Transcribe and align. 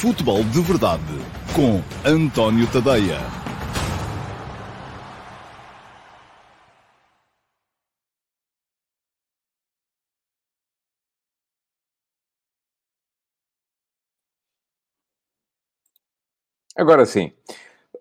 Futebol 0.00 0.42
de 0.44 0.62
Verdade 0.62 1.02
com 1.54 1.82
António 2.08 2.66
Tadeia. 2.72 3.18
Agora 16.74 17.04
sim. 17.04 17.30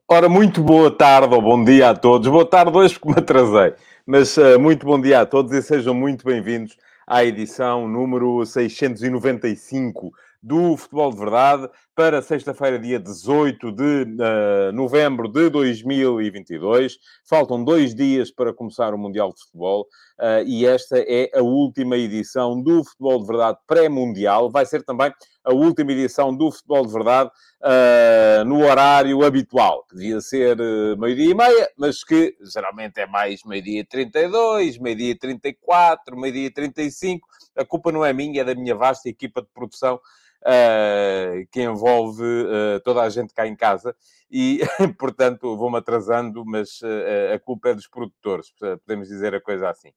Ora, 0.07 0.29
muito 0.29 0.63
boa 0.63 0.89
tarde 0.89 1.36
ou 1.36 1.41
bom 1.41 1.61
dia 1.61 1.89
a 1.89 1.95
todos. 1.97 2.29
Boa 2.29 2.50
tarde 2.50 2.77
hoje 2.77 2.97
porque 2.97 3.09
me 3.09 3.20
atrasei. 3.20 3.73
Mas 4.05 4.38
uh, 4.38 4.57
muito 4.57 4.86
bom 4.86 5.02
dia 5.02 5.20
a 5.20 5.25
todos 5.25 5.52
e 5.52 5.61
sejam 5.61 5.93
muito 5.93 6.23
bem-vindos 6.23 6.77
à 7.05 7.25
edição 7.25 7.89
número 7.89 8.45
695 8.45 10.13
do 10.41 10.77
Futebol 10.77 11.11
de 11.11 11.18
Verdade 11.18 11.70
para 12.00 12.21
sexta-feira, 12.21 12.80
dia 12.80 12.98
18 12.98 13.74
de 13.74 13.84
uh, 13.84 14.71
novembro 14.71 15.28
de 15.28 15.50
2022. 15.50 16.98
Faltam 17.30 17.62
dois 17.62 17.94
dias 17.94 18.32
para 18.32 18.54
começar 18.54 18.94
o 18.94 18.98
Mundial 18.98 19.34
de 19.34 19.42
Futebol 19.42 19.82
uh, 20.18 20.42
e 20.48 20.66
esta 20.66 20.98
é 20.98 21.30
a 21.38 21.42
última 21.42 21.98
edição 21.98 22.64
do 22.64 22.86
Futebol 22.86 23.20
de 23.20 23.28
Verdade 23.28 23.58
pré-mundial. 23.68 24.50
Vai 24.50 24.66
ser 24.66 24.82
também 24.84 25.14
a 25.44 25.54
última 25.54 25.92
edição 25.92 26.34
do 26.34 26.50
Futebol 26.50 26.86
de 26.86 26.94
Verdade 26.94 27.32
uh, 27.64 28.46
no 28.46 28.64
horário 28.64 29.22
habitual, 29.25 29.86
que 29.89 29.97
devia 29.97 30.22
ser 30.22 30.56
meio-dia 30.97 31.32
e 31.32 31.36
meia, 31.36 31.70
mas 31.78 32.02
que 32.02 32.34
geralmente 32.53 32.97
é 33.02 33.08
mais 33.08 33.44
meio-dia 33.44 33.81
e 33.81 33.84
32, 33.84 34.78
meio-dia 34.78 35.11
e 35.11 35.16
34, 35.16 36.17
meio-dia 36.17 36.45
e 36.45 36.50
35. 36.50 37.28
A 37.58 37.66
culpa 37.66 37.92
não 37.92 38.06
é 38.06 38.14
minha, 38.14 38.39
é 38.39 38.45
da 38.45 38.56
minha 38.56 38.73
vasta 38.73 39.09
equipa 39.09 39.42
de 39.42 39.50
produção 39.53 40.00
uh, 40.42 41.48
que 41.52 41.61
envolve 41.61 42.23
uh, 42.23 42.80
toda 42.84 43.02
a 43.02 43.09
gente 43.09 43.34
cá 43.34 43.47
em 43.47 43.56
casa. 43.56 43.95
E, 44.31 44.59
portanto, 44.97 45.58
vou-me 45.58 45.77
atrasando, 45.77 46.44
mas 46.45 46.81
uh, 46.81 47.33
a 47.33 47.39
culpa 47.39 47.69
é 47.69 47.73
dos 47.73 47.88
produtores, 47.88 48.52
podemos 48.86 49.08
dizer 49.08 49.33
a 49.36 49.41
coisa 49.41 49.69
assim. 49.69 49.91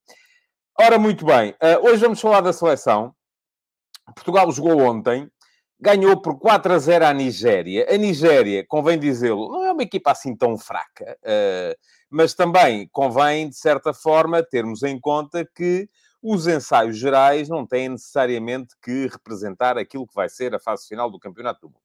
Ora, 0.78 0.98
muito 0.98 1.26
bem, 1.26 1.54
hoje 1.82 1.98
vamos 2.00 2.18
falar 2.18 2.40
da 2.40 2.52
seleção. 2.52 3.14
Portugal 4.14 4.50
jogou 4.50 4.80
ontem, 4.80 5.30
ganhou 5.78 6.20
por 6.20 6.38
4 6.38 6.72
a 6.72 6.78
0 6.78 7.04
à 7.04 7.12
Nigéria. 7.12 7.86
A 7.90 7.96
Nigéria, 7.98 8.64
convém 8.66 8.98
dizê-lo, 8.98 9.52
não 9.52 9.66
é 9.66 9.72
uma 9.72 9.82
equipa 9.82 10.12
assim 10.12 10.34
tão 10.34 10.56
fraca, 10.56 11.18
mas 12.08 12.32
também 12.32 12.88
convém, 12.90 13.50
de 13.50 13.56
certa 13.56 13.92
forma, 13.92 14.42
termos 14.42 14.82
em 14.82 14.98
conta 14.98 15.46
que 15.54 15.86
os 16.22 16.46
ensaios 16.46 16.96
gerais 16.96 17.48
não 17.48 17.66
têm 17.66 17.88
necessariamente 17.88 18.76
que 18.82 19.08
representar 19.08 19.76
aquilo 19.76 20.06
que 20.06 20.14
vai 20.14 20.28
ser 20.28 20.54
a 20.54 20.60
fase 20.60 20.86
final 20.86 21.10
do 21.10 21.18
Campeonato 21.18 21.62
do 21.62 21.68
Mundo. 21.68 21.80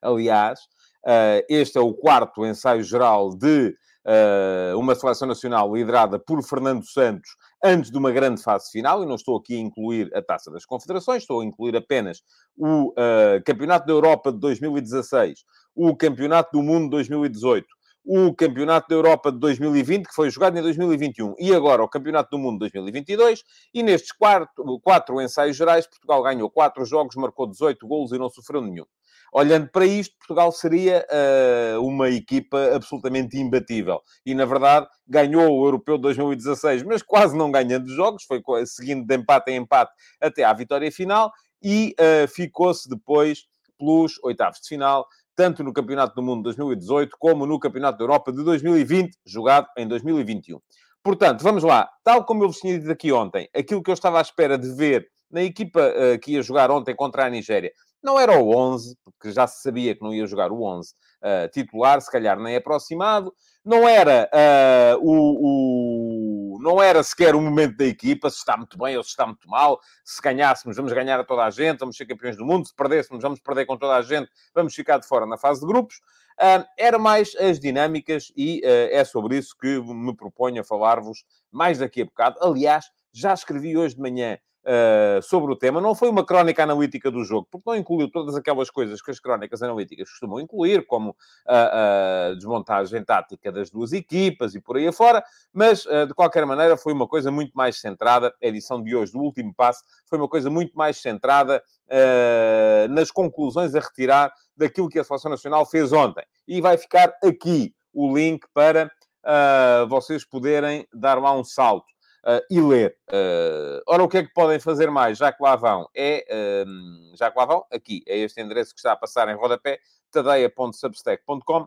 Aliás, 0.00 0.60
eh, 1.06 1.44
este 1.48 1.76
é 1.76 1.80
o 1.80 1.92
quarto 1.92 2.46
ensaio 2.46 2.82
geral 2.82 3.36
de 3.36 3.76
eh, 4.04 4.72
uma 4.74 4.94
seleção 4.94 5.28
nacional 5.28 5.74
liderada 5.74 6.18
por 6.18 6.42
Fernando 6.42 6.84
Santos 6.84 7.36
antes 7.62 7.90
de 7.90 7.96
uma 7.98 8.10
grande 8.10 8.42
fase 8.42 8.70
final, 8.70 9.02
e 9.02 9.06
não 9.06 9.14
estou 9.14 9.36
aqui 9.36 9.54
a 9.54 9.60
incluir 9.60 10.10
a 10.16 10.20
Taça 10.20 10.50
das 10.50 10.64
Confederações, 10.64 11.22
estou 11.22 11.40
a 11.40 11.44
incluir 11.44 11.76
apenas 11.76 12.22
o 12.56 12.90
uh, 12.90 13.42
Campeonato 13.44 13.86
da 13.86 13.92
Europa 13.92 14.32
de 14.32 14.38
2016, 14.40 15.44
o 15.74 15.94
Campeonato 15.94 16.50
do 16.52 16.62
Mundo 16.62 16.84
de 16.84 16.90
2018 16.90 17.66
o 18.04 18.34
Campeonato 18.34 18.88
da 18.88 18.94
Europa 18.94 19.30
de 19.30 19.38
2020, 19.38 20.08
que 20.08 20.14
foi 20.14 20.28
jogado 20.30 20.58
em 20.58 20.62
2021, 20.62 21.34
e 21.38 21.54
agora 21.54 21.82
o 21.82 21.88
Campeonato 21.88 22.30
do 22.30 22.38
Mundo 22.38 22.54
de 22.54 22.70
2022. 22.72 23.42
E 23.72 23.82
nestes 23.82 24.12
quatro, 24.12 24.80
quatro 24.80 25.20
ensaios 25.20 25.56
gerais, 25.56 25.86
Portugal 25.86 26.22
ganhou 26.22 26.50
quatro 26.50 26.84
jogos, 26.84 27.14
marcou 27.16 27.46
18 27.46 27.86
golos 27.86 28.12
e 28.12 28.18
não 28.18 28.28
sofreu 28.28 28.60
nenhum. 28.60 28.84
Olhando 29.32 29.68
para 29.70 29.86
isto, 29.86 30.14
Portugal 30.18 30.52
seria 30.52 31.06
uh, 31.08 31.80
uma 31.80 32.10
equipa 32.10 32.74
absolutamente 32.74 33.38
imbatível. 33.38 34.02
E, 34.26 34.34
na 34.34 34.44
verdade, 34.44 34.86
ganhou 35.08 35.50
o 35.50 35.64
Europeu 35.66 35.96
de 35.96 36.02
2016, 36.02 36.82
mas 36.82 37.02
quase 37.02 37.36
não 37.36 37.50
ganhando 37.50 37.88
jogos, 37.88 38.24
foi 38.24 38.42
seguindo 38.66 39.06
de 39.06 39.16
empate 39.16 39.52
em 39.52 39.56
empate 39.56 39.92
até 40.20 40.44
à 40.44 40.52
vitória 40.52 40.92
final, 40.92 41.32
e 41.62 41.94
uh, 41.98 42.28
ficou-se 42.28 42.88
depois 42.88 43.46
pelos 43.78 44.18
oitavos 44.22 44.60
de 44.60 44.68
final, 44.68 45.06
tanto 45.36 45.62
no 45.64 45.72
Campeonato 45.72 46.14
do 46.14 46.22
Mundo 46.22 46.38
de 46.38 46.56
2018 46.56 47.16
como 47.18 47.46
no 47.46 47.58
Campeonato 47.58 47.98
da 47.98 48.04
Europa 48.04 48.32
de 48.32 48.42
2020, 48.44 49.16
jogado 49.26 49.66
em 49.76 49.86
2021. 49.86 50.58
Portanto, 51.02 51.42
vamos 51.42 51.62
lá. 51.62 51.88
Tal 52.04 52.24
como 52.24 52.44
eu 52.44 52.48
vos 52.48 52.58
tinha 52.58 52.78
dito 52.78 52.90
aqui 52.90 53.12
ontem, 53.12 53.48
aquilo 53.54 53.82
que 53.82 53.90
eu 53.90 53.94
estava 53.94 54.18
à 54.18 54.22
espera 54.22 54.56
de 54.56 54.72
ver 54.74 55.06
na 55.30 55.42
equipa 55.42 55.80
uh, 55.80 56.18
que 56.20 56.32
ia 56.32 56.42
jogar 56.42 56.70
ontem 56.70 56.94
contra 56.94 57.24
a 57.24 57.30
Nigéria 57.30 57.72
não 58.02 58.18
era 58.18 58.38
o 58.38 58.54
11, 58.54 58.96
porque 59.04 59.30
já 59.30 59.46
se 59.46 59.62
sabia 59.62 59.94
que 59.94 60.02
não 60.02 60.12
ia 60.12 60.26
jogar 60.26 60.50
o 60.50 60.62
11 60.62 60.90
uh, 60.90 60.94
eh, 61.22 61.48
titular, 61.48 62.00
se 62.00 62.10
calhar 62.10 62.38
nem 62.38 62.56
aproximado. 62.56 63.32
Não 63.64 63.88
era 63.88 64.28
uh, 64.34 64.98
o, 65.00 65.12
o, 65.14 66.21
não 66.60 66.82
era 66.82 67.02
sequer 67.02 67.34
o 67.34 67.40
momento 67.40 67.76
da 67.76 67.84
equipa, 67.84 68.28
se 68.30 68.38
está 68.38 68.56
muito 68.56 68.76
bem 68.78 68.96
ou 68.96 69.02
se 69.02 69.10
está 69.10 69.26
muito 69.26 69.48
mal. 69.48 69.80
Se 70.04 70.20
ganhássemos, 70.20 70.76
vamos 70.76 70.92
ganhar 70.92 71.18
a 71.20 71.24
toda 71.24 71.44
a 71.44 71.50
gente, 71.50 71.78
vamos 71.78 71.96
ser 71.96 72.06
campeões 72.06 72.36
do 72.36 72.44
mundo. 72.44 72.66
Se 72.66 72.74
perdêssemos, 72.74 73.22
vamos 73.22 73.40
perder 73.40 73.66
com 73.66 73.76
toda 73.76 73.96
a 73.96 74.02
gente, 74.02 74.30
vamos 74.54 74.74
ficar 74.74 74.98
de 74.98 75.06
fora 75.06 75.26
na 75.26 75.36
fase 75.36 75.60
de 75.60 75.66
grupos. 75.66 75.96
Uh, 76.40 76.64
era 76.78 76.98
mais 76.98 77.36
as 77.36 77.60
dinâmicas 77.60 78.32
e 78.36 78.60
uh, 78.64 78.88
é 78.90 79.04
sobre 79.04 79.36
isso 79.36 79.54
que 79.56 79.80
me 79.80 80.16
proponho 80.16 80.62
a 80.62 80.64
falar-vos 80.64 81.24
mais 81.50 81.78
daqui 81.78 82.02
a 82.02 82.04
bocado. 82.04 82.38
Aliás, 82.40 82.86
já 83.12 83.34
escrevi 83.34 83.76
hoje 83.76 83.94
de 83.94 84.00
manhã 84.00 84.38
uh, 84.62 85.22
sobre 85.22 85.52
o 85.52 85.56
tema. 85.56 85.80
Não 85.80 85.94
foi 85.94 86.08
uma 86.08 86.24
crónica 86.24 86.62
analítica 86.62 87.10
do 87.10 87.24
jogo, 87.24 87.46
porque 87.50 87.68
não 87.68 87.76
incluiu 87.76 88.10
todas 88.10 88.34
aquelas 88.34 88.70
coisas 88.70 89.00
que 89.02 89.10
as 89.10 89.20
crónicas 89.20 89.62
analíticas 89.62 90.10
costumam 90.10 90.40
incluir, 90.40 90.86
como 90.86 91.16
a, 91.46 92.30
a 92.30 92.34
desmontagem 92.34 93.04
tática 93.04 93.50
das 93.50 93.70
duas 93.70 93.92
equipas 93.92 94.54
e 94.54 94.60
por 94.60 94.76
aí 94.76 94.86
afora, 94.86 95.22
mas, 95.52 95.84
uh, 95.86 96.06
de 96.06 96.14
qualquer 96.14 96.46
maneira, 96.46 96.76
foi 96.76 96.92
uma 96.92 97.06
coisa 97.06 97.30
muito 97.30 97.52
mais 97.54 97.80
centrada. 97.80 98.34
A 98.42 98.46
edição 98.46 98.82
de 98.82 98.94
hoje, 98.94 99.12
do 99.12 99.20
último 99.20 99.52
passo, 99.54 99.82
foi 100.06 100.18
uma 100.18 100.28
coisa 100.28 100.50
muito 100.50 100.76
mais 100.76 100.96
centrada 100.98 101.62
uh, 101.88 102.88
nas 102.92 103.10
conclusões 103.10 103.74
a 103.74 103.80
retirar 103.80 104.32
daquilo 104.56 104.88
que 104.88 104.98
a 104.98 105.04
Seleção 105.04 105.30
Nacional 105.30 105.66
fez 105.66 105.92
ontem. 105.92 106.24
E 106.46 106.60
vai 106.60 106.76
ficar 106.76 107.12
aqui 107.22 107.74
o 107.92 108.16
link 108.16 108.46
para 108.54 108.90
uh, 109.24 109.86
vocês 109.88 110.24
poderem 110.24 110.86
dar 110.92 111.20
lá 111.20 111.32
um 111.34 111.44
salto 111.44 111.91
uh, 112.24 112.40
e 112.50 112.60
ler. 112.60 112.96
Uh, 113.08 113.82
ora, 113.86 114.02
o 114.02 114.08
que 114.08 114.18
é 114.18 114.22
que 114.22 114.32
podem 114.32 114.58
fazer 114.58 114.90
mais, 114.90 115.18
já 115.18 115.32
que 115.32 115.42
lá 115.42 115.56
vão? 115.56 115.88
É, 115.94 116.24
uh, 116.30 117.16
já 117.16 117.30
que 117.30 117.38
lá 117.38 117.44
vão, 117.44 117.64
aqui, 117.70 118.02
é 118.06 118.18
este 118.18 118.40
endereço 118.40 118.72
que 118.72 118.78
está 118.78 118.92
a 118.92 118.96
passar 118.96 119.28
em 119.28 119.36
rodapé, 119.36 119.78
tadeia.substack.com, 120.10 121.66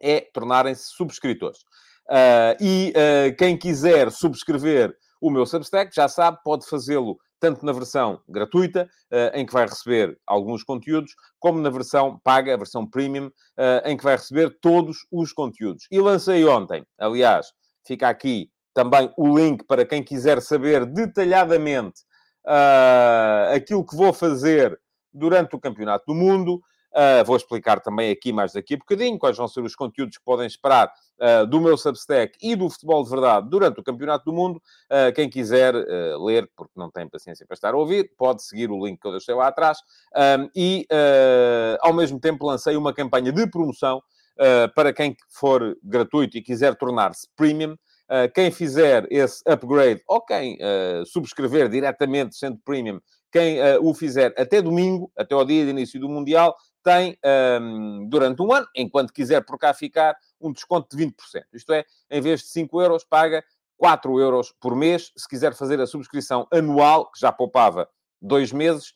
é 0.00 0.20
tornarem-se 0.32 0.84
subscritores. 0.94 1.60
e 2.60 2.92
quem 3.36 3.56
quiser 3.56 4.12
subscrever 4.12 4.96
o 5.20 5.28
meu 5.28 5.44
Substack, 5.44 5.92
já 5.92 6.08
sabe, 6.08 6.38
pode 6.44 6.64
fazê-lo 6.68 7.18
tanto 7.40 7.66
na 7.66 7.72
versão 7.72 8.20
gratuita, 8.28 8.88
em 9.34 9.44
que 9.44 9.52
vai 9.52 9.66
receber 9.66 10.16
alguns 10.24 10.62
conteúdos, 10.62 11.12
como 11.40 11.60
na 11.60 11.68
versão 11.68 12.20
paga, 12.22 12.54
a 12.54 12.56
versão 12.56 12.86
premium, 12.88 13.28
em 13.84 13.96
que 13.96 14.04
vai 14.04 14.14
receber 14.14 14.56
todos 14.60 14.98
os 15.10 15.32
conteúdos. 15.32 15.88
E 15.90 15.98
lancei 16.00 16.44
ontem, 16.46 16.86
aliás, 16.96 17.48
fica 17.84 18.08
aqui 18.08 18.52
também 18.78 19.12
o 19.16 19.36
link 19.36 19.64
para 19.64 19.84
quem 19.84 20.04
quiser 20.04 20.40
saber 20.40 20.86
detalhadamente 20.86 22.02
uh, 22.46 23.52
aquilo 23.52 23.84
que 23.84 23.96
vou 23.96 24.12
fazer 24.12 24.80
durante 25.12 25.56
o 25.56 25.58
Campeonato 25.58 26.04
do 26.06 26.14
Mundo. 26.14 26.62
Uh, 26.92 27.24
vou 27.24 27.36
explicar 27.36 27.80
também 27.80 28.12
aqui 28.12 28.32
mais 28.32 28.52
daqui 28.52 28.74
a 28.74 28.76
bocadinho 28.76 29.18
quais 29.18 29.36
vão 29.36 29.48
ser 29.48 29.62
os 29.62 29.74
conteúdos 29.74 30.16
que 30.16 30.24
podem 30.24 30.46
esperar 30.46 30.92
uh, 31.18 31.44
do 31.48 31.60
meu 31.60 31.76
Substack 31.76 32.38
e 32.40 32.54
do 32.54 32.70
Futebol 32.70 33.02
de 33.02 33.10
Verdade 33.10 33.50
durante 33.50 33.80
o 33.80 33.82
Campeonato 33.82 34.26
do 34.26 34.32
Mundo. 34.32 34.62
Uh, 34.88 35.12
quem 35.12 35.28
quiser 35.28 35.74
ler, 36.20 36.48
porque 36.56 36.74
não 36.76 36.88
tem 36.88 37.08
paciência 37.08 37.44
para 37.44 37.54
estar 37.54 37.74
a 37.74 37.76
ouvir, 37.76 38.12
pode 38.16 38.44
seguir 38.44 38.70
o 38.70 38.86
link 38.86 39.00
que 39.00 39.08
eu 39.08 39.12
deixei 39.12 39.34
lá 39.34 39.48
atrás. 39.48 39.78
e, 40.54 40.86
ao 41.80 41.92
mesmo 41.92 42.20
tempo, 42.20 42.46
lancei 42.46 42.76
uma 42.76 42.94
campanha 42.94 43.32
de 43.32 43.44
promoção 43.50 44.00
para 44.76 44.92
quem 44.92 45.16
for 45.28 45.76
gratuito 45.82 46.38
e 46.38 46.42
quiser 46.42 46.76
tornar-se 46.76 47.28
premium. 47.34 47.76
Uh, 48.10 48.32
quem 48.34 48.50
fizer 48.50 49.06
esse 49.10 49.42
upgrade 49.46 50.02
ou 50.08 50.22
quem 50.22 50.56
uh, 50.56 51.04
subscrever 51.04 51.68
diretamente 51.68 52.36
sendo 52.36 52.58
premium, 52.64 52.98
quem 53.30 53.60
uh, 53.60 53.86
o 53.86 53.92
fizer 53.92 54.32
até 54.38 54.62
domingo, 54.62 55.12
até 55.14 55.34
ao 55.34 55.44
dia 55.44 55.62
de 55.64 55.70
início 55.70 56.00
do 56.00 56.08
Mundial, 56.08 56.56
tem 56.82 57.18
durante 58.08 58.40
um 58.40 58.50
ano, 58.50 58.66
enquanto 58.74 59.12
quiser 59.12 59.44
por 59.44 59.58
cá 59.58 59.74
ficar, 59.74 60.16
um 60.40 60.50
desconto 60.50 60.96
de 60.96 61.04
20%. 61.04 61.12
Isto 61.52 61.74
é, 61.74 61.84
em 62.10 62.20
vez 62.22 62.40
de 62.40 62.46
5 62.46 62.80
euros, 62.80 63.04
paga 63.04 63.44
4 63.76 64.18
euros 64.18 64.54
por 64.58 64.74
mês. 64.74 65.12
Se 65.14 65.28
quiser 65.28 65.54
fazer 65.54 65.78
a 65.82 65.86
subscrição 65.86 66.46
anual, 66.50 67.10
que 67.10 67.20
já 67.20 67.30
poupava 67.30 67.86
dois 68.22 68.52
meses, 68.52 68.94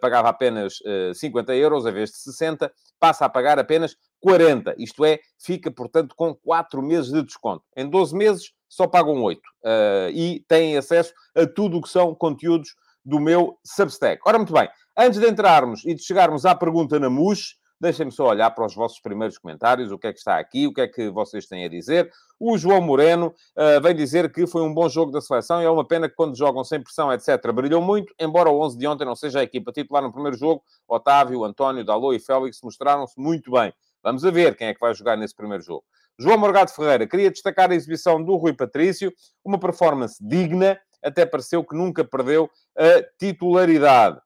pagava 0.00 0.28
apenas 0.28 0.80
uh, 0.80 1.14
50 1.14 1.54
euros, 1.54 1.84
em 1.84 1.92
vez 1.92 2.10
de 2.10 2.18
60, 2.18 2.72
passa 2.98 3.24
a 3.24 3.28
pagar 3.28 3.58
apenas 3.58 3.96
40. 4.24 4.74
Isto 4.78 5.04
é, 5.04 5.20
fica, 5.38 5.70
portanto, 5.70 6.14
com 6.16 6.34
4 6.34 6.80
meses 6.82 7.12
de 7.12 7.22
desconto. 7.22 7.62
Em 7.76 7.86
12 7.88 8.16
meses, 8.16 8.52
só 8.66 8.86
pagam 8.86 9.22
8. 9.22 9.38
Uh, 9.38 9.42
eh, 9.62 10.10
e 10.14 10.44
têm 10.48 10.78
acesso 10.78 11.12
a 11.36 11.46
tudo 11.46 11.76
o 11.76 11.82
que 11.82 11.90
são 11.90 12.14
conteúdos 12.14 12.74
do 13.04 13.20
meu 13.20 13.58
Substack. 13.62 14.22
Ora, 14.24 14.38
muito 14.38 14.52
bem. 14.54 14.66
Antes 14.96 15.20
de 15.20 15.28
entrarmos 15.28 15.84
e 15.84 15.94
de 15.94 16.02
chegarmos 16.02 16.46
à 16.46 16.54
pergunta 16.54 16.98
na 16.98 17.10
MUS, 17.10 17.58
Deixem-me 17.84 18.12
só 18.12 18.28
olhar 18.28 18.50
para 18.52 18.64
os 18.64 18.74
vossos 18.74 19.00
primeiros 19.00 19.36
comentários, 19.36 19.90
o 19.90 19.98
que 19.98 20.06
é 20.06 20.12
que 20.12 20.18
está 20.18 20.38
aqui, 20.38 20.66
o 20.66 20.72
que 20.72 20.80
é 20.80 20.88
que 20.88 21.10
vocês 21.10 21.46
têm 21.46 21.66
a 21.66 21.68
dizer. 21.68 22.10
O 22.38 22.56
João 22.56 22.80
Moreno 22.80 23.26
uh, 23.26 23.80
vem 23.82 23.94
dizer 23.94 24.32
que 24.32 24.46
foi 24.46 24.62
um 24.62 24.72
bom 24.72 24.88
jogo 24.88 25.10
da 25.12 25.20
seleção 25.20 25.60
e 25.60 25.66
é 25.66 25.70
uma 25.70 25.86
pena 25.86 26.08
que 26.08 26.14
quando 26.14 26.34
jogam 26.34 26.64
sem 26.64 26.80
pressão, 26.80 27.12
etc., 27.12 27.52
brilhou 27.52 27.82
muito, 27.82 28.14
embora 28.18 28.48
o 28.48 28.58
11 28.62 28.78
de 28.78 28.86
ontem 28.86 29.04
não 29.04 29.14
seja 29.14 29.40
a 29.40 29.42
equipa 29.42 29.70
titular 29.72 30.02
no 30.02 30.12
primeiro 30.12 30.34
jogo. 30.34 30.62
Otávio, 30.88 31.44
António, 31.44 31.84
Dalô 31.84 32.12
e 32.12 32.18
Félix 32.18 32.60
mostraram-se 32.62 33.20
muito 33.20 33.50
bem. 33.50 33.70
Vamos 34.04 34.22
a 34.22 34.30
ver 34.30 34.54
quem 34.54 34.68
é 34.68 34.74
que 34.74 34.80
vai 34.80 34.94
jogar 34.94 35.16
nesse 35.16 35.34
primeiro 35.34 35.64
jogo. 35.64 35.82
João 36.18 36.36
Morgado 36.36 36.70
Ferreira 36.70 37.08
queria 37.08 37.30
destacar 37.30 37.70
a 37.70 37.74
exibição 37.74 38.22
do 38.22 38.36
Rui 38.36 38.52
Patrício, 38.52 39.10
uma 39.42 39.58
performance 39.58 40.16
digna, 40.20 40.78
até 41.02 41.24
pareceu 41.24 41.64
que 41.64 41.74
nunca 41.74 42.04
perdeu 42.04 42.50
a 42.76 43.02
titularidade. 43.18 44.20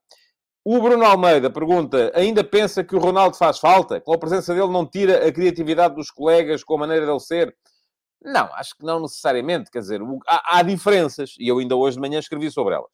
O 0.64 0.82
Bruno 0.82 1.04
Almeida 1.04 1.48
pergunta: 1.48 2.12
ainda 2.14 2.42
pensa 2.42 2.82
que 2.82 2.96
o 2.96 2.98
Ronaldo 2.98 3.36
faz 3.36 3.58
falta? 3.58 4.00
Com 4.00 4.12
a 4.12 4.19
presença 4.19 4.52
dele 4.52 4.69
não 4.69 4.84
tira 4.84 5.26
a 5.26 5.32
criatividade 5.32 5.94
dos 5.94 6.10
colegas 6.10 6.64
com 6.64 6.75
a 6.75 6.78
maneira 6.78 7.06
dele 7.06 7.20
ser? 7.20 7.56
Não, 8.20 8.52
acho 8.54 8.76
que 8.76 8.84
não 8.84 9.00
necessariamente. 9.00 9.70
Quer 9.70 9.78
dizer, 9.78 10.00
há, 10.26 10.58
há 10.58 10.62
diferenças, 10.62 11.34
e 11.38 11.46
eu 11.48 11.58
ainda 11.58 11.76
hoje 11.76 11.96
de 11.96 12.00
manhã 12.00 12.19
escrevi 12.19 12.50
sobre 12.50 12.75
elas. 12.75 12.90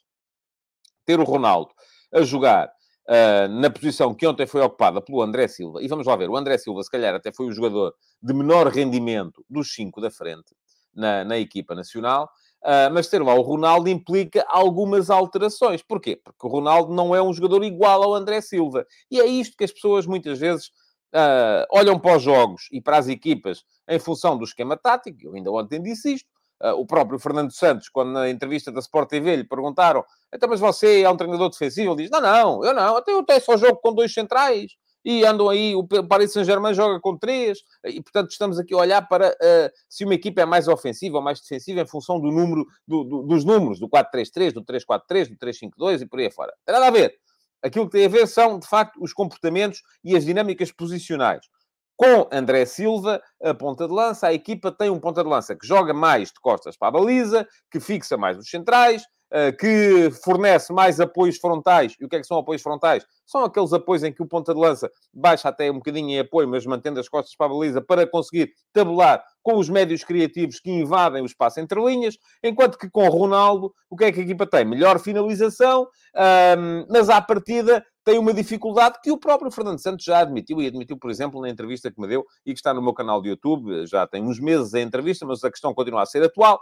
Ter 1.07 1.19
o 1.19 1.25
Ronaldo 1.25 1.73
a 2.13 2.23
jogar 2.23 2.71
uh, 3.09 3.49
na 3.49 3.71
posição 3.71 4.15
que 4.15 4.27
ontem 4.27 4.47
foi 4.47 4.61
ocupada 4.61 5.01
pelo 5.01 5.23
André 5.23 5.49
Silva, 5.49 5.83
e 5.83 5.89
vamos 5.89 6.07
lá 6.07 6.17
ver, 6.17 6.29
o 6.31 6.37
André 6.37 6.59
Silva, 6.59 6.83
se 6.83 6.91
calhar, 6.91 7.15
até 7.15 7.33
foi 7.33 7.47
o 7.47 7.53
jogador 7.53 7.95
de 8.23 8.35
menor 8.35 8.69
rendimento 8.69 9.45
dos 9.49 9.73
cinco 9.75 10.01
da 10.01 10.11
frente 10.11 10.55
na, 10.95 11.25
na 11.25 11.39
equipa 11.39 11.75
nacional. 11.75 12.31
Uh, 12.63 12.89
mas 12.95 13.09
ter 13.09 13.23
lá 13.23 13.35
o 13.35 13.43
Ronaldo 13.43 13.91
implica 13.91 14.43
algumas 14.49 15.11
alterações. 15.11 15.83
Porquê? 15.83 16.17
Porque 16.17 16.47
o 16.47 16.49
Ronaldo 16.49 16.95
não 16.95 17.15
é 17.15 17.23
um 17.23 17.31
jogador 17.31 17.63
igual 17.63 18.03
ao 18.03 18.15
André 18.15 18.41
Silva. 18.41 18.87
E 19.11 19.21
é 19.21 19.27
isto 19.27 19.55
que 19.55 19.65
as 19.65 19.71
pessoas 19.71 20.07
muitas 20.07 20.39
vezes 20.39 20.69
uh, 21.15 21.67
olham 21.71 21.99
para 21.99 22.17
os 22.17 22.23
jogos 22.23 22.69
e 22.73 22.81
para 22.81 22.97
as 22.97 23.07
equipas 23.07 23.65
em 23.87 23.99
função 23.99 24.39
do 24.39 24.45
esquema 24.45 24.79
tático. 24.79 25.19
Eu 25.23 25.35
ainda 25.35 25.51
ontem 25.53 25.83
disse 25.83 26.15
isto. 26.15 26.29
Uh, 26.65 26.81
o 26.81 26.87
próprio 26.87 27.19
Fernando 27.19 27.53
Santos, 27.53 27.91
quando 27.91 28.13
na 28.13 28.31
entrevista 28.31 28.73
da 28.73 28.81
Sport 28.81 29.11
TV 29.11 29.37
lhe 29.37 29.45
perguntaram 29.45 30.03
então, 30.33 30.49
mas 30.49 30.61
você 30.61 31.03
é 31.03 31.11
um 31.11 31.17
treinador 31.17 31.51
defensivo? 31.51 31.93
Ele 31.93 32.03
diz, 32.03 32.11
não, 32.11 32.21
não, 32.21 32.65
eu 32.65 32.75
não, 32.75 32.97
até 32.97 33.13
eu 33.13 33.19
até 33.19 33.39
só 33.39 33.57
jogo 33.57 33.77
com 33.77 33.95
dois 33.95 34.13
centrais 34.13 34.73
e 35.05 35.25
andam 35.25 35.51
aí, 35.51 35.77
o 35.77 35.87
Paris 35.87 36.33
Saint-Germain 36.33 36.73
joga 36.73 36.99
com 36.99 37.17
três, 37.17 37.59
e 37.85 38.01
portanto 38.03 38.31
estamos 38.31 38.59
aqui 38.59 38.73
a 38.73 38.79
olhar 38.79 39.03
para 39.07 39.31
uh, 39.31 39.71
se 39.89 40.05
uma 40.05 40.15
equipa 40.15 40.41
é 40.41 40.47
mais 40.47 40.67
ofensiva 40.67 41.19
ou 41.19 41.23
mais 41.23 41.41
defensiva 41.41 41.83
em 41.83 41.87
função 41.87 42.19
do 42.19 42.31
número, 42.31 42.67
do, 42.89 43.05
do, 43.05 43.23
dos 43.23 43.45
números, 43.45 43.79
do 43.79 43.89
4-3-3, 43.89 44.53
do 44.53 44.65
3-4-3, 44.65 45.29
do 45.29 45.37
3-5-2 45.37 46.01
e 46.01 46.07
por 46.07 46.19
aí 46.19 46.31
fora. 46.31 46.55
Tem 46.65 46.73
nada 46.73 46.87
a 46.87 46.91
ver. 46.91 47.15
Aquilo 47.63 47.87
que 47.87 47.93
tem 47.93 48.07
a 48.07 48.09
ver 48.09 48.27
são, 48.27 48.59
de 48.59 48.67
facto, 48.67 48.99
os 49.01 49.13
comportamentos 49.13 49.83
e 50.03 50.17
as 50.17 50.25
dinâmicas 50.25 50.73
posicionais. 50.73 51.47
Com 51.97 52.29
André 52.33 52.67
Silva, 52.67 53.23
a 53.43 53.55
ponta 53.55 53.87
de 53.87 53.95
lança, 53.95 54.27
a 54.27 54.35
equipa 54.35 54.73
tem 54.73 54.91
um 54.91 54.99
ponta 54.99 55.23
de 55.23 55.29
lança 55.29 55.55
que 55.55 55.67
joga 55.67 55.95
mais 55.95 56.29
de 56.29 56.41
costas 56.41 56.77
para 56.77 56.89
a 56.89 56.91
baliza, 56.91 57.47
que 57.71 57.79
fixa 57.79 58.17
mais 58.17 58.37
os 58.37 58.49
centrais, 58.51 59.05
eh, 59.31 59.53
que 59.53 60.11
fornece 60.25 60.73
mais 60.73 61.01
apoios 61.01 61.39
frontais. 61.39 61.97
E 62.01 62.05
o 62.05 62.09
que 62.09 62.17
é 62.17 62.21
que 62.21 62.27
são 62.27 62.39
apoios 62.39 62.63
frontais? 62.63 63.05
São 63.25 63.45
aqueles 63.45 63.73
apoios 63.73 64.03
em 64.05 64.13
que 64.13 64.23
o 64.23 64.27
ponta 64.27 64.53
de 64.53 64.61
lança 64.61 64.91
baixa 65.13 65.49
até 65.49 65.71
um 65.71 65.75
bocadinho 65.75 66.11
em 66.11 66.19
apoio, 66.19 66.49
mas 66.49 66.67
mantendo 66.67 66.99
as 67.01 67.09
costas 67.09 67.35
para 67.37 67.47
a 67.47 67.49
baliza, 67.49 67.81
para 67.81 68.07
conseguir 68.07 68.53
tabular 68.73 69.25
com 69.43 69.57
os 69.57 69.69
médios 69.69 70.05
criativos 70.05 70.61
que 70.61 70.71
invadem 70.71 71.23
o 71.23 71.27
espaço 71.27 71.61
entre 71.61 71.81
linhas, 71.85 72.17
enquanto 72.43 72.79
que 72.79 72.91
com 72.91 73.09
Ronaldo, 73.09 73.73
o 73.91 73.97
que 73.97 74.05
é 74.05 74.13
que 74.13 74.21
a 74.21 74.23
equipa 74.23 74.47
tem? 74.47 74.65
Melhor 74.65 74.99
finalização, 74.99 75.87
mas 76.89 77.09
à 77.09 77.21
partida 77.21 77.85
tem 78.05 78.19
uma 78.19 78.35
dificuldade 78.35 78.99
que 79.03 79.11
o 79.11 79.19
próprio 79.19 79.51
Fernando 79.51 79.79
Santos 79.79 80.05
já 80.05 80.21
admitiu, 80.21 80.61
e 80.61 80.67
admitiu, 80.67 80.99
por 80.99 81.11
exemplo, 81.11 81.41
na 81.41 81.49
entrevista 81.49 81.91
que 81.91 82.01
me 82.01 82.07
deu 82.07 82.25
e 82.45 82.53
que 82.53 82.59
está 82.59 82.75
no 82.75 82.83
meu 82.83 82.93
canal 82.93 83.23
de 83.23 83.31
YouTube, 83.31 83.87
já 83.87 84.07
tem 84.07 84.23
uns 84.23 84.39
meses 84.39 84.75
a 84.75 84.81
entrevista, 84.81 85.25
mas 85.25 85.43
a 85.43 85.51
questão 85.51 85.73
continua 85.73 86.03
a 86.03 86.07
ser 86.07 86.23
atual. 86.23 86.61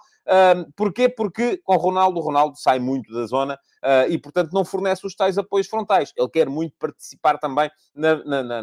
porquê? 0.76 1.08
Porque 1.08 1.58
com 1.64 1.76
Ronaldo, 1.76 2.20
Ronaldo 2.20 2.56
sai 2.56 2.78
muito 2.78 3.12
da 3.12 3.26
zona 3.26 3.58
uh, 3.82 4.08
e, 4.08 4.18
portanto, 4.18 4.52
não 4.52 4.64
fornece 4.64 5.06
os 5.06 5.14
tais 5.14 5.36
apoios 5.36 5.66
frontais. 5.66 6.12
Ele 6.16 6.28
quer 6.28 6.48
muito 6.48 6.74
participar 6.78 7.38
também 7.38 7.70
na, 7.94 8.24
na, 8.24 8.62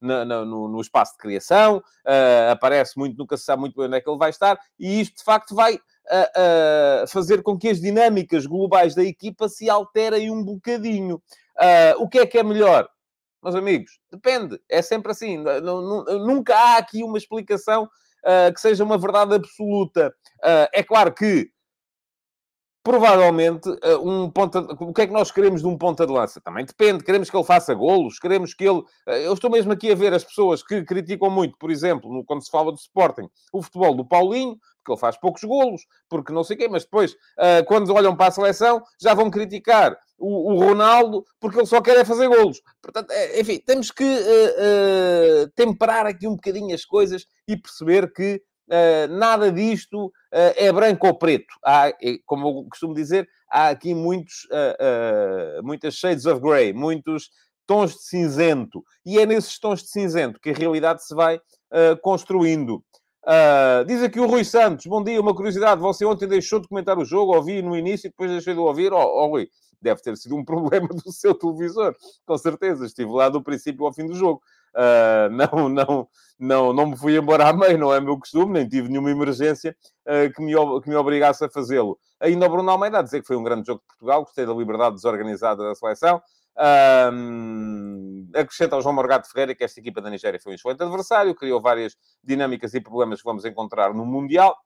na, 0.00 0.44
no, 0.44 0.68
no, 0.68 0.80
espaço 0.80 1.12
de 1.12 1.18
criação, 1.18 1.78
uh, 1.78 2.50
aparece 2.50 2.98
muito, 2.98 3.16
nunca 3.16 3.36
se 3.36 3.44
sabe 3.44 3.60
muito 3.60 3.76
bem 3.76 3.86
onde 3.86 3.96
é 3.96 4.00
que 4.00 4.08
ele 4.08 4.18
vai 4.18 4.30
estar, 4.30 4.58
e 4.78 5.00
isto, 5.00 5.18
de 5.18 5.24
facto, 5.24 5.54
vai 5.54 5.74
uh, 5.74 7.06
fazer 7.08 7.42
com 7.42 7.58
que 7.58 7.68
as 7.68 7.80
dinâmicas 7.80 8.46
globais 8.46 8.94
da 8.94 9.04
equipa 9.04 9.48
se 9.48 9.68
alterem 9.68 10.30
um 10.30 10.42
bocadinho. 10.42 11.22
O 11.98 12.08
que 12.08 12.18
é 12.18 12.26
que 12.26 12.38
é 12.38 12.42
melhor? 12.42 12.88
Meus 13.42 13.54
amigos, 13.54 13.98
depende. 14.10 14.60
É 14.70 14.80
sempre 14.80 15.12
assim. 15.12 15.42
Nunca 16.26 16.56
há 16.56 16.78
aqui 16.78 17.02
uma 17.02 17.18
explicação 17.18 17.88
Uh, 18.24 18.50
que 18.54 18.58
seja 18.58 18.82
uma 18.82 18.96
verdade 18.96 19.34
absoluta. 19.34 20.08
Uh, 20.38 20.66
é 20.72 20.82
claro 20.82 21.12
que 21.12 21.50
provavelmente 22.84 23.66
eh, 23.82 23.96
um 23.96 24.30
ponta. 24.30 24.60
O 24.60 24.92
que 24.92 25.00
é 25.00 25.06
que 25.06 25.12
nós 25.12 25.32
queremos 25.32 25.62
de 25.62 25.66
um 25.66 25.76
ponta 25.76 26.06
de 26.06 26.12
lança? 26.12 26.38
Também 26.38 26.66
depende. 26.66 27.02
Queremos 27.02 27.30
que 27.30 27.36
ele 27.36 27.44
faça 27.44 27.74
golos, 27.74 28.18
queremos 28.18 28.52
que 28.52 28.62
ele. 28.62 28.82
Eh, 29.08 29.26
eu 29.26 29.32
estou 29.32 29.50
mesmo 29.50 29.72
aqui 29.72 29.90
a 29.90 29.94
ver 29.94 30.12
as 30.12 30.22
pessoas 30.22 30.62
que 30.62 30.84
criticam 30.84 31.30
muito, 31.30 31.56
por 31.58 31.70
exemplo, 31.70 32.22
quando 32.26 32.44
se 32.44 32.50
fala 32.50 32.72
de 32.72 32.80
Sporting, 32.80 33.26
o 33.52 33.62
futebol 33.62 33.94
do 33.94 34.06
Paulinho, 34.06 34.58
porque 34.76 34.92
ele 34.92 35.00
faz 35.00 35.16
poucos 35.16 35.42
golos, 35.42 35.80
porque 36.10 36.30
não 36.30 36.44
sei 36.44 36.58
quê, 36.58 36.68
mas 36.68 36.84
depois, 36.84 37.16
eh, 37.38 37.62
quando 37.62 37.94
olham 37.94 38.14
para 38.14 38.26
a 38.26 38.30
seleção, 38.30 38.82
já 39.00 39.14
vão 39.14 39.30
criticar 39.30 39.96
o, 40.18 40.54
Ronaldo, 40.62 41.24
porque 41.40 41.58
ele 41.58 41.66
só 41.66 41.80
quer 41.80 41.96
é 41.96 42.04
fazer 42.04 42.28
golos. 42.28 42.60
Portanto, 42.82 43.12
enfim, 43.36 43.58
temos 43.66 43.90
que 43.90 44.04
temperar 45.56 46.06
aqui 46.06 46.28
um 46.28 46.36
bocadinho 46.36 46.74
as 46.74 46.84
coisas 46.84 47.26
e 47.48 47.56
perceber 47.56 48.12
que 48.12 48.40
nada 49.10 49.52
disto 49.52 50.06
uh, 50.06 50.12
é 50.56 50.72
branco 50.72 51.06
ou 51.06 51.14
preto. 51.14 51.54
Há, 51.64 51.92
como 52.24 52.48
eu 52.48 52.68
costumo 52.68 52.94
dizer, 52.94 53.28
há 53.50 53.68
aqui 53.68 53.94
muitos, 53.94 54.44
uh, 54.44 55.62
muitas 55.62 55.94
shades 55.94 56.26
of 56.26 56.40
grey, 56.40 56.72
muitos 56.72 57.30
tons 57.66 57.92
de 57.92 58.02
cinzento. 58.02 58.82
E 59.04 59.18
é 59.18 59.26
nesses 59.26 59.58
tons 59.58 59.82
de 59.82 59.88
cinzento 59.88 60.40
que 60.40 60.50
a 60.50 60.54
realidade 60.54 61.04
se 61.04 61.14
vai 61.14 61.40
construindo. 62.02 62.84
diz 63.86 64.02
aqui 64.02 64.20
o 64.20 64.26
Rui 64.26 64.44
Santos, 64.44 64.86
bom 64.86 65.02
dia, 65.02 65.20
uma 65.20 65.34
curiosidade, 65.34 65.80
você 65.80 66.04
ontem 66.04 66.28
deixou 66.28 66.60
de 66.60 66.68
comentar 66.68 66.98
o 66.98 67.04
jogo, 67.04 67.34
ouvi 67.34 67.62
no 67.62 67.76
início 67.76 68.06
e 68.06 68.10
depois 68.10 68.30
deixei 68.30 68.54
de 68.54 68.60
ouvir. 68.60 68.92
Oh, 68.92 68.98
oh 68.98 69.26
Rui, 69.28 69.48
deve 69.84 70.00
ter 70.00 70.16
sido 70.16 70.36
um 70.36 70.44
problema 70.46 70.88
do 70.88 71.12
seu 71.12 71.34
televisor, 71.34 71.94
com 72.26 72.38
certeza, 72.38 72.86
estive 72.86 73.10
lá 73.10 73.28
do 73.28 73.42
princípio 73.42 73.84
ao 73.86 73.92
fim 73.92 74.06
do 74.06 74.14
jogo. 74.14 74.40
Uh, 74.74 75.30
não, 75.54 75.68
não, 75.68 76.08
não, 76.38 76.72
não 76.72 76.86
me 76.86 76.96
fui 76.96 77.16
embora 77.16 77.48
à 77.48 77.52
meio, 77.52 77.78
não 77.78 77.94
é 77.94 78.00
meu 78.00 78.18
costume, 78.18 78.52
nem 78.52 78.68
tive 78.68 78.88
nenhuma 78.88 79.10
emergência 79.10 79.76
uh, 80.06 80.32
que, 80.32 80.42
me, 80.42 80.52
que 80.82 80.88
me 80.88 80.96
obrigasse 80.96 81.44
a 81.44 81.48
fazê-lo. 81.48 81.98
Ainda 82.20 82.46
o 82.46 82.48
Bruno 82.48 82.70
Almeida 82.70 82.98
a 82.98 83.02
dizer 83.02 83.20
que 83.20 83.26
foi 83.26 83.36
um 83.36 83.44
grande 83.44 83.66
jogo 83.66 83.80
de 83.80 83.86
Portugal, 83.86 84.22
gostei 84.24 84.46
da 84.46 84.52
liberdade 84.52 84.96
desorganizada 84.96 85.62
da 85.62 85.74
seleção. 85.74 86.20
Uh, 86.56 88.30
acrescenta 88.38 88.76
ao 88.76 88.82
João 88.82 88.94
Morgado 88.94 89.26
Ferreira 89.26 89.54
que 89.54 89.64
esta 89.64 89.80
equipa 89.80 90.00
da 90.00 90.08
Nigéria 90.08 90.40
foi 90.40 90.52
um 90.52 90.54
excelente 90.54 90.82
adversário, 90.82 91.34
criou 91.34 91.60
várias 91.60 91.96
dinâmicas 92.22 92.74
e 92.74 92.80
problemas 92.80 93.20
que 93.20 93.24
vamos 93.24 93.44
encontrar 93.44 93.92
no 93.92 94.04
Mundial. 94.04 94.56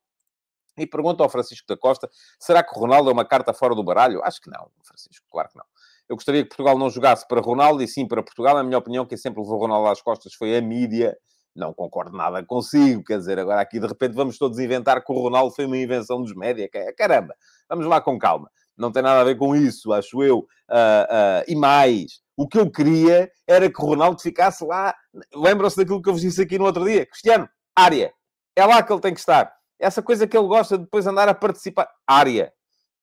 E 0.76 0.86
pergunta 0.86 1.24
ao 1.24 1.28
Francisco 1.28 1.66
da 1.66 1.76
Costa: 1.76 2.08
será 2.38 2.62
que 2.62 2.70
o 2.76 2.80
Ronaldo 2.80 3.10
é 3.10 3.12
uma 3.12 3.24
carta 3.24 3.52
fora 3.52 3.74
do 3.74 3.82
baralho? 3.82 4.22
Acho 4.22 4.40
que 4.40 4.50
não, 4.50 4.70
Francisco, 4.84 5.26
claro 5.30 5.48
que 5.48 5.56
não. 5.56 5.64
Eu 6.08 6.16
gostaria 6.16 6.42
que 6.42 6.48
Portugal 6.48 6.78
não 6.78 6.88
jogasse 6.88 7.28
para 7.28 7.40
Ronaldo 7.40 7.82
e 7.82 7.88
sim 7.88 8.08
para 8.08 8.22
Portugal. 8.22 8.54
Na 8.54 8.64
minha 8.64 8.78
opinião, 8.78 9.04
quem 9.04 9.18
sempre 9.18 9.42
levou 9.42 9.58
Ronaldo 9.58 9.88
às 9.88 10.00
costas 10.00 10.32
foi 10.32 10.56
a 10.56 10.62
mídia. 10.62 11.14
Não 11.54 11.74
concordo 11.74 12.16
nada 12.16 12.42
consigo, 12.44 13.02
quer 13.02 13.18
dizer, 13.18 13.38
agora 13.38 13.60
aqui 13.60 13.80
de 13.80 13.86
repente 13.86 14.14
vamos 14.14 14.38
todos 14.38 14.58
inventar 14.58 15.04
que 15.04 15.12
o 15.12 15.20
Ronaldo 15.20 15.54
foi 15.54 15.66
uma 15.66 15.76
invenção 15.76 16.22
dos 16.22 16.34
média. 16.34 16.68
Caramba, 16.96 17.34
vamos 17.68 17.84
lá 17.86 18.00
com 18.00 18.18
calma. 18.18 18.48
Não 18.76 18.92
tem 18.92 19.02
nada 19.02 19.20
a 19.20 19.24
ver 19.24 19.36
com 19.36 19.54
isso, 19.56 19.92
acho 19.92 20.22
eu. 20.22 20.38
Uh, 20.38 20.40
uh, 20.40 21.44
e 21.48 21.56
mais, 21.56 22.20
o 22.36 22.46
que 22.46 22.58
eu 22.58 22.70
queria 22.70 23.28
era 23.46 23.68
que 23.70 23.82
o 23.82 23.86
Ronaldo 23.86 24.22
ficasse 24.22 24.64
lá. 24.64 24.94
Lembram-se 25.34 25.76
daquilo 25.76 26.00
que 26.00 26.08
eu 26.08 26.12
vos 26.12 26.22
disse 26.22 26.40
aqui 26.40 26.58
no 26.58 26.64
outro 26.64 26.84
dia? 26.84 27.04
Cristiano, 27.04 27.48
área. 27.74 28.12
É 28.54 28.64
lá 28.64 28.82
que 28.82 28.92
ele 28.92 29.02
tem 29.02 29.12
que 29.12 29.20
estar. 29.20 29.52
Essa 29.80 30.00
coisa 30.00 30.26
que 30.26 30.36
ele 30.38 30.46
gosta 30.46 30.78
de 30.78 30.84
depois 30.84 31.06
andar 31.06 31.28
a 31.28 31.34
participar. 31.34 31.88
Área. 32.06 32.52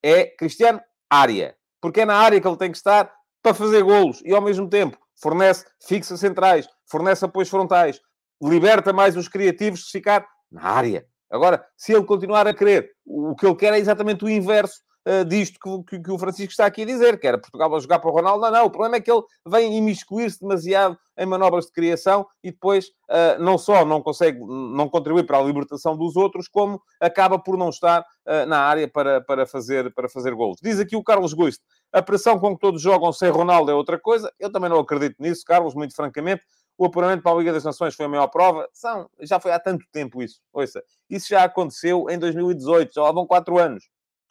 É 0.01 0.25
Cristiano, 0.37 0.79
área 1.09 1.55
porque 1.81 2.01
é 2.01 2.05
na 2.05 2.15
área 2.15 2.39
que 2.39 2.47
ele 2.47 2.57
tem 2.57 2.71
que 2.71 2.77
estar 2.77 3.11
para 3.41 3.53
fazer 3.53 3.83
golos 3.83 4.21
e 4.25 4.33
ao 4.33 4.41
mesmo 4.41 4.69
tempo 4.69 4.97
fornece 5.21 5.65
fixa 5.87 6.17
centrais, 6.17 6.67
fornece 6.89 7.23
apoios 7.23 7.49
frontais, 7.49 7.99
liberta 8.41 8.91
mais 8.91 9.15
os 9.15 9.27
criativos 9.27 9.81
de 9.81 9.91
ficar 9.91 10.27
na 10.51 10.63
área. 10.63 11.05
Agora, 11.31 11.65
se 11.75 11.93
ele 11.93 12.05
continuar 12.05 12.47
a 12.47 12.53
querer, 12.53 12.91
o 13.05 13.35
que 13.35 13.45
ele 13.45 13.55
quer 13.55 13.73
é 13.73 13.79
exatamente 13.79 14.23
o 14.23 14.29
inverso 14.29 14.81
uh, 15.05 15.25
disto 15.25 15.59
que, 15.59 15.97
que, 15.97 16.03
que, 16.03 16.11
o 16.11 16.17
Francisco 16.17 16.51
está 16.51 16.65
aqui 16.65 16.81
a 16.81 16.85
dizer, 16.85 17.19
que 17.19 17.27
era 17.27 17.37
Portugal 17.37 17.73
a 17.73 17.79
jogar 17.79 17.99
para 17.99 18.09
o 18.09 18.13
Ronaldo. 18.13 18.41
Não, 18.41 18.51
não, 18.51 18.65
o 18.65 18.69
problema 18.69 18.97
é 18.97 19.01
que 19.01 19.11
ele 19.11 19.21
vem 19.45 19.77
imiscuir-se 19.77 20.41
demasiado 20.41 20.97
em 21.17 21.25
manobras 21.25 21.65
de 21.65 21.71
criação 21.71 22.27
e 22.43 22.51
depois 22.51 22.87
uh, 23.09 23.39
não 23.39 23.57
só 23.57 23.85
não 23.85 24.01
consegue, 24.01 24.39
não 24.39 24.89
contribui 24.89 25.23
para 25.23 25.37
a 25.37 25.43
libertação 25.43 25.95
dos 25.95 26.15
outros, 26.15 26.47
como 26.47 26.81
acaba 26.99 27.39
por 27.39 27.57
não 27.57 27.69
estar 27.69 28.01
uh, 28.01 28.45
na 28.47 28.59
área 28.59 28.87
para, 28.87 29.21
para, 29.21 29.45
fazer, 29.45 29.93
para 29.93 30.09
fazer 30.09 30.33
gols. 30.33 30.57
Diz 30.61 30.79
aqui 30.79 30.95
o 30.95 31.03
Carlos 31.03 31.33
Guiste, 31.33 31.63
a 31.93 32.01
pressão 32.01 32.39
com 32.39 32.55
que 32.55 32.59
todos 32.59 32.81
jogam 32.81 33.13
sem 33.13 33.29
Ronaldo 33.29 33.71
é 33.71 33.73
outra 33.73 33.99
coisa. 33.99 34.31
Eu 34.39 34.51
também 34.51 34.69
não 34.69 34.79
acredito 34.79 35.15
nisso, 35.19 35.43
Carlos, 35.45 35.73
muito 35.73 35.95
francamente. 35.95 36.43
o 36.77 36.85
apuramento 36.85 37.23
para 37.23 37.31
a 37.31 37.35
Liga 37.35 37.53
das 37.53 37.63
Nações 37.63 37.95
foi 37.95 38.05
a 38.05 38.09
maior 38.09 38.27
prova. 38.27 38.67
São, 38.73 39.09
já 39.21 39.39
foi 39.39 39.53
há 39.53 39.59
tanto 39.59 39.85
tempo 39.93 40.21
isso. 40.21 40.41
Ouça, 40.51 40.83
isso 41.09 41.29
já 41.29 41.43
aconteceu 41.45 42.09
em 42.09 42.19
2018, 42.19 42.93
já 42.93 43.01
lá 43.01 43.11
vão 43.13 43.25
quatro 43.25 43.57
anos. 43.57 43.85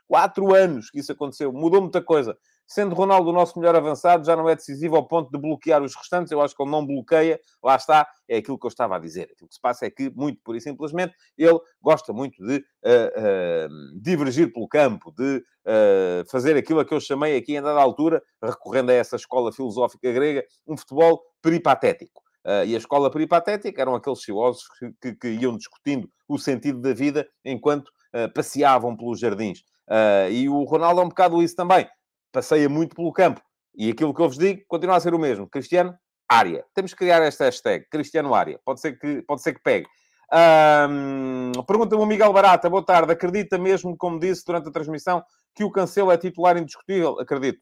Quatro 0.06 0.54
anos 0.54 0.90
que 0.90 1.00
isso 1.00 1.12
aconteceu. 1.12 1.52
Mudou 1.52 1.80
muita 1.80 2.02
coisa. 2.02 2.36
Sendo 2.66 2.94
Ronaldo 2.94 3.28
o 3.28 3.32
nosso 3.32 3.58
melhor 3.58 3.76
avançado, 3.76 4.24
já 4.24 4.34
não 4.34 4.48
é 4.48 4.54
decisivo 4.54 4.96
ao 4.96 5.06
ponto 5.06 5.30
de 5.30 5.38
bloquear 5.38 5.82
os 5.82 5.94
restantes. 5.94 6.32
Eu 6.32 6.40
acho 6.40 6.56
que 6.56 6.62
ele 6.62 6.70
não 6.70 6.86
bloqueia. 6.86 7.38
Lá 7.62 7.76
está, 7.76 8.08
é 8.28 8.38
aquilo 8.38 8.58
que 8.58 8.66
eu 8.66 8.68
estava 8.68 8.96
a 8.96 8.98
dizer. 8.98 9.30
Aquilo 9.32 9.48
que 9.48 9.54
se 9.54 9.60
passa 9.60 9.86
é 9.86 9.90
que, 9.90 10.10
muito 10.10 10.40
por 10.42 10.56
e 10.56 10.60
simplesmente, 10.60 11.14
ele 11.36 11.58
gosta 11.82 12.12
muito 12.12 12.42
de 12.44 12.56
uh, 12.56 12.60
uh, 12.60 14.00
divergir 14.00 14.52
pelo 14.52 14.66
campo, 14.66 15.12
de 15.12 15.36
uh, 15.38 16.30
fazer 16.30 16.56
aquilo 16.56 16.80
a 16.80 16.84
que 16.84 16.94
eu 16.94 17.00
chamei 17.00 17.36
aqui, 17.36 17.54
em 17.54 17.62
dada 17.62 17.80
altura, 17.80 18.22
recorrendo 18.42 18.90
a 18.90 18.94
essa 18.94 19.16
escola 19.16 19.52
filosófica 19.52 20.10
grega, 20.10 20.44
um 20.66 20.76
futebol 20.76 21.22
peripatético. 21.42 22.24
Uh, 22.44 22.64
e 22.66 22.74
a 22.74 22.78
escola 22.78 23.10
peripatética 23.10 23.80
eram 23.80 23.94
aqueles 23.94 24.22
filósofos 24.22 24.68
que, 24.78 24.92
que, 25.00 25.14
que, 25.14 25.28
iam 25.28 25.56
discutindo 25.56 26.10
o 26.28 26.36
sentido 26.36 26.78
da 26.78 26.92
vida 26.92 27.26
enquanto 27.42 27.88
uh, 27.88 28.30
passeavam 28.34 28.94
pelos 28.94 29.18
jardins. 29.18 29.64
Uh, 29.88 30.30
e 30.30 30.48
o 30.48 30.64
Ronaldo 30.64 31.00
é 31.00 31.04
um 31.04 31.08
bocado 31.08 31.42
isso 31.42 31.54
também. 31.54 31.88
Passeia 32.32 32.68
muito 32.68 32.96
pelo 32.96 33.12
campo. 33.12 33.40
E 33.76 33.90
aquilo 33.90 34.14
que 34.14 34.20
eu 34.20 34.28
vos 34.28 34.38
digo 34.38 34.62
continua 34.68 34.96
a 34.96 35.00
ser 35.00 35.14
o 35.14 35.18
mesmo. 35.18 35.48
Cristiano, 35.48 35.94
área. 36.28 36.64
Temos 36.74 36.92
que 36.92 36.98
criar 36.98 37.22
esta 37.22 37.44
hashtag, 37.44 37.86
Cristiano 37.90 38.34
Área. 38.34 38.58
Pode 38.64 38.80
ser 38.80 38.98
que, 38.98 39.22
pode 39.22 39.42
ser 39.42 39.54
que 39.54 39.62
pegue. 39.62 39.86
Um, 40.32 41.52
Pergunta-me 41.66 42.02
o 42.02 42.06
Miguel 42.06 42.32
Barata. 42.32 42.70
Boa 42.70 42.84
tarde. 42.84 43.12
Acredita 43.12 43.58
mesmo, 43.58 43.96
como 43.96 44.18
disse 44.18 44.44
durante 44.44 44.68
a 44.68 44.72
transmissão, 44.72 45.22
que 45.54 45.64
o 45.64 45.70
Cancelo 45.70 46.10
é 46.10 46.16
titular 46.16 46.56
indiscutível? 46.56 47.20
Acredito. 47.20 47.60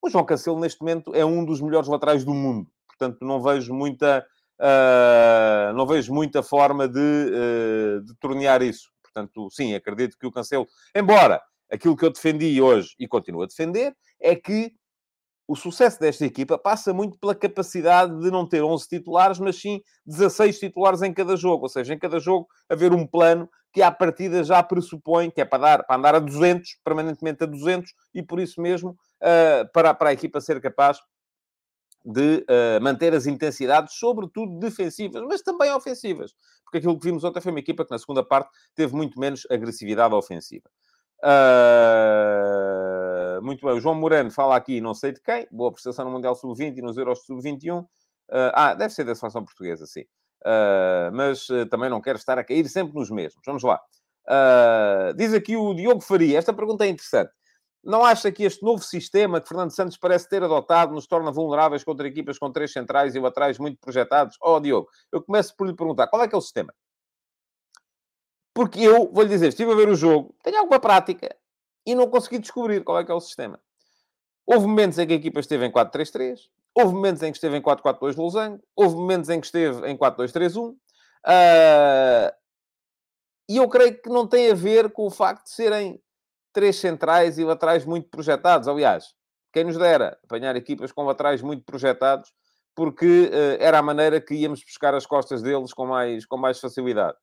O 0.00 0.10
João 0.10 0.24
Cancelo, 0.24 0.60
neste 0.60 0.80
momento, 0.80 1.14
é 1.14 1.24
um 1.24 1.44
dos 1.44 1.60
melhores 1.60 1.88
laterais 1.88 2.24
do 2.24 2.34
mundo. 2.34 2.68
Portanto, 2.86 3.24
não 3.24 3.42
vejo 3.42 3.72
muita... 3.72 4.24
Uh, 4.60 5.72
não 5.74 5.86
vejo 5.86 6.14
muita 6.14 6.40
forma 6.40 6.86
de, 6.86 7.00
uh, 7.00 8.04
de 8.04 8.14
tornear 8.20 8.62
isso. 8.62 8.91
Portanto, 9.12 9.48
sim, 9.50 9.74
acredito 9.74 10.16
que 10.18 10.26
o 10.26 10.32
Cancelo, 10.32 10.66
embora 10.94 11.42
aquilo 11.70 11.96
que 11.96 12.04
eu 12.04 12.12
defendi 12.12 12.60
hoje 12.60 12.94
e 12.98 13.06
continuo 13.06 13.42
a 13.42 13.46
defender, 13.46 13.94
é 14.20 14.34
que 14.34 14.72
o 15.46 15.56
sucesso 15.56 16.00
desta 16.00 16.24
equipa 16.24 16.56
passa 16.56 16.94
muito 16.94 17.18
pela 17.18 17.34
capacidade 17.34 18.18
de 18.20 18.30
não 18.30 18.48
ter 18.48 18.62
11 18.62 18.88
titulares, 18.88 19.38
mas 19.38 19.60
sim 19.60 19.82
16 20.06 20.58
titulares 20.58 21.02
em 21.02 21.12
cada 21.12 21.36
jogo. 21.36 21.64
Ou 21.64 21.68
seja, 21.68 21.92
em 21.92 21.98
cada 21.98 22.18
jogo 22.18 22.46
haver 22.68 22.92
um 22.92 23.06
plano 23.06 23.48
que 23.72 23.82
à 23.82 23.90
partida 23.90 24.44
já 24.44 24.62
pressupõe 24.62 25.30
que 25.30 25.40
é 25.40 25.44
para, 25.44 25.58
dar, 25.58 25.84
para 25.84 25.96
andar 25.96 26.14
a 26.14 26.18
200, 26.18 26.78
permanentemente 26.84 27.42
a 27.42 27.46
200, 27.46 27.92
e 28.14 28.22
por 28.22 28.38
isso 28.38 28.60
mesmo, 28.60 28.90
uh, 28.90 29.70
para, 29.72 29.94
para 29.94 30.10
a 30.10 30.12
equipa 30.12 30.40
ser 30.40 30.60
capaz 30.60 30.98
de 32.04 32.44
uh, 32.48 32.82
manter 32.82 33.14
as 33.14 33.26
intensidades, 33.26 33.94
sobretudo 33.94 34.58
defensivas, 34.58 35.22
mas 35.28 35.42
também 35.42 35.72
ofensivas. 35.72 36.34
Porque 36.64 36.78
aquilo 36.78 36.98
que 36.98 37.04
vimos 37.04 37.22
ontem 37.24 37.40
foi 37.40 37.52
uma 37.52 37.60
equipa 37.60 37.84
que 37.84 37.90
na 37.90 37.98
segunda 37.98 38.24
parte 38.24 38.50
teve 38.74 38.94
muito 38.94 39.20
menos 39.20 39.46
agressividade 39.50 40.14
ofensiva. 40.14 40.68
Uh, 41.24 42.40
muito 43.42 43.64
bem, 43.64 43.76
o 43.76 43.80
João 43.80 43.94
Moreno 43.94 44.30
fala 44.30 44.56
aqui, 44.56 44.80
não 44.80 44.92
sei 44.94 45.12
de 45.12 45.20
quem, 45.20 45.46
boa 45.52 45.70
prestação 45.70 46.04
no 46.04 46.10
Mundial 46.10 46.34
Sub-20 46.34 46.78
e 46.78 46.82
nos 46.82 46.96
Euros 46.96 47.24
Sub-21. 47.24 47.82
Uh, 47.82 47.86
ah, 48.54 48.74
deve 48.74 48.92
ser 48.92 49.04
da 49.04 49.14
seleção 49.14 49.44
portuguesa, 49.44 49.86
sim. 49.86 50.02
Uh, 50.44 51.12
mas 51.12 51.46
também 51.70 51.88
não 51.88 52.00
quero 52.00 52.18
estar 52.18 52.36
a 52.38 52.44
cair 52.44 52.68
sempre 52.68 52.94
nos 52.94 53.08
mesmos. 53.10 53.40
Vamos 53.46 53.62
lá. 53.62 53.80
diz 55.16 55.32
aqui 55.32 55.56
o 55.56 55.72
Diogo 55.74 56.00
Faria, 56.00 56.38
esta 56.38 56.52
pergunta 56.52 56.84
é 56.84 56.88
interessante. 56.88 57.30
Não 57.84 58.04
acha 58.04 58.30
que 58.30 58.44
este 58.44 58.62
novo 58.62 58.82
sistema 58.82 59.40
que 59.40 59.48
Fernando 59.48 59.74
Santos 59.74 59.96
parece 59.96 60.28
ter 60.28 60.42
adotado 60.42 60.94
nos 60.94 61.06
torna 61.06 61.32
vulneráveis 61.32 61.82
contra 61.82 62.06
equipas 62.06 62.38
com 62.38 62.52
três 62.52 62.72
centrais 62.72 63.14
e 63.14 63.18
laterais 63.18 63.58
muito 63.58 63.78
projetados? 63.80 64.36
Oh, 64.40 64.60
Diogo, 64.60 64.88
eu 65.10 65.20
começo 65.20 65.56
por 65.56 65.66
lhe 65.66 65.74
perguntar, 65.74 66.06
qual 66.06 66.22
é 66.22 66.28
que 66.28 66.34
é 66.34 66.38
o 66.38 66.40
sistema? 66.40 66.72
Porque 68.54 68.80
eu, 68.80 69.10
vou-lhe 69.12 69.28
dizer, 69.28 69.48
estive 69.48 69.72
a 69.72 69.74
ver 69.74 69.88
o 69.88 69.96
jogo, 69.96 70.34
tenho 70.44 70.58
alguma 70.58 70.78
prática 70.78 71.34
e 71.84 71.94
não 71.94 72.08
consegui 72.08 72.38
descobrir 72.38 72.84
qual 72.84 72.98
é 72.98 73.04
que 73.04 73.10
é 73.10 73.14
o 73.14 73.20
sistema. 73.20 73.58
Houve 74.46 74.66
momentos 74.66 74.98
em 74.98 75.06
que 75.06 75.14
a 75.14 75.16
equipa 75.16 75.40
esteve 75.40 75.66
em 75.66 75.72
4-3-3, 75.72 76.38
houve 76.74 76.94
momentos 76.94 77.22
em 77.22 77.32
que 77.32 77.38
esteve 77.38 77.56
em 77.56 77.62
4-4-2 77.62 78.16
losango, 78.16 78.62
houve 78.76 78.94
momentos 78.94 79.28
em 79.28 79.40
que 79.40 79.46
esteve 79.46 79.88
em 79.88 79.96
4-2-3-1. 79.96 80.70
Uh, 80.70 80.76
ah, 81.24 82.34
e 83.48 83.56
eu 83.56 83.68
creio 83.68 84.00
que 84.00 84.08
não 84.08 84.26
tem 84.26 84.50
a 84.50 84.54
ver 84.54 84.92
com 84.92 85.06
o 85.06 85.10
facto 85.10 85.44
de 85.44 85.50
serem 85.50 86.00
três 86.52 86.76
centrais 86.76 87.38
e 87.38 87.44
laterais 87.44 87.84
muito 87.84 88.08
projetados. 88.08 88.68
Aliás, 88.68 89.14
quem 89.52 89.64
nos 89.64 89.76
dera 89.76 90.18
apanhar 90.24 90.56
equipas 90.56 90.92
com 90.92 91.04
laterais 91.04 91.42
muito 91.42 91.64
projetados, 91.64 92.32
porque 92.74 93.30
uh, 93.30 93.56
era 93.60 93.78
a 93.78 93.82
maneira 93.82 94.20
que 94.20 94.34
íamos 94.34 94.62
buscar 94.64 94.94
as 94.94 95.06
costas 95.06 95.42
deles 95.42 95.72
com 95.72 95.86
mais, 95.86 96.24
com 96.24 96.36
mais 96.36 96.58
facilidade. 96.58 97.16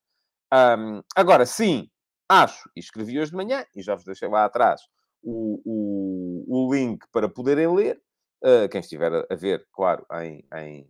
Um, 0.53 1.01
agora, 1.15 1.45
sim, 1.45 1.89
acho, 2.27 2.69
e 2.75 2.79
escrevi 2.79 3.19
hoje 3.19 3.31
de 3.31 3.37
manhã, 3.37 3.65
e 3.75 3.81
já 3.81 3.95
vos 3.95 4.03
deixei 4.03 4.27
lá 4.27 4.45
atrás 4.45 4.81
o, 5.23 5.61
o, 5.65 6.67
o 6.67 6.73
link 6.73 7.05
para 7.11 7.27
poderem 7.27 7.73
ler, 7.73 8.01
uh, 8.43 8.69
quem 8.69 8.79
estiver 8.79 9.25
a 9.29 9.35
ver, 9.35 9.65
claro, 9.73 10.05
em, 10.21 10.45
em, 10.55 10.87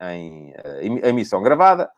em 0.00 0.52
uh, 0.52 1.06
emissão 1.06 1.42
gravada, 1.42 1.90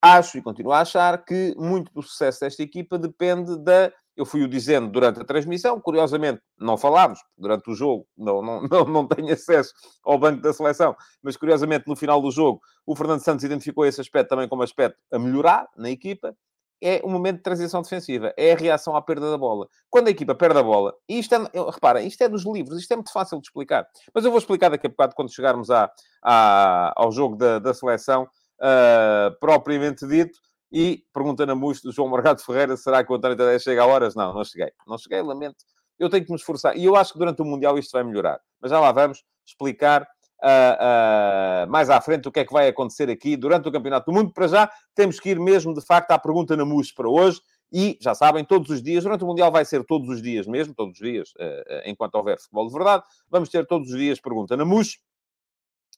acho 0.00 0.38
e 0.38 0.42
continuo 0.42 0.72
a 0.72 0.80
achar 0.80 1.24
que 1.24 1.54
muito 1.56 1.92
do 1.92 2.02
sucesso 2.02 2.40
desta 2.40 2.62
equipa 2.62 2.98
depende 2.98 3.58
da 3.58 3.92
eu 4.16 4.24
fui-o 4.24 4.48
dizendo 4.48 4.88
durante 4.88 5.20
a 5.20 5.24
transmissão, 5.24 5.80
curiosamente 5.80 6.40
não 6.58 6.76
falámos 6.76 7.20
durante 7.36 7.70
o 7.70 7.74
jogo, 7.74 8.06
não, 8.16 8.42
não, 8.42 8.62
não, 8.68 8.84
não 8.84 9.06
tenho 9.06 9.32
acesso 9.32 9.72
ao 10.04 10.18
banco 10.18 10.40
da 10.40 10.52
seleção, 10.52 10.96
mas 11.22 11.36
curiosamente 11.36 11.86
no 11.86 11.96
final 11.96 12.20
do 12.20 12.30
jogo 12.30 12.60
o 12.86 12.96
Fernando 12.96 13.20
Santos 13.20 13.44
identificou 13.44 13.84
esse 13.84 14.00
aspecto 14.00 14.30
também 14.30 14.48
como 14.48 14.62
aspecto 14.62 14.98
a 15.12 15.18
melhorar 15.18 15.68
na 15.76 15.90
equipa, 15.90 16.34
é 16.82 17.00
o 17.02 17.08
momento 17.08 17.38
de 17.38 17.42
transição 17.42 17.80
defensiva, 17.82 18.32
é 18.36 18.52
a 18.52 18.56
reação 18.56 18.94
à 18.94 19.00
perda 19.00 19.30
da 19.30 19.38
bola. 19.38 19.66
Quando 19.88 20.08
a 20.08 20.10
equipa 20.10 20.34
perde 20.34 20.58
a 20.58 20.62
bola, 20.62 20.94
e 21.08 21.18
isto 21.18 21.34
é, 21.34 21.38
reparem, 21.72 22.06
isto 22.06 22.22
é 22.22 22.28
dos 22.28 22.44
livros, 22.44 22.78
isto 22.78 22.92
é 22.92 22.96
muito 22.96 23.12
fácil 23.12 23.40
de 23.40 23.46
explicar, 23.46 23.86
mas 24.14 24.24
eu 24.24 24.30
vou 24.30 24.38
explicar 24.38 24.68
daqui 24.68 24.86
a 24.86 24.90
bocado 24.90 25.14
quando 25.14 25.34
chegarmos 25.34 25.70
à, 25.70 25.90
à 26.22 26.92
ao 26.96 27.10
jogo 27.10 27.36
da, 27.36 27.58
da 27.58 27.72
seleção 27.72 28.24
uh, 28.24 29.38
propriamente 29.40 30.06
dito, 30.06 30.38
e 30.70 31.04
pergunta 31.12 31.46
na 31.46 31.54
MUS 31.54 31.80
do 31.80 31.92
João 31.92 32.08
Margado 32.08 32.42
Ferreira, 32.42 32.76
será 32.76 33.04
que 33.04 33.12
o 33.12 33.16
António 33.16 33.36
Tadeu 33.36 33.58
chega 33.58 33.82
a 33.82 33.86
horas? 33.86 34.14
Não, 34.14 34.34
não 34.34 34.44
cheguei. 34.44 34.70
Não 34.86 34.98
cheguei, 34.98 35.22
lamento. 35.22 35.64
Eu 35.98 36.10
tenho 36.10 36.24
que 36.24 36.30
me 36.30 36.36
esforçar. 36.36 36.76
E 36.76 36.84
eu 36.84 36.96
acho 36.96 37.12
que 37.12 37.18
durante 37.18 37.40
o 37.40 37.44
Mundial 37.44 37.78
isto 37.78 37.92
vai 37.92 38.04
melhorar. 38.04 38.40
Mas 38.60 38.70
já 38.70 38.80
lá 38.80 38.92
vamos 38.92 39.24
explicar 39.46 40.02
uh, 40.02 41.66
uh, 41.66 41.70
mais 41.70 41.88
à 41.88 42.00
frente 42.00 42.28
o 42.28 42.32
que 42.32 42.40
é 42.40 42.44
que 42.44 42.52
vai 42.52 42.68
acontecer 42.68 43.08
aqui 43.08 43.36
durante 43.36 43.68
o 43.68 43.72
Campeonato 43.72 44.10
do 44.10 44.14
Mundo. 44.14 44.32
Para 44.32 44.48
já, 44.48 44.70
temos 44.94 45.20
que 45.20 45.30
ir 45.30 45.40
mesmo, 45.40 45.72
de 45.72 45.80
facto, 45.80 46.10
à 46.10 46.18
pergunta 46.18 46.56
na 46.56 46.64
MUS 46.64 46.92
para 46.92 47.08
hoje. 47.08 47.40
E, 47.72 47.98
já 48.00 48.14
sabem, 48.14 48.44
todos 48.44 48.70
os 48.70 48.82
dias, 48.82 49.02
durante 49.02 49.24
o 49.24 49.26
Mundial 49.26 49.50
vai 49.50 49.64
ser 49.64 49.84
todos 49.84 50.08
os 50.08 50.22
dias 50.22 50.46
mesmo, 50.46 50.72
todos 50.74 51.00
os 51.00 51.04
dias, 51.04 51.30
uh, 51.30 51.82
enquanto 51.84 52.14
houver 52.14 52.38
futebol 52.38 52.66
de 52.66 52.72
verdade, 52.72 53.02
vamos 53.28 53.48
ter 53.48 53.66
todos 53.66 53.90
os 53.90 53.96
dias 53.96 54.20
pergunta 54.20 54.56
na 54.56 54.64
MUS. 54.64 54.98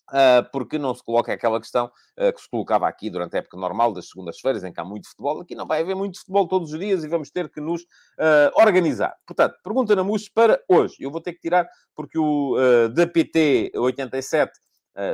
Uh, 0.09 0.41
porque 0.51 0.79
não 0.79 0.95
se 0.95 1.05
coloca 1.05 1.31
aquela 1.31 1.61
questão 1.61 1.85
uh, 1.87 2.33
que 2.33 2.41
se 2.41 2.49
colocava 2.49 2.89
aqui 2.89 3.11
durante 3.11 3.37
a 3.37 3.41
época 3.41 3.59
normal 3.59 3.93
das 3.93 4.09
segundas-feiras, 4.09 4.65
em 4.65 4.73
que 4.73 4.81
há 4.81 4.85
muito 4.85 5.07
futebol. 5.07 5.39
Aqui 5.41 5.55
não 5.55 5.67
vai 5.67 5.83
haver 5.83 5.95
muito 5.95 6.19
futebol 6.19 6.49
todos 6.49 6.73
os 6.73 6.79
dias 6.79 7.05
e 7.05 7.09
vamos 7.09 7.31
ter 7.31 7.51
que 7.51 7.61
nos 7.61 7.83
uh, 7.83 8.51
organizar. 8.55 9.15
Portanto, 9.27 9.57
pergunta 9.63 9.95
na 9.95 10.03
MUS 10.03 10.31
para 10.31 10.59
hoje. 10.67 10.97
Eu 10.99 11.11
vou 11.11 11.21
ter 11.21 11.35
que 11.35 11.41
tirar 11.41 11.69
porque 11.95 12.19
o 12.19 12.57
uh, 12.57 12.89
DPT87 12.91 14.49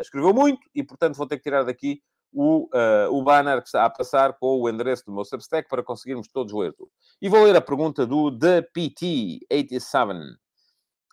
escreveu 0.01 0.33
muito 0.33 0.67
e, 0.75 0.83
portanto, 0.83 1.17
vou 1.17 1.27
ter 1.27 1.37
que 1.37 1.43
tirar 1.43 1.63
daqui 1.63 2.01
o, 2.33 2.71
o 3.11 3.23
banner 3.23 3.61
que 3.61 3.69
está 3.69 3.85
a 3.85 3.91
passar 3.91 4.33
com 4.39 4.59
o 4.59 4.67
endereço 4.67 5.05
do 5.05 5.13
meu 5.13 5.27
Substack 5.27 5.69
para 5.69 5.83
conseguirmos 5.83 6.27
todos 6.27 6.55
ler 6.55 6.73
tudo. 6.73 6.91
E 7.21 7.29
vou 7.29 7.45
ler 7.45 7.55
a 7.55 7.61
pergunta 7.61 8.07
do 8.07 8.31
DPT87. 8.31 10.39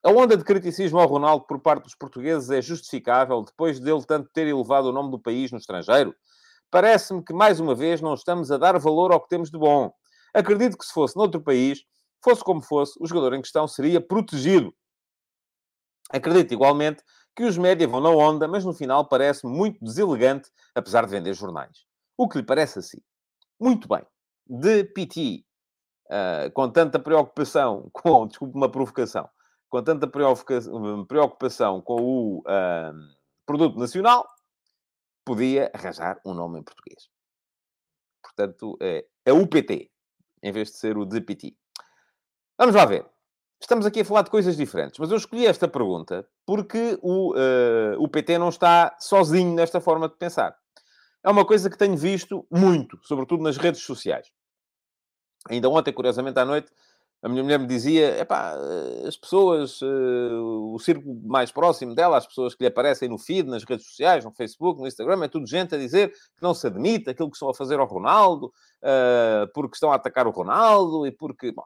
A 0.04 0.10
onda 0.10 0.36
de 0.36 0.44
criticismo 0.44 1.00
ao 1.00 1.08
Ronaldo 1.08 1.46
por 1.46 1.60
parte 1.60 1.84
dos 1.84 1.94
portugueses 1.94 2.50
é 2.50 2.60
justificável 2.60 3.44
depois 3.44 3.80
dele 3.80 4.04
tanto 4.04 4.30
ter 4.34 4.48
elevado 4.48 4.90
o 4.90 4.92
nome 4.92 5.12
do 5.12 5.20
país 5.20 5.52
no 5.52 5.60
estrangeiro? 5.60 6.16
Parece-me 6.72 7.24
que, 7.24 7.34
mais 7.34 7.60
uma 7.60 7.76
vez, 7.76 8.02
não 8.02 8.16
estamos 8.16 8.52
a 8.52 8.58
dar 8.58 8.80
valor 8.80 9.12
ao 9.12 9.22
que 9.22 9.30
temos 9.30 9.52
de 9.52 9.60
bom. 9.60 9.94
Acredito 10.34 10.76
que 10.76 10.86
se 10.86 10.92
fosse 10.92 11.16
noutro 11.16 11.40
país, 11.40 11.84
fosse 12.24 12.44
como 12.44 12.62
fosse, 12.64 12.98
o 13.00 13.06
jogador 13.06 13.36
em 13.36 13.42
questão 13.42 13.68
seria 13.68 14.02
protegido. 14.02 14.74
Acredito 16.10 16.54
igualmente 16.54 17.04
que 17.36 17.44
os 17.44 17.58
média 17.58 17.88
vão 17.88 18.02
na 18.02 18.10
onda, 18.10 18.48
mas 18.48 18.66
no 18.66 18.74
final 18.74 19.08
parece-me 19.08 19.56
muito 19.56 19.84
deselegante, 19.84 20.50
apesar 20.74 21.06
de 21.06 21.12
vender 21.12 21.34
jornais. 21.34 21.86
O 22.18 22.28
que 22.28 22.40
lhe 22.40 22.44
parece 22.44 22.80
assim? 22.80 23.00
Muito 23.60 23.88
bem. 23.88 24.04
De 24.48 24.84
PT, 24.84 25.46
uh, 26.08 26.52
com 26.54 26.70
tanta 26.70 26.98
preocupação, 27.00 27.90
com, 27.94 28.28
desculpe 28.28 28.56
uma 28.56 28.70
provocação, 28.70 29.30
com 29.72 29.82
tanta 29.82 30.06
preocupação 30.06 31.82
com 31.82 31.96
o 31.96 32.40
uh, 32.40 32.94
produto 33.46 33.80
nacional, 33.80 34.28
podia 35.26 35.72
arranjar 35.74 36.20
um 36.26 36.34
nome 36.34 36.60
em 36.60 36.64
português. 36.64 37.10
Portanto, 38.22 38.78
é 38.82 39.08
a 39.26 39.34
UPT, 39.34 39.90
em 40.44 40.52
vez 40.52 40.72
de 40.72 40.78
ser 40.78 40.98
o 40.98 41.06
DPT. 41.06 41.56
Vamos 42.58 42.76
lá 42.76 42.86
ver. 42.86 43.06
estamos 43.62 43.86
aqui 43.86 44.02
a 44.02 44.06
falar 44.06 44.24
de 44.24 44.30
coisas 44.30 44.58
diferentes, 44.58 45.00
mas 45.00 45.10
eu 45.10 45.18
escolhi 45.18 45.46
esta 45.46 45.70
pergunta 45.70 46.28
porque 46.46 47.00
o, 47.02 47.34
uh, 47.34 47.96
o 47.98 48.10
PT 48.10 48.38
não 48.38 48.50
está 48.50 48.96
sozinho 49.00 49.56
nesta 49.56 49.80
forma 49.80 50.10
de 50.10 50.18
pensar. 50.18 50.54
É 51.24 51.30
uma 51.30 51.46
coisa 51.46 51.70
que 51.70 51.78
tenho 51.78 51.96
visto 51.96 52.46
muito, 52.52 53.00
sobretudo 53.04 53.42
nas 53.42 53.56
redes 53.56 53.82
sociais. 53.82 54.28
Ainda 55.50 55.70
ontem, 55.70 55.94
curiosamente, 55.94 56.40
à 56.40 56.46
noite, 56.46 56.72
a 57.24 57.30
minha 57.30 57.44
mulher 57.44 57.60
me 57.60 57.68
dizia: 57.68 58.18
eh, 58.18 59.08
as 59.08 59.16
pessoas, 59.16 59.80
uh, 59.82 60.74
o 60.74 60.80
círculo 60.80 61.22
mais 61.24 61.52
próximo 61.52 61.94
dela, 61.94 62.18
as 62.18 62.26
pessoas 62.26 62.56
que 62.56 62.64
lhe 62.64 62.68
aparecem 62.68 63.08
no 63.08 63.20
feed, 63.20 63.48
nas 63.48 63.64
redes 63.64 63.86
sociais, 63.86 64.26
no 64.26 64.32
Facebook, 64.32 64.82
no 64.82 64.88
Instagram, 64.88 65.24
é 65.24 65.28
tudo 65.28 65.46
gente 65.46 65.76
a 65.76 65.78
dizer 65.78 66.10
que 66.10 66.42
não 66.42 66.54
se 66.54 66.66
admite 66.66 67.10
aquilo 67.10 67.30
que 67.30 67.36
estão 67.36 67.50
a 67.50 67.54
fazer 67.54 67.80
ao 67.80 67.86
Ronaldo, 67.86 68.48
uh, 68.48 69.48
porque 69.54 69.76
estão 69.76 69.92
a 69.92 69.96
atacar 69.96 70.26
o 70.26 70.32
Ronaldo 70.32 71.06
e 71.06 71.12
porque. 71.12 71.52
Bom, 71.52 71.66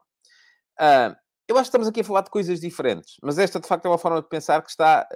uh, 0.78 1.16
eu 1.48 1.56
acho 1.56 1.64
que 1.64 1.68
estamos 1.68 1.88
aqui 1.88 2.00
a 2.00 2.04
falar 2.04 2.22
de 2.22 2.30
coisas 2.30 2.60
diferentes, 2.60 3.16
mas 3.22 3.38
esta 3.38 3.60
de 3.60 3.68
facto 3.68 3.86
é 3.86 3.88
uma 3.88 3.98
forma 3.98 4.20
de 4.20 4.28
pensar 4.28 4.60
que 4.62 4.68
está, 4.68 5.08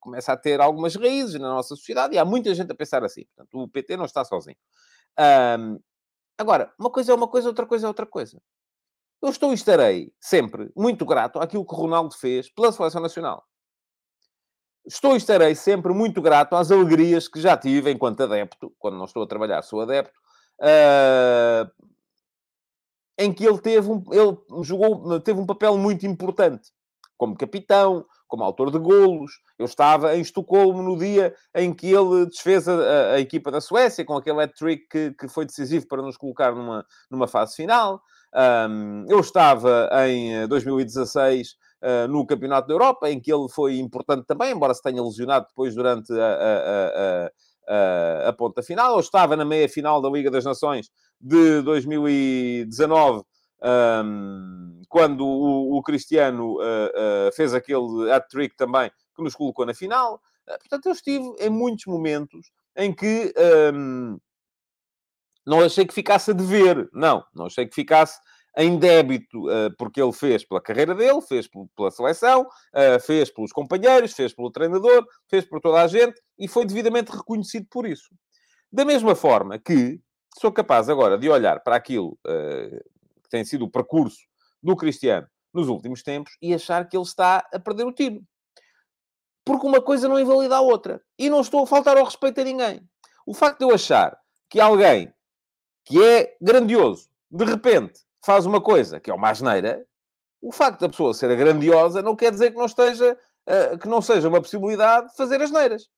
começa 0.00 0.32
a 0.32 0.36
ter 0.36 0.60
algumas 0.60 0.96
raízes 0.96 1.40
na 1.40 1.48
nossa 1.48 1.76
sociedade 1.76 2.12
e 2.12 2.18
há 2.18 2.24
muita 2.24 2.52
gente 2.56 2.72
a 2.72 2.74
pensar 2.74 3.04
assim. 3.04 3.24
Portanto, 3.36 3.62
o 3.62 3.68
PT 3.68 3.96
não 3.96 4.04
está 4.04 4.24
sozinho. 4.24 4.56
agora, 6.36 6.72
uma 6.76 6.90
coisa 6.90 7.12
é 7.12 7.14
uma 7.14 7.28
coisa, 7.28 7.46
outra 7.46 7.66
coisa 7.66 7.86
é 7.86 7.88
outra 7.88 8.04
coisa. 8.04 8.42
Eu 9.20 9.30
estou 9.30 9.50
e 9.50 9.54
estarei 9.54 10.12
sempre 10.20 10.70
muito 10.76 11.04
grato 11.04 11.40
àquilo 11.40 11.66
que 11.66 11.74
Ronaldo 11.74 12.14
fez 12.14 12.48
pela 12.48 12.70
Seleção 12.70 13.00
Nacional. 13.00 13.44
Estou 14.86 15.14
e 15.14 15.16
estarei 15.16 15.54
sempre 15.54 15.92
muito 15.92 16.22
grato 16.22 16.54
às 16.54 16.70
alegrias 16.70 17.28
que 17.28 17.40
já 17.40 17.56
tive 17.56 17.90
enquanto 17.90 18.22
adepto, 18.22 18.72
quando 18.78 18.96
não 18.96 19.04
estou 19.04 19.22
a 19.22 19.26
trabalhar, 19.26 19.60
sou 19.62 19.80
adepto, 19.80 20.18
uh, 20.60 21.70
em 23.18 23.32
que 23.32 23.44
ele 23.44 23.58
teve 23.58 23.90
um, 23.90 24.02
ele 24.12 24.64
jogou, 24.64 25.20
teve 25.20 25.38
um 25.38 25.46
papel 25.46 25.76
muito 25.76 26.06
importante 26.06 26.70
como 27.18 27.36
capitão, 27.36 28.06
como 28.28 28.44
autor 28.44 28.70
de 28.70 28.78
golos. 28.78 29.32
Eu 29.58 29.66
estava 29.66 30.16
em 30.16 30.20
Estocolmo 30.20 30.82
no 30.82 30.96
dia 30.96 31.34
em 31.54 31.74
que 31.74 31.88
ele 31.92 32.26
desfez 32.26 32.68
a, 32.68 33.14
a 33.14 33.20
equipa 33.20 33.50
da 33.50 33.60
Suécia 33.60 34.04
com 34.04 34.16
aquele 34.16 34.40
hat-trick 34.40 34.86
que, 34.88 35.10
que, 35.12 35.28
foi 35.28 35.44
decisivo 35.44 35.86
para 35.88 36.00
nos 36.00 36.16
colocar 36.16 36.54
numa, 36.54 36.86
numa 37.10 37.26
fase 37.26 37.56
final. 37.56 38.00
Um, 38.34 39.06
eu 39.08 39.20
estava 39.20 39.88
em 40.06 40.46
2016 40.46 41.50
uh, 41.50 41.54
ah, 41.80 42.08
no 42.08 42.26
Campeonato 42.26 42.68
da 42.68 42.74
Europa, 42.74 43.10
em 43.10 43.20
que 43.20 43.32
ele 43.32 43.48
foi 43.48 43.78
importante 43.78 44.26
também, 44.26 44.52
embora 44.52 44.74
se 44.74 44.82
tenha 44.82 45.02
lesionado 45.02 45.46
depois 45.48 45.74
durante 45.74 46.12
a, 46.12 46.26
a, 46.26 47.30
a, 48.26 48.28
a 48.28 48.32
ponta 48.32 48.62
final. 48.62 48.94
Eu 48.94 49.00
estava 49.00 49.36
na 49.36 49.44
meia-final 49.44 50.00
da 50.02 50.10
Liga 50.10 50.30
das 50.30 50.44
Nações 50.44 50.90
de 51.20 51.62
2019, 51.62 53.22
um, 54.04 54.82
quando 54.88 55.26
o, 55.26 55.78
o 55.78 55.82
Cristiano 55.82 56.56
uh, 56.56 57.28
uh, 57.28 57.32
fez 57.34 57.54
aquele 57.54 58.10
hat-trick 58.10 58.56
também 58.56 58.90
que 59.16 59.22
nos 59.22 59.34
colocou 59.34 59.66
na 59.66 59.74
final. 59.74 60.20
portanto, 60.46 60.86
eu 60.86 60.92
estive 60.92 61.24
em 61.40 61.50
muitos 61.50 61.86
momentos 61.86 62.50
em 62.76 62.94
que... 62.94 63.32
Um, 63.74 64.18
não 65.48 65.60
achei 65.60 65.86
que 65.86 65.94
ficasse 65.94 66.30
a 66.30 66.34
dever, 66.34 66.90
não, 66.92 67.24
não 67.34 67.46
achei 67.46 67.66
que 67.66 67.74
ficasse 67.74 68.20
em 68.54 68.78
débito, 68.78 69.48
uh, 69.48 69.74
porque 69.78 70.00
ele 70.02 70.12
fez 70.12 70.44
pela 70.44 70.60
carreira 70.60 70.94
dele, 70.94 71.22
fez 71.22 71.48
pela 71.74 71.90
seleção, 71.90 72.42
uh, 72.42 73.00
fez 73.00 73.30
pelos 73.30 73.50
companheiros, 73.50 74.12
fez 74.12 74.34
pelo 74.34 74.50
treinador, 74.50 75.06
fez 75.26 75.46
por 75.46 75.58
toda 75.60 75.80
a 75.80 75.86
gente 75.86 76.20
e 76.38 76.46
foi 76.46 76.66
devidamente 76.66 77.10
reconhecido 77.10 77.66
por 77.70 77.86
isso. 77.86 78.10
Da 78.70 78.84
mesma 78.84 79.14
forma 79.14 79.58
que 79.58 79.98
sou 80.38 80.52
capaz 80.52 80.90
agora 80.90 81.16
de 81.16 81.30
olhar 81.30 81.60
para 81.60 81.76
aquilo 81.76 82.18
uh, 82.26 82.84
que 83.22 83.30
tem 83.30 83.42
sido 83.42 83.64
o 83.64 83.70
percurso 83.70 84.18
do 84.62 84.76
Cristiano 84.76 85.26
nos 85.54 85.68
últimos 85.68 86.02
tempos 86.02 86.36
e 86.42 86.52
achar 86.52 86.86
que 86.86 86.96
ele 86.96 87.04
está 87.04 87.48
a 87.52 87.58
perder 87.58 87.84
o 87.84 87.92
tiro. 87.92 88.20
Porque 89.46 89.66
uma 89.66 89.80
coisa 89.80 90.08
não 90.08 90.20
invalida 90.20 90.56
a 90.56 90.60
outra. 90.60 91.00
E 91.18 91.30
não 91.30 91.40
estou 91.40 91.62
a 91.62 91.66
faltar 91.66 91.96
ao 91.96 92.04
respeito 92.04 92.38
a 92.38 92.44
ninguém. 92.44 92.82
O 93.26 93.32
facto 93.32 93.60
de 93.60 93.64
eu 93.64 93.74
achar 93.74 94.14
que 94.50 94.60
alguém 94.60 95.10
que 95.88 96.04
é 96.04 96.36
grandioso, 96.38 97.08
de 97.30 97.44
repente 97.46 98.00
faz 98.22 98.44
uma 98.44 98.60
coisa 98.60 99.00
que 99.00 99.10
é 99.10 99.14
uma 99.14 99.30
asneira, 99.30 99.86
o 100.40 100.52
facto 100.52 100.80
da 100.80 100.88
pessoa 100.88 101.14
ser 101.14 101.34
grandiosa 101.34 102.02
não 102.02 102.14
quer 102.14 102.30
dizer 102.30 102.50
que 102.50 102.58
não 102.58 102.66
esteja, 102.66 103.18
uh, 103.48 103.78
que 103.78 103.88
não 103.88 104.02
seja 104.02 104.28
uma 104.28 104.40
possibilidade 104.40 105.08
de 105.08 105.16
fazer 105.16 105.40
asneiras. 105.40 105.88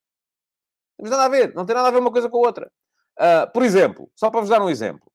Não 0.96 1.09
tem 1.09 1.11
nada 1.11 1.24
a 1.24 1.29
ver, 1.29 1.55
não 1.55 1.66
tem 1.66 1.74
nada 1.74 1.88
a 1.88 1.90
ver 1.90 1.98
uma 1.98 2.12
coisa 2.12 2.29
com 2.29 2.37
a 2.37 2.46
outra. 2.46 2.70
Uh, 3.18 3.50
por 3.53 3.64
exemplo, 3.64 4.09
só 4.14 4.31
para 4.31 4.40
vos 4.40 4.48
dar 4.48 4.62
um 4.62 4.70
exemplo, 4.70 5.11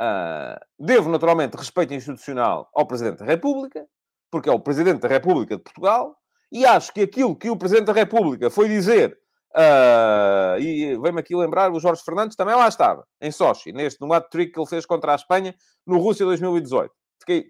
uh, 0.00 0.58
devo 0.76 1.08
naturalmente 1.08 1.56
respeito 1.56 1.94
institucional 1.94 2.68
ao 2.74 2.84
Presidente 2.84 3.18
da 3.18 3.26
República, 3.26 3.86
porque 4.28 4.48
é 4.48 4.52
o 4.52 4.58
Presidente 4.58 5.02
da 5.02 5.08
República 5.08 5.56
de 5.56 5.62
Portugal, 5.62 6.16
e 6.50 6.66
acho 6.66 6.92
que 6.92 7.02
aquilo 7.02 7.36
que 7.36 7.48
o 7.48 7.56
Presidente 7.56 7.86
da 7.86 7.92
República 7.92 8.50
foi 8.50 8.68
dizer 8.68 9.16
Uh, 9.56 10.60
e 10.60 10.98
vem-me 10.98 11.20
aqui 11.20 11.34
lembrar, 11.34 11.72
o 11.72 11.80
Jorge 11.80 12.02
Fernandes 12.04 12.36
também 12.36 12.54
lá 12.54 12.68
estava, 12.68 13.06
em 13.22 13.30
Sochi, 13.30 13.72
neste, 13.72 13.98
no 14.02 14.12
ato 14.12 14.28
trick 14.28 14.52
que 14.52 14.60
ele 14.60 14.68
fez 14.68 14.84
contra 14.84 15.12
a 15.12 15.14
Espanha 15.14 15.54
no 15.86 15.98
Rússia 15.98 16.26
2018. 16.26 16.92
Fiquei 17.20 17.46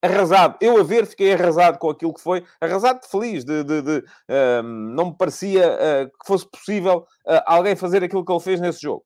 arrasado. 0.00 0.56
Eu 0.60 0.78
a 0.78 0.84
ver, 0.84 1.06
fiquei 1.06 1.32
arrasado 1.32 1.76
com 1.78 1.90
aquilo 1.90 2.14
que 2.14 2.20
foi. 2.20 2.44
Arrasado 2.60 3.00
de 3.00 3.08
feliz. 3.08 3.44
De, 3.44 3.64
de, 3.64 3.82
de 3.82 3.98
uh, 3.98 4.62
não 4.62 5.06
me 5.06 5.16
parecia 5.16 5.72
uh, 5.72 6.06
que 6.06 6.26
fosse 6.26 6.48
possível 6.48 7.04
alguém 7.44 7.74
fazer 7.74 8.04
aquilo 8.04 8.24
que 8.24 8.32
ele 8.32 8.40
fez 8.40 8.60
nesse 8.60 8.82
jogo. 8.82 9.04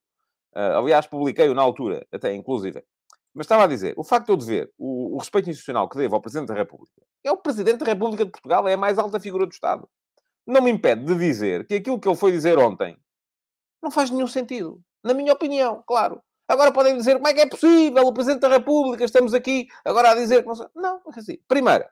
aliás, 0.55 1.07
publiquei-o 1.07 1.55
na 1.55 1.63
altura, 1.63 2.07
até 2.13 2.35
inclusive. 2.35 2.85
Mas 3.33 3.47
estava 3.47 3.65
a 3.65 3.67
dizer, 3.67 3.95
o 3.97 4.05
facto 4.05 4.27
de 4.27 4.33
eu 4.33 4.37
dever 4.37 4.71
o, 4.79 5.17
o 5.17 5.19
respeito 5.19 5.49
institucional 5.49 5.89
que 5.89 5.97
devo 5.97 6.15
ao 6.15 6.21
Presidente 6.21 6.49
da 6.49 6.55
República, 6.55 7.03
é 7.25 7.33
o 7.33 7.37
Presidente 7.39 7.79
da 7.79 7.87
República 7.87 8.25
de 8.25 8.31
Portugal, 8.31 8.69
é 8.69 8.75
a 8.75 8.77
mais 8.77 8.99
alta 8.99 9.19
figura 9.19 9.47
do 9.47 9.53
Estado 9.53 9.89
não 10.47 10.61
me 10.63 10.71
impede 10.71 11.05
de 11.05 11.15
dizer 11.17 11.67
que 11.67 11.75
aquilo 11.75 11.99
que 11.99 12.09
ele 12.09 12.17
foi 12.17 12.33
dizer 12.33 12.59
ontem 12.59 12.97
não 13.83 13.91
faz 13.91 14.11
nenhum 14.11 14.27
sentido. 14.27 14.81
Na 15.03 15.15
minha 15.15 15.33
opinião, 15.33 15.83
claro. 15.87 16.23
Agora 16.49 16.73
podem 16.73 16.97
dizer 16.97 17.15
como 17.15 17.29
é 17.29 17.35
que 17.35 17.41
é 17.41 17.49
possível 17.49 18.05
o 18.07 18.13
Presidente 18.13 18.41
da 18.41 18.49
República, 18.49 19.05
estamos 19.05 19.33
aqui 19.33 19.67
agora 19.85 20.11
a 20.11 20.15
dizer 20.15 20.43
que 20.43 20.49
não. 20.49 20.71
Não, 20.75 20.97
é 21.15 21.19
assim. 21.19 21.39
Primeiro, 21.49 21.85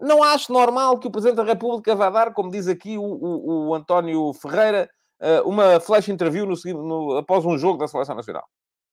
não 0.00 0.22
acho 0.22 0.52
normal 0.52 0.98
que 0.98 1.08
o 1.08 1.10
Presidente 1.10 1.36
da 1.36 1.44
República 1.44 1.94
vá 1.94 2.10
dar, 2.10 2.32
como 2.32 2.50
diz 2.50 2.68
aqui 2.68 2.98
o, 2.98 3.02
o, 3.02 3.68
o 3.68 3.74
António 3.74 4.32
Ferreira, 4.34 4.88
eh, 5.20 5.40
uma 5.42 5.80
flash 5.80 6.08
interview 6.08 6.46
no, 6.46 6.54
no, 6.82 7.16
após 7.16 7.44
um 7.44 7.58
jogo 7.58 7.78
da 7.78 7.88
Seleção 7.88 8.14
Nacional. 8.14 8.46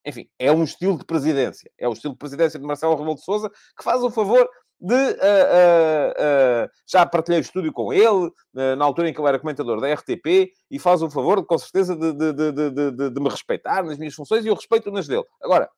Enfim, 0.06 0.30
é 0.40 0.52
um 0.52 0.64
estilo 0.64 0.98
de 0.98 1.06
presidência. 1.06 1.72
É 1.78 1.88
o 1.88 1.94
estilo 1.94 2.14
de 2.14 2.20
presidência 2.20 2.60
de 2.60 2.66
Marcelo 2.66 2.96
Rebelo 2.96 3.16
de 3.16 3.24
Sousa 3.24 3.50
que 3.50 3.84
faz 3.84 4.04
o 4.04 4.10
favor 4.10 4.48
de. 4.86 4.94
Uh, 4.94 6.66
uh, 6.66 6.70
já 6.88 7.06
partilhei 7.06 7.40
o 7.40 7.42
estúdio 7.42 7.74
com 7.74 7.92
ele, 7.92 8.32
na 8.54 8.86
altura 8.86 9.10
em 9.10 9.14
que 9.14 9.20
ele 9.20 9.28
era 9.28 9.40
comentador 9.40 9.82
da 9.82 9.94
RTP, 9.94 10.52
e 10.70 10.80
faz 10.80 11.02
o 11.02 11.10
favor, 11.10 11.46
com 11.46 11.58
certeza, 11.58 11.96
de, 11.96 12.14
de, 12.14 12.34
de, 12.34 13.10
de, 13.10 13.22
me 13.22 13.30
respeitar 13.30 13.84
nas 13.84 13.98
minhas 13.98 14.14
funções 14.14 14.46
e 14.46 14.48
eu 14.48 14.56
respeito 14.56 14.92
nas 14.92 15.08
dele. 15.08 15.26
Agora, 15.42 15.70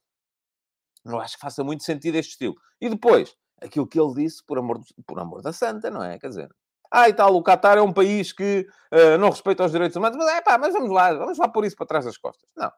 não 1.06 1.20
acho 1.20 1.36
que 1.36 1.42
faça 1.42 1.64
muito 1.64 1.84
sentido 1.84 2.16
este 2.16 2.32
estilo. 2.32 2.56
E 2.82 2.90
depois, 2.90 3.36
aquilo 3.62 3.88
que 3.88 4.00
ele 4.00 4.14
disse, 4.14 4.44
por 4.46 4.58
amor, 4.58 4.80
por 5.06 5.20
amor 5.20 5.42
da 5.42 5.54
santa, 5.54 5.90
não 5.90 6.04
é? 6.04 6.20
Quer 6.20 6.30
dizer, 6.30 6.50
ah, 6.92 7.10
e 7.10 7.14
tal, 7.14 7.36
o 7.36 7.44
Qatar 7.44 7.78
é 7.78 7.82
um 7.82 7.94
país 7.94 8.32
que 8.32 8.68
uh, 8.94 9.18
não 9.18 9.30
respeita 9.30 9.66
os 9.66 9.72
direitos 9.72 9.96
humanos, 9.96 10.18
mas 10.18 10.28
é 10.28 10.42
pá, 10.42 10.58
mas 10.58 10.74
vamos 10.74 10.92
lá, 10.92 11.14
vamos 11.14 11.38
lá 11.38 11.48
pôr 11.48 11.66
isso 11.66 11.76
para 11.76 11.88
trás 11.88 12.06
das 12.06 12.18
costas. 12.18 12.48
Não. 12.56 12.72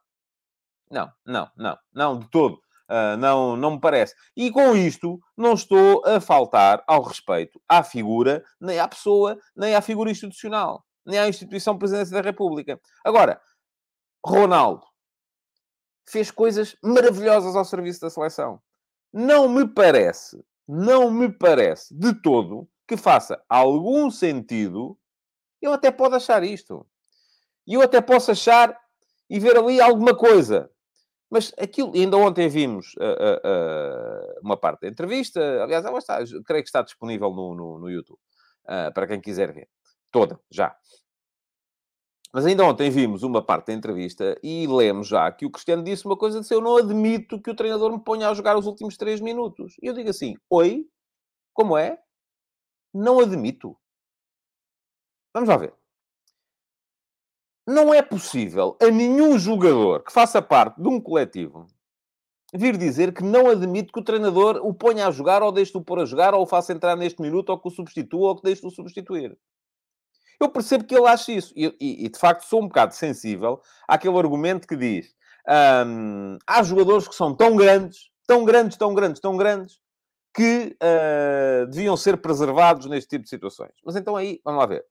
Não, 0.91 1.11
não, 1.25 1.51
não, 1.55 1.77
não, 1.93 2.19
de 2.19 2.27
todo. 2.29 2.59
Uh, 2.89 3.15
não, 3.17 3.55
não 3.55 3.71
me 3.71 3.79
parece. 3.79 4.15
E 4.35 4.49
com 4.49 4.75
isto, 4.75 5.19
não 5.37 5.53
estou 5.53 6.03
a 6.05 6.19
faltar 6.19 6.83
ao 6.87 7.03
respeito 7.03 7.61
à 7.69 7.83
figura, 7.83 8.43
nem 8.59 8.79
à 8.79 8.87
pessoa, 8.87 9.37
nem 9.55 9.75
à 9.75 9.81
figura 9.81 10.09
institucional, 10.09 10.83
nem 11.05 11.19
à 11.19 11.29
instituição 11.29 11.77
Presidência 11.77 12.15
da 12.15 12.21
República. 12.21 12.81
Agora, 13.05 13.39
Ronaldo 14.25 14.85
fez 16.07 16.31
coisas 16.31 16.75
maravilhosas 16.83 17.55
ao 17.55 17.63
serviço 17.63 18.01
da 18.01 18.09
seleção. 18.09 18.59
Não 19.13 19.47
me 19.47 19.67
parece, 19.67 20.43
não 20.67 21.11
me 21.11 21.31
parece 21.31 21.93
de 21.95 22.19
todo 22.21 22.67
que 22.87 22.97
faça 22.97 23.39
algum 23.47 24.09
sentido. 24.09 24.97
Eu 25.61 25.73
até 25.73 25.91
posso 25.91 26.15
achar 26.15 26.43
isto. 26.43 26.85
E 27.67 27.75
eu 27.75 27.81
até 27.81 28.01
posso 28.01 28.31
achar 28.31 28.75
e 29.29 29.39
ver 29.39 29.55
ali 29.55 29.79
alguma 29.79 30.17
coisa. 30.17 30.71
Mas 31.29 31.53
aquilo, 31.59 31.91
ainda 31.93 32.17
ontem 32.17 32.49
vimos 32.49 32.95
uh, 32.95 33.03
uh, 33.03 34.35
uh, 34.35 34.39
uma 34.41 34.57
parte 34.57 34.81
da 34.81 34.87
entrevista, 34.87 35.39
aliás, 35.63 35.85
ela 35.85 35.99
está, 35.99 36.17
creio 36.43 36.63
que 36.63 36.69
está 36.69 36.81
disponível 36.81 37.29
no, 37.31 37.53
no, 37.53 37.79
no 37.79 37.89
YouTube, 37.89 38.19
para 38.93 39.07
quem 39.07 39.21
quiser 39.21 39.53
ver. 39.53 39.69
Toda, 40.11 40.39
já. 40.49 40.75
Mas 42.33 42.45
ainda 42.45 42.63
ontem 42.63 42.89
vimos 42.89 43.23
uma 43.23 43.43
parte 43.43 43.67
da 43.67 43.73
entrevista 43.73 44.39
e 44.43 44.67
lemos 44.67 45.07
já 45.07 45.31
que 45.31 45.45
o 45.45 45.51
Cristiano 45.51 45.83
disse 45.83 46.05
uma 46.05 46.17
coisa 46.17 46.41
de 46.41 46.53
eu 46.53 46.61
não 46.61 46.77
admito 46.77 47.41
que 47.41 47.49
o 47.49 47.55
treinador 47.55 47.91
me 47.91 48.03
ponha 48.03 48.29
a 48.29 48.33
jogar 48.33 48.57
os 48.57 48.67
últimos 48.67 48.97
três 48.97 49.19
minutos. 49.19 49.75
E 49.81 49.87
eu 49.87 49.93
digo 49.93 50.09
assim, 50.09 50.35
oi? 50.49 50.85
Como 51.53 51.77
é? 51.77 51.99
Não 52.93 53.19
admito. 53.19 53.75
Vamos 55.33 55.49
lá 55.49 55.57
ver 55.57 55.78
não 57.69 57.93
é 57.93 58.01
possível 58.01 58.75
a 58.81 58.87
nenhum 58.87 59.37
jogador 59.37 60.03
que 60.03 60.11
faça 60.11 60.41
parte 60.41 60.81
de 60.81 60.87
um 60.87 60.99
coletivo 60.99 61.67
vir 62.53 62.75
dizer 62.77 63.13
que 63.13 63.23
não 63.23 63.47
admite 63.47 63.91
que 63.91 63.99
o 63.99 64.03
treinador 64.03 64.59
o 64.63 64.73
ponha 64.73 65.07
a 65.07 65.11
jogar, 65.11 65.43
ou 65.43 65.51
deixe-o 65.51 65.83
pôr 65.83 65.99
a 65.99 66.05
jogar, 66.05 66.33
ou 66.33 66.41
o 66.41 66.47
faça 66.47 66.73
entrar 66.73 66.95
neste 66.95 67.21
minuto, 67.21 67.49
ou 67.49 67.59
que 67.59 67.67
o 67.67 67.71
substitua, 67.71 68.29
ou 68.29 68.35
que 68.35 68.41
deixe-o 68.41 68.71
substituir. 68.71 69.37
Eu 70.39 70.49
percebo 70.49 70.83
que 70.83 70.95
ele 70.95 71.05
acha 71.07 71.31
isso. 71.31 71.53
E, 71.55 71.67
e, 71.79 72.05
e, 72.05 72.09
de 72.09 72.17
facto, 72.17 72.43
sou 72.43 72.63
um 72.63 72.67
bocado 72.67 72.95
sensível 72.95 73.61
àquele 73.87 74.17
argumento 74.17 74.67
que 74.67 74.75
diz 74.75 75.13
hum, 75.85 76.39
há 76.47 76.63
jogadores 76.63 77.07
que 77.07 77.13
são 77.13 77.35
tão 77.35 77.55
grandes, 77.55 78.09
tão 78.25 78.43
grandes, 78.43 78.77
tão 78.77 78.93
grandes, 78.95 79.21
tão 79.21 79.37
grandes, 79.37 79.79
que 80.33 80.75
uh, 80.81 81.67
deviam 81.67 81.97
ser 81.97 82.17
preservados 82.17 82.87
neste 82.87 83.09
tipo 83.09 83.25
de 83.25 83.29
situações. 83.29 83.73
Mas 83.85 83.95
então 83.95 84.15
aí, 84.15 84.41
vamos 84.43 84.59
lá 84.59 84.65
ver. 84.65 84.85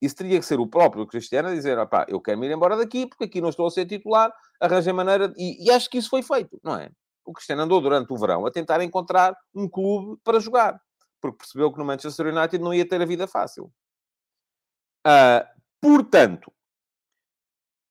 Isso 0.00 0.14
teria 0.14 0.38
que 0.38 0.46
ser 0.46 0.60
o 0.60 0.66
próprio 0.66 1.06
Cristiano 1.06 1.48
a 1.48 1.54
dizer, 1.54 1.78
opá, 1.78 2.06
eu 2.08 2.20
quero 2.20 2.38
me 2.38 2.46
ir 2.46 2.52
embora 2.52 2.76
daqui 2.76 3.06
porque 3.06 3.24
aqui 3.24 3.40
não 3.40 3.48
estou 3.48 3.66
a 3.66 3.70
ser 3.70 3.84
titular, 3.84 4.32
arranjei 4.60 4.92
maneira... 4.92 5.32
E, 5.36 5.66
e 5.66 5.70
acho 5.70 5.90
que 5.90 5.98
isso 5.98 6.08
foi 6.08 6.22
feito, 6.22 6.60
não 6.62 6.76
é? 6.76 6.90
O 7.24 7.32
Cristiano 7.32 7.62
andou 7.62 7.80
durante 7.80 8.12
o 8.12 8.16
verão 8.16 8.46
a 8.46 8.50
tentar 8.50 8.80
encontrar 8.80 9.36
um 9.54 9.68
clube 9.68 10.20
para 10.22 10.38
jogar. 10.38 10.80
Porque 11.20 11.38
percebeu 11.38 11.72
que 11.72 11.78
no 11.78 11.84
Manchester 11.84 12.26
United 12.26 12.62
não 12.62 12.72
ia 12.72 12.88
ter 12.88 13.02
a 13.02 13.04
vida 13.04 13.26
fácil. 13.26 13.72
Uh, 15.04 15.44
portanto, 15.80 16.52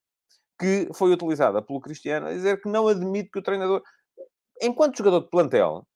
que 0.60 0.88
foi 0.94 1.12
utilizada 1.12 1.60
pelo 1.60 1.82
Cristiano, 1.82 2.28
a 2.28 2.34
dizer 2.34 2.62
que 2.62 2.70
não 2.70 2.88
admite 2.88 3.32
que 3.32 3.40
o 3.40 3.42
treinador, 3.42 3.82
enquanto 4.62 4.96
jogador 4.96 5.22
de 5.22 5.30
plantel, 5.32 5.88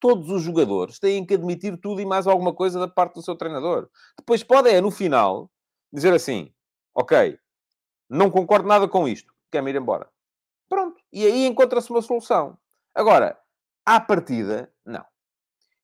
todos 0.00 0.28
os 0.28 0.42
jogadores 0.42 0.98
têm 0.98 1.24
que 1.24 1.34
admitir 1.34 1.78
tudo 1.80 2.00
e 2.00 2.06
mais 2.06 2.26
alguma 2.26 2.52
coisa 2.52 2.80
da 2.80 2.88
parte 2.88 3.14
do 3.14 3.22
seu 3.22 3.36
treinador. 3.36 3.88
Depois 4.18 4.42
podem, 4.42 4.74
é, 4.74 4.80
no 4.80 4.90
final, 4.90 5.48
dizer 5.92 6.12
assim, 6.12 6.52
ok, 6.92 7.38
não 8.08 8.28
concordo 8.28 8.66
nada 8.66 8.88
com 8.88 9.06
isto, 9.06 9.32
quer-me 9.52 9.70
ir 9.70 9.76
embora. 9.76 10.10
Pronto. 10.68 11.00
E 11.12 11.24
aí 11.24 11.46
encontra-se 11.46 11.90
uma 11.90 12.02
solução. 12.02 12.58
Agora, 12.92 13.38
à 13.90 14.00
partida. 14.00 14.72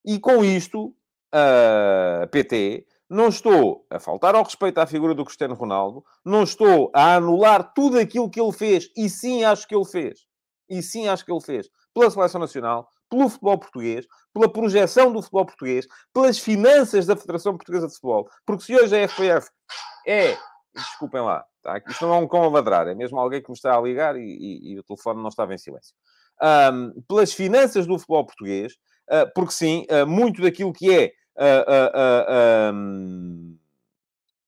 E 0.07 0.17
com 0.19 0.41
isto, 0.41 0.95
uh, 1.35 2.27
PT, 2.31 2.87
não 3.09 3.27
estou 3.27 3.85
a 3.89 3.99
faltar 3.99 4.35
ao 4.35 4.43
respeito 4.43 4.77
à 4.77 4.87
figura 4.87 5.13
do 5.13 5.25
Cristiano 5.25 5.53
Ronaldo, 5.53 6.01
não 6.23 6.43
estou 6.43 6.89
a 6.95 7.15
anular 7.15 7.73
tudo 7.73 7.99
aquilo 7.99 8.29
que 8.29 8.39
ele 8.39 8.53
fez, 8.53 8.89
e 8.95 9.09
sim 9.09 9.43
acho 9.43 9.67
que 9.67 9.75
ele 9.75 9.83
fez, 9.83 10.21
e 10.69 10.81
sim 10.81 11.09
acho 11.09 11.25
que 11.25 11.31
ele 11.31 11.41
fez, 11.41 11.69
pela 11.93 12.09
Seleção 12.09 12.39
Nacional, 12.39 12.89
pelo 13.09 13.27
futebol 13.27 13.57
português, 13.57 14.05
pela 14.33 14.51
projeção 14.51 15.11
do 15.11 15.21
futebol 15.21 15.45
português, 15.45 15.85
pelas 16.13 16.39
finanças 16.39 17.05
da 17.05 17.17
Federação 17.17 17.57
Portuguesa 17.57 17.87
de 17.87 17.93
Futebol. 17.93 18.29
Porque 18.45 18.63
se 18.63 18.75
hoje 18.75 18.95
a 18.95 19.07
FPF 19.07 19.49
é. 20.05 20.37
Desculpem 20.73 21.21
lá, 21.21 21.43
tá? 21.63 21.81
isto 21.87 22.05
não 22.05 22.13
é 22.13 22.17
um 22.19 22.27
cão 22.27 22.43
a 22.43 22.49
ladrar, 22.49 22.87
é 22.87 22.93
mesmo 22.93 23.17
alguém 23.17 23.41
que 23.41 23.49
me 23.49 23.55
está 23.55 23.75
a 23.75 23.81
ligar 23.81 24.15
e, 24.15 24.21
e, 24.21 24.73
e 24.73 24.79
o 24.79 24.83
telefone 24.83 25.21
não 25.21 25.29
estava 25.29 25.53
em 25.53 25.57
silêncio. 25.57 25.95
Um, 26.39 27.01
pelas 27.07 27.33
finanças 27.33 27.87
do 27.87 27.97
futebol 27.97 28.25
português, 28.25 28.75
porque 29.33 29.51
sim, 29.51 29.85
ah, 29.89 30.05
muito 30.05 30.41
daquilo 30.41 30.73
que 30.73 30.93
é 30.93 31.13
um, 32.73 33.57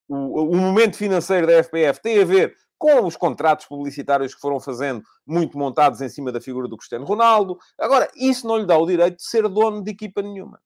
o, 0.07 0.51
o 0.51 0.55
momento 0.55 0.97
financeiro 0.97 1.47
da 1.47 1.63
FPF 1.63 2.01
tem 2.01 2.21
a 2.21 2.25
ver 2.25 2.55
com 2.79 3.05
os 3.05 3.17
contratos 3.17 3.65
publicitários 3.65 4.33
que 4.33 4.39
foram 4.39 4.59
fazendo, 4.59 5.03
muito 5.27 5.57
montados 5.57 5.99
em 5.99 6.07
cima 6.07 6.31
da 6.31 6.39
figura 6.39 6.67
do 6.67 6.77
Cristiano 6.77 7.05
Ronaldo. 7.05 7.59
Agora, 7.77 8.09
isso 8.15 8.47
não 8.47 8.57
lhe 8.57 8.65
dá 8.65 8.77
o 8.77 8.87
direito 8.87 9.17
de 9.17 9.23
ser 9.23 9.47
dono 9.49 9.83
de 9.83 9.91
equipa 9.91 10.21
nenhuma. 10.21 10.61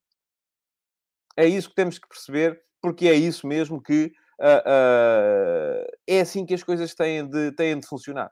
É 1.36 1.44
isso 1.44 1.68
que 1.68 1.74
temos 1.74 1.98
que 1.98 2.08
perceber, 2.08 2.62
porque 2.80 3.08
é 3.08 3.14
isso 3.14 3.48
mesmo 3.48 3.82
que 3.82 4.12
uh, 4.40 4.62
uh, 4.64 5.86
é 6.06 6.20
assim 6.20 6.46
que 6.46 6.54
as 6.54 6.62
coisas 6.62 6.94
têm 6.94 7.28
de, 7.28 7.50
têm 7.52 7.80
de 7.80 7.86
funcionar. 7.86 8.30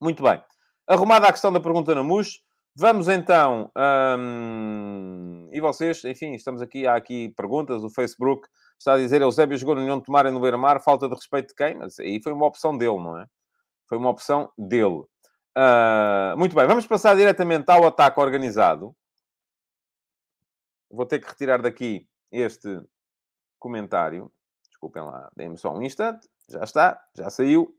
Muito 0.00 0.22
bem. 0.22 0.40
Arrumada 0.86 1.26
a 1.26 1.32
questão 1.32 1.52
da 1.52 1.58
pergunta 1.58 1.92
na 1.92 2.04
MUS, 2.04 2.40
Vamos 2.76 3.08
então. 3.08 3.70
Hum, 4.18 5.48
e 5.52 5.60
vocês, 5.60 6.04
enfim, 6.04 6.34
estamos 6.34 6.62
aqui, 6.62 6.86
há 6.86 6.94
aqui 6.94 7.30
perguntas. 7.30 7.82
O 7.82 7.90
Facebook 7.90 8.48
está 8.78 8.94
a 8.94 8.98
dizer: 8.98 9.20
Eusébio 9.20 9.58
jogou 9.58 9.74
no 9.74 9.80
União 9.80 9.98
de 9.98 10.04
e 10.08 10.30
no 10.30 10.40
Beira-Mar, 10.40 10.80
falta 10.82 11.08
de 11.08 11.14
respeito 11.14 11.48
de 11.48 11.54
quem? 11.54 11.76
Mas 11.76 11.98
aí 11.98 12.20
foi 12.22 12.32
uma 12.32 12.46
opção 12.46 12.76
dele, 12.76 12.98
não 12.98 13.18
é? 13.18 13.26
Foi 13.88 13.98
uma 13.98 14.10
opção 14.10 14.52
dele. 14.56 15.04
Uh, 15.56 16.36
muito 16.36 16.54
bem, 16.54 16.66
vamos 16.68 16.86
passar 16.86 17.16
diretamente 17.16 17.68
ao 17.68 17.84
ataque 17.84 18.20
organizado. 18.20 18.94
Vou 20.90 21.04
ter 21.04 21.18
que 21.18 21.28
retirar 21.28 21.60
daqui 21.60 22.06
este 22.30 22.80
comentário. 23.58 24.30
Desculpem 24.68 25.02
lá, 25.02 25.28
deem-me 25.36 25.58
só 25.58 25.74
um 25.74 25.82
instante. 25.82 26.28
Já 26.48 26.62
está, 26.62 27.04
já 27.16 27.28
saiu. 27.28 27.76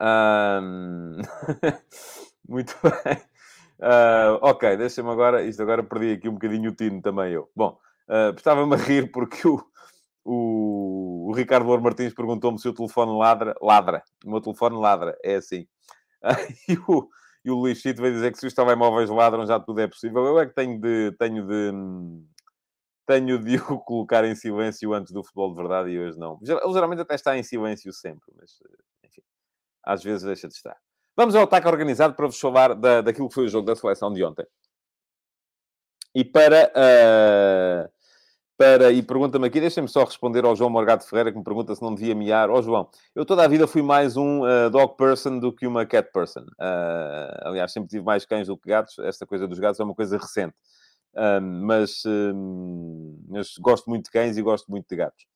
Um... 0.00 1.18
muito 2.48 2.74
bem. 2.82 3.22
Uh, 3.80 4.38
ok, 4.42 4.76
deixa-me 4.76 5.10
agora. 5.10 5.42
Isto 5.42 5.62
agora 5.62 5.82
perdi 5.82 6.12
aqui 6.12 6.28
um 6.28 6.34
bocadinho 6.34 6.70
o 6.70 6.74
tino 6.74 7.00
também 7.00 7.32
eu. 7.32 7.50
Bom, 7.54 7.78
uh, 8.08 8.34
estava-me 8.36 8.74
a 8.74 8.76
rir 8.76 9.10
porque 9.12 9.46
o, 9.46 9.62
o, 10.24 11.28
o 11.30 11.32
Ricardo 11.32 11.66
Louro 11.66 11.82
Martins 11.82 12.12
perguntou-me 12.12 12.58
se 12.58 12.68
o 12.68 12.74
telefone 12.74 13.16
ladra. 13.18 13.54
Ladra. 13.62 14.02
O 14.24 14.30
meu 14.30 14.40
telefone 14.40 14.76
ladra. 14.76 15.16
É 15.22 15.36
assim. 15.36 15.66
Uh, 16.22 16.52
e, 16.68 16.78
o, 16.88 17.08
e 17.44 17.50
o 17.50 17.54
Luís 17.54 17.78
Chito 17.78 18.02
vai 18.02 18.10
dizer 18.10 18.32
que 18.32 18.38
se 18.38 18.46
os 18.46 18.54
telemóveis 18.54 19.10
ladram 19.10 19.46
já 19.46 19.60
tudo 19.60 19.80
é 19.80 19.86
possível. 19.86 20.26
Eu 20.26 20.38
é 20.40 20.46
que 20.46 20.54
tenho 20.54 20.80
de... 20.80 21.12
Tenho 21.18 21.46
de 21.46 21.72
tenho 23.06 23.42
de 23.42 23.56
o 23.56 23.78
colocar 23.78 24.22
em 24.26 24.34
silêncio 24.34 24.92
antes 24.92 25.14
do 25.14 25.24
futebol 25.24 25.48
de 25.48 25.56
verdade 25.56 25.88
e 25.88 25.98
hoje 25.98 26.18
não. 26.18 26.38
Ele 26.42 26.72
geralmente 26.74 27.00
até 27.00 27.14
está 27.14 27.38
em 27.38 27.42
silêncio 27.42 27.90
sempre, 27.90 28.30
mas 28.36 28.58
enfim, 29.02 29.22
às 29.82 30.02
vezes 30.02 30.24
deixa 30.24 30.46
de 30.46 30.52
estar. 30.52 30.76
Vamos 31.18 31.34
ao 31.34 31.42
ataque 31.42 31.66
organizado 31.66 32.14
para 32.14 32.26
vos 32.26 32.38
falar 32.38 32.76
da, 32.76 33.00
daquilo 33.00 33.28
que 33.28 33.34
foi 33.34 33.46
o 33.46 33.48
jogo 33.48 33.66
da 33.66 33.74
seleção 33.74 34.12
de 34.12 34.22
ontem. 34.22 34.46
E 36.14 36.24
para. 36.24 36.70
Uh, 36.76 37.98
para 38.56 38.92
e 38.92 39.02
pergunta-me 39.02 39.46
aqui, 39.46 39.60
deixem-me 39.60 39.88
só 39.88 40.04
responder 40.04 40.44
ao 40.44 40.54
João 40.54 40.70
Morgado 40.70 41.04
Ferreira, 41.04 41.32
que 41.32 41.38
me 41.38 41.42
pergunta 41.42 41.74
se 41.74 41.82
não 41.82 41.92
devia 41.92 42.14
miar. 42.14 42.50
Ó 42.50 42.58
oh, 42.58 42.62
João, 42.62 42.88
eu 43.16 43.26
toda 43.26 43.42
a 43.42 43.48
vida 43.48 43.66
fui 43.66 43.82
mais 43.82 44.16
um 44.16 44.42
uh, 44.42 44.70
dog 44.70 44.96
person 44.96 45.40
do 45.40 45.52
que 45.52 45.66
uma 45.66 45.84
cat 45.84 46.08
person. 46.12 46.42
Uh, 46.42 47.48
aliás, 47.48 47.72
sempre 47.72 47.88
tive 47.88 48.04
mais 48.04 48.24
cães 48.24 48.46
do 48.46 48.56
que 48.56 48.68
gatos. 48.68 48.96
Esta 49.00 49.26
coisa 49.26 49.48
dos 49.48 49.58
gatos 49.58 49.80
é 49.80 49.84
uma 49.84 49.96
coisa 49.96 50.16
recente. 50.16 50.54
Mas, 51.42 52.04
mas 53.28 53.56
gosto 53.58 53.90
muito 53.90 54.04
de 54.04 54.10
cães 54.12 54.36
e 54.36 54.42
gosto 54.42 54.70
muito 54.70 54.86
de 54.88 54.94
gatos. 54.94 55.26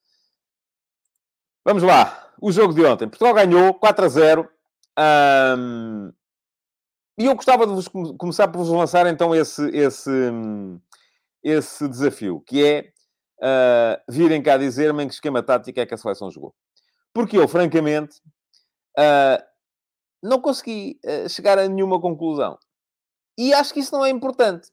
Vamos 1.65 1.83
lá. 1.83 2.31
O 2.41 2.53
jogo 2.53 2.73
de 2.73 2.85
ontem. 2.85 3.09
Portugal 3.09 3.33
ganhou 3.33 3.73
4 3.73 4.05
a 4.05 4.07
0. 4.07 4.49
Um, 4.99 6.11
e 7.17 7.25
eu 7.25 7.35
gostava 7.35 7.67
de 7.67 7.73
vos 7.73 7.87
começar 7.87 8.47
por 8.47 8.59
vos 8.59 8.69
lançar 8.69 9.05
então 9.07 9.35
esse, 9.35 9.67
esse, 9.69 10.09
esse 11.43 11.87
desafio, 11.87 12.41
que 12.41 12.65
é 12.65 12.89
uh, 13.39 14.01
virem 14.09 14.41
cá 14.41 14.57
dizer-me 14.57 15.03
em 15.03 15.07
que 15.07 15.13
esquema 15.13 15.43
tático 15.43 15.79
é 15.79 15.85
que 15.85 15.93
a 15.93 15.97
seleção 15.97 16.31
jogou. 16.31 16.53
Porque 17.13 17.37
eu, 17.37 17.47
francamente, 17.47 18.17
uh, 18.97 19.43
não 20.21 20.41
consegui 20.41 20.99
uh, 21.05 21.29
chegar 21.29 21.59
a 21.59 21.67
nenhuma 21.67 22.01
conclusão. 22.01 22.57
E 23.37 23.53
acho 23.53 23.73
que 23.73 23.79
isso 23.79 23.95
não 23.95 24.05
é 24.05 24.09
importante. 24.09 24.69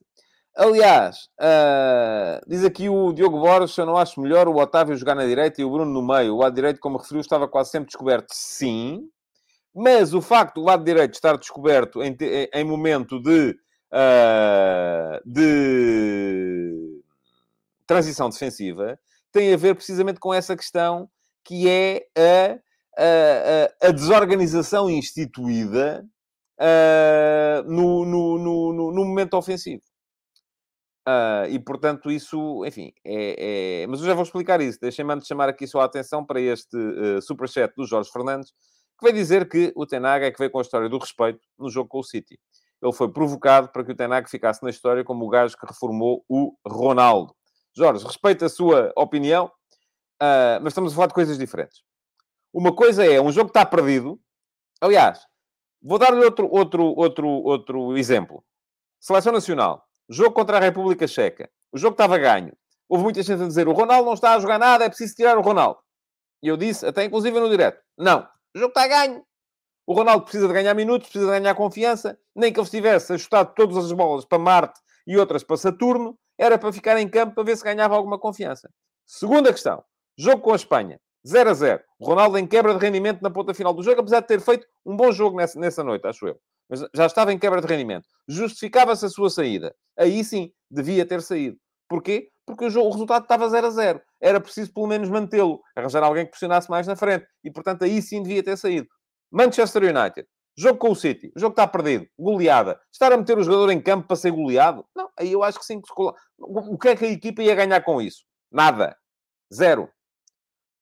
Aliás, 0.55 1.29
uh, 1.39 2.41
diz 2.47 2.65
aqui 2.65 2.89
o 2.89 3.13
Diogo 3.13 3.39
Borges, 3.39 3.77
eu 3.77 3.85
não 3.85 3.97
acho 3.97 4.19
melhor 4.19 4.47
o 4.47 4.57
Otávio 4.57 4.97
jogar 4.97 5.15
na 5.15 5.25
direita 5.25 5.61
e 5.61 5.65
o 5.65 5.69
Bruno 5.69 5.91
no 5.91 6.05
meio. 6.05 6.35
O 6.35 6.39
lado 6.39 6.53
direito, 6.53 6.79
como 6.79 6.97
referiu, 6.97 7.21
estava 7.21 7.47
quase 7.47 7.69
sempre 7.71 7.87
descoberto. 7.87 8.27
Sim, 8.33 9.07
mas 9.73 10.13
o 10.13 10.21
facto 10.21 10.55
do 10.55 10.65
lado 10.65 10.83
direito 10.83 11.13
estar 11.13 11.37
descoberto 11.37 12.03
em, 12.03 12.15
em 12.53 12.63
momento 12.63 13.21
de, 13.21 13.55
uh, 13.91 15.21
de 15.25 17.01
transição 17.85 18.29
defensiva 18.29 18.99
tem 19.31 19.53
a 19.53 19.57
ver 19.57 19.75
precisamente 19.75 20.19
com 20.19 20.33
essa 20.33 20.55
questão 20.55 21.09
que 21.43 21.67
é 21.67 22.05
a, 22.17 22.59
a, 23.83 23.87
a 23.87 23.91
desorganização 23.91 24.89
instituída 24.89 26.05
uh, 26.59 27.63
no, 27.69 28.05
no, 28.05 28.37
no, 28.37 28.93
no, 28.93 29.05
momento 29.05 29.35
ofensivo. 29.35 29.81
Uh, 31.07 31.49
e, 31.49 31.59
portanto, 31.59 32.11
isso, 32.11 32.63
enfim, 32.65 32.93
é, 33.03 33.81
é... 33.83 33.87
Mas 33.87 34.01
eu 34.01 34.05
já 34.05 34.13
vou 34.13 34.23
explicar 34.23 34.61
isso. 34.61 34.79
Deixem-me 34.79 35.13
antes 35.13 35.27
chamar 35.27 35.49
aqui 35.49 35.65
só 35.65 35.81
a 35.81 35.85
atenção 35.85 36.23
para 36.23 36.39
este 36.39 36.77
uh, 36.77 37.21
superchat 37.21 37.73
do 37.75 37.87
Jorge 37.87 38.11
Fernandes, 38.11 38.53
que 39.01 39.05
vai 39.05 39.13
dizer 39.13 39.49
que 39.49 39.73
o 39.75 39.85
Tenag 39.85 40.23
é 40.23 40.31
que 40.31 40.37
veio 40.37 40.51
com 40.51 40.59
a 40.59 40.61
história 40.61 40.87
do 40.87 40.99
respeito 40.99 41.39
no 41.57 41.69
jogo 41.71 41.89
com 41.89 41.99
o 41.99 42.03
City. 42.03 42.39
Ele 42.79 42.93
foi 42.93 43.11
provocado 43.11 43.69
para 43.69 43.83
que 43.83 43.91
o 43.91 43.95
Tenag 43.95 44.29
ficasse 44.29 44.61
na 44.61 44.69
história 44.69 45.03
como 45.03 45.25
o 45.25 45.29
gajo 45.29 45.57
que 45.57 45.65
reformou 45.65 46.23
o 46.29 46.55
Ronaldo. 46.65 47.35
Jorge, 47.75 48.05
respeito 48.05 48.45
a 48.45 48.49
sua 48.49 48.93
opinião, 48.95 49.45
uh, 50.21 50.61
mas 50.61 50.67
estamos 50.67 50.91
a 50.91 50.95
falar 50.95 51.07
de 51.07 51.13
coisas 51.15 51.37
diferentes. 51.37 51.81
Uma 52.53 52.75
coisa 52.75 53.03
é 53.03 53.19
um 53.19 53.31
jogo 53.31 53.51
que 53.51 53.57
está 53.57 53.65
perdido. 53.65 54.19
Aliás, 54.79 55.25
vou 55.81 55.97
dar-lhe 55.97 56.23
outro, 56.23 56.47
outro, 56.51 56.83
outro, 56.83 57.27
outro 57.27 57.97
exemplo. 57.97 58.43
Seleção 58.99 59.33
Nacional. 59.33 59.83
Jogo 60.07 60.33
contra 60.35 60.57
a 60.57 60.59
República 60.59 61.07
Checa. 61.07 61.49
O 61.71 61.77
jogo 61.77 61.93
estava 61.93 62.17
ganho. 62.17 62.53
Houve 62.87 63.05
muita 63.05 63.23
gente 63.23 63.41
a 63.41 63.47
dizer 63.47 63.67
o 63.67 63.73
Ronaldo 63.73 64.05
não 64.05 64.13
está 64.13 64.35
a 64.35 64.39
jogar 64.39 64.59
nada, 64.59 64.85
é 64.85 64.89
preciso 64.89 65.15
tirar 65.15 65.37
o 65.37 65.41
Ronaldo. 65.41 65.79
E 66.43 66.47
eu 66.47 66.57
disse, 66.57 66.85
até 66.85 67.05
inclusive 67.05 67.39
no 67.39 67.49
direto, 67.49 67.81
não, 67.97 68.27
o 68.55 68.59
jogo 68.59 68.69
está 68.69 68.87
ganho. 68.87 69.23
O 69.85 69.93
Ronaldo 69.93 70.23
precisa 70.23 70.47
de 70.47 70.53
ganhar 70.53 70.73
minutos, 70.73 71.09
precisa 71.09 71.31
de 71.31 71.39
ganhar 71.39 71.55
confiança. 71.55 72.17
Nem 72.35 72.53
que 72.53 72.59
ele 72.59 72.65
estivesse 72.65 73.13
ajustado 73.13 73.53
todas 73.55 73.77
as 73.77 73.91
bolas 73.91 74.25
para 74.25 74.39
Marte 74.39 74.79
e 75.07 75.17
outras 75.17 75.43
para 75.43 75.57
Saturno, 75.57 76.17
era 76.37 76.57
para 76.57 76.71
ficar 76.71 76.97
em 76.99 77.09
campo 77.09 77.35
para 77.35 77.43
ver 77.43 77.57
se 77.57 77.63
ganhava 77.63 77.95
alguma 77.95 78.17
confiança. 78.19 78.69
Segunda 79.05 79.51
questão. 79.51 79.83
Jogo 80.17 80.41
com 80.41 80.53
a 80.53 80.55
Espanha. 80.55 80.99
0 81.27 81.49
a 81.49 81.53
0. 81.53 81.83
O 81.99 82.05
Ronaldo 82.05 82.37
em 82.37 82.47
quebra 82.47 82.73
de 82.73 82.79
rendimento 82.79 83.21
na 83.21 83.29
ponta 83.29 83.53
final 83.53 83.73
do 83.73 83.83
jogo, 83.83 84.01
apesar 84.01 84.21
de 84.21 84.27
ter 84.27 84.41
feito 84.41 84.67
um 84.85 84.95
bom 84.95 85.11
jogo 85.11 85.37
nessa, 85.37 85.59
nessa 85.59 85.83
noite, 85.83 86.07
acho 86.07 86.27
eu. 86.27 86.39
Mas 86.69 86.83
já 86.95 87.05
estava 87.05 87.31
em 87.31 87.37
quebra 87.37 87.61
de 87.61 87.67
rendimento. 87.67 88.07
Justificava-se 88.27 89.05
a 89.05 89.09
sua 89.09 89.29
saída. 89.29 89.75
Aí 89.97 90.23
sim, 90.23 90.51
devia 90.69 91.05
ter 91.05 91.21
saído. 91.21 91.57
Porquê? 91.87 92.30
Porque 92.51 92.65
o, 92.65 92.69
jogo, 92.69 92.89
o 92.89 92.91
resultado 92.91 93.23
estava 93.23 93.49
0 93.49 93.67
a 93.67 93.69
0. 93.69 94.01
Era 94.19 94.39
preciso 94.41 94.73
pelo 94.73 94.87
menos 94.87 95.09
mantê-lo. 95.09 95.61
Arranjar 95.75 96.03
alguém 96.03 96.25
que 96.25 96.31
pressionasse 96.31 96.69
mais 96.69 96.85
na 96.85 96.95
frente. 96.95 97.25
E, 97.43 97.49
portanto, 97.49 97.83
aí 97.83 98.01
sim 98.01 98.21
devia 98.21 98.43
ter 98.43 98.57
saído. 98.57 98.87
Manchester 99.31 99.83
United. 99.83 100.27
Jogo 100.57 100.77
com 100.77 100.91
o 100.91 100.95
City. 100.95 101.31
O 101.35 101.39
jogo 101.39 101.53
está 101.53 101.65
perdido. 101.65 102.05
Goleada. 102.19 102.79
Estar 102.91 103.13
a 103.13 103.17
meter 103.17 103.37
o 103.37 103.43
jogador 103.43 103.71
em 103.71 103.81
campo 103.81 104.07
para 104.07 104.17
ser 104.17 104.31
goleado? 104.31 104.85
Não. 104.95 105.09
Aí 105.17 105.31
eu 105.31 105.43
acho 105.43 105.59
que 105.59 105.65
sim. 105.65 105.81
O 106.37 106.77
que 106.77 106.89
é 106.89 106.95
que 106.95 107.05
a 107.05 107.09
equipa 107.09 107.41
ia 107.41 107.55
ganhar 107.55 107.81
com 107.81 108.01
isso? 108.01 108.23
Nada. 108.51 108.97
Zero. 109.53 109.89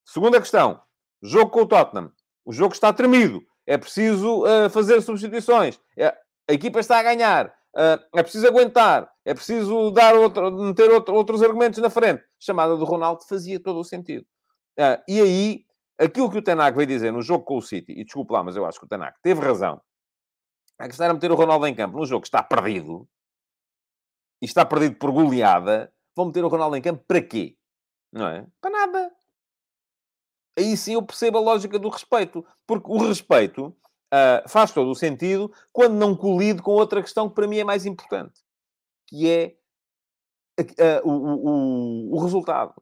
Segunda 0.06 0.40
questão. 0.40 0.82
Jogo 1.22 1.52
com 1.52 1.62
o 1.62 1.68
Tottenham. 1.68 2.12
O 2.44 2.52
jogo 2.52 2.74
está 2.74 2.92
tremido. 2.92 3.42
É 3.68 3.78
preciso 3.78 4.44
uh, 4.44 4.70
fazer 4.72 5.02
substituições. 5.02 5.80
É, 5.96 6.16
a 6.50 6.54
equipa 6.54 6.80
está 6.80 6.98
a 6.98 7.04
ganhar. 7.04 7.48
Uh, 7.76 8.18
é 8.18 8.24
preciso 8.24 8.48
aguentar. 8.48 9.08
É 9.30 9.34
preciso 9.34 9.92
dar 9.92 10.16
outro, 10.16 10.52
meter 10.52 10.90
outro, 10.90 11.14
outros 11.14 11.44
argumentos 11.44 11.80
na 11.80 11.90
frente. 11.90 12.22
A 12.22 12.26
chamada 12.40 12.76
do 12.76 12.86
Ronaldo 12.86 13.24
fazia 13.28 13.60
todo 13.60 13.80
o 13.80 13.84
sentido. 13.84 14.26
Uh, 14.80 15.04
e 15.08 15.22
aí, 15.22 15.66
aquilo 16.00 16.32
que 16.32 16.38
o 16.38 16.42
Tenac 16.42 16.76
veio 16.76 16.88
dizer 16.88 17.12
no 17.12 17.22
jogo 17.22 17.44
com 17.44 17.58
o 17.58 17.62
City, 17.62 17.92
e 17.92 18.04
desculpe 18.04 18.34
lá, 18.34 18.44
mas 18.44 18.56
eu 18.56 18.66
acho 18.66 18.80
que 18.80 18.86
o 18.86 18.90
Tenac 18.90 19.20
teve 19.22 19.42
razão, 19.42 19.80
é 20.80 20.88
que 20.88 20.94
estar 20.94 21.12
a 21.12 21.14
meter 21.14 21.32
o 21.32 21.36
Ronaldo 21.36 21.68
em 21.68 21.76
campo 21.76 21.98
num 21.98 22.06
jogo 22.06 22.22
que 22.22 22.28
está 22.28 22.42
perdido, 22.42 23.08
e 24.42 24.46
está 24.46 24.66
perdido 24.66 24.96
por 24.96 25.12
goleada, 25.12 25.94
vão 26.16 26.28
meter 26.28 26.44
o 26.44 26.48
Ronaldo 26.48 26.78
em 26.78 26.82
campo 26.82 27.04
para 27.08 27.22
quê? 27.22 27.56
Não 28.12 28.28
é? 28.28 28.48
Para 28.62 28.72
nada 28.72 29.12
aí 30.60 30.76
sim 30.78 30.94
eu 30.94 31.02
percebo 31.02 31.38
a 31.38 31.42
lógica 31.42 31.80
do 31.80 31.90
respeito. 31.90 32.46
Porque 32.68 32.92
o 32.92 32.98
respeito 32.98 33.68
uh, 33.68 34.48
faz 34.48 34.72
todo 34.72 34.92
o 34.92 34.96
sentido 34.96 35.52
quando 35.72 35.94
não 35.94 36.16
colide 36.16 36.62
com 36.62 36.72
outra 36.72 37.02
questão 37.02 37.30
que 37.30 37.36
para 37.36 37.48
mim 37.48 37.58
é 37.58 37.64
mais 37.64 37.86
importante, 37.86 38.42
que 39.10 39.28
é 39.28 39.58
uh, 41.04 41.10
o, 41.10 42.12
o, 42.12 42.16
o 42.16 42.24
resultado. 42.24 42.74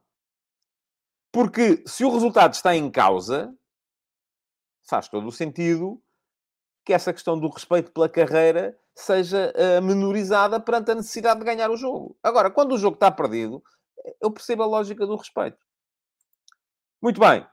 Porque 1.32 1.84
se 1.88 2.04
o 2.04 2.12
resultado 2.12 2.54
está 2.54 2.76
em 2.76 2.92
causa, 2.92 3.56
faz 4.88 5.08
todo 5.08 5.28
o 5.28 5.32
sentido 5.32 6.02
que 6.86 6.94
essa 6.94 7.14
questão 7.14 7.40
do 7.40 7.50
respeito 7.50 7.92
pela 7.92 8.10
carreira 8.10 8.78
seja 8.96 9.54
uh, 9.56 9.82
menorizada 9.82 10.60
perante 10.60 10.92
a 10.92 10.96
necessidade 10.96 11.40
de 11.40 11.46
ganhar 11.46 11.70
o 11.70 11.78
jogo. 11.78 12.18
Agora, 12.24 12.50
quando 12.50 12.74
o 12.74 12.78
jogo 12.78 12.96
está 12.96 13.12
perdido, 13.12 13.64
eu 14.22 14.32
percebo 14.32 14.64
a 14.64 14.68
lógica 14.68 15.06
do 15.06 15.16
respeito. 15.16 15.58
Muito 17.02 17.20
bem. 17.20 17.46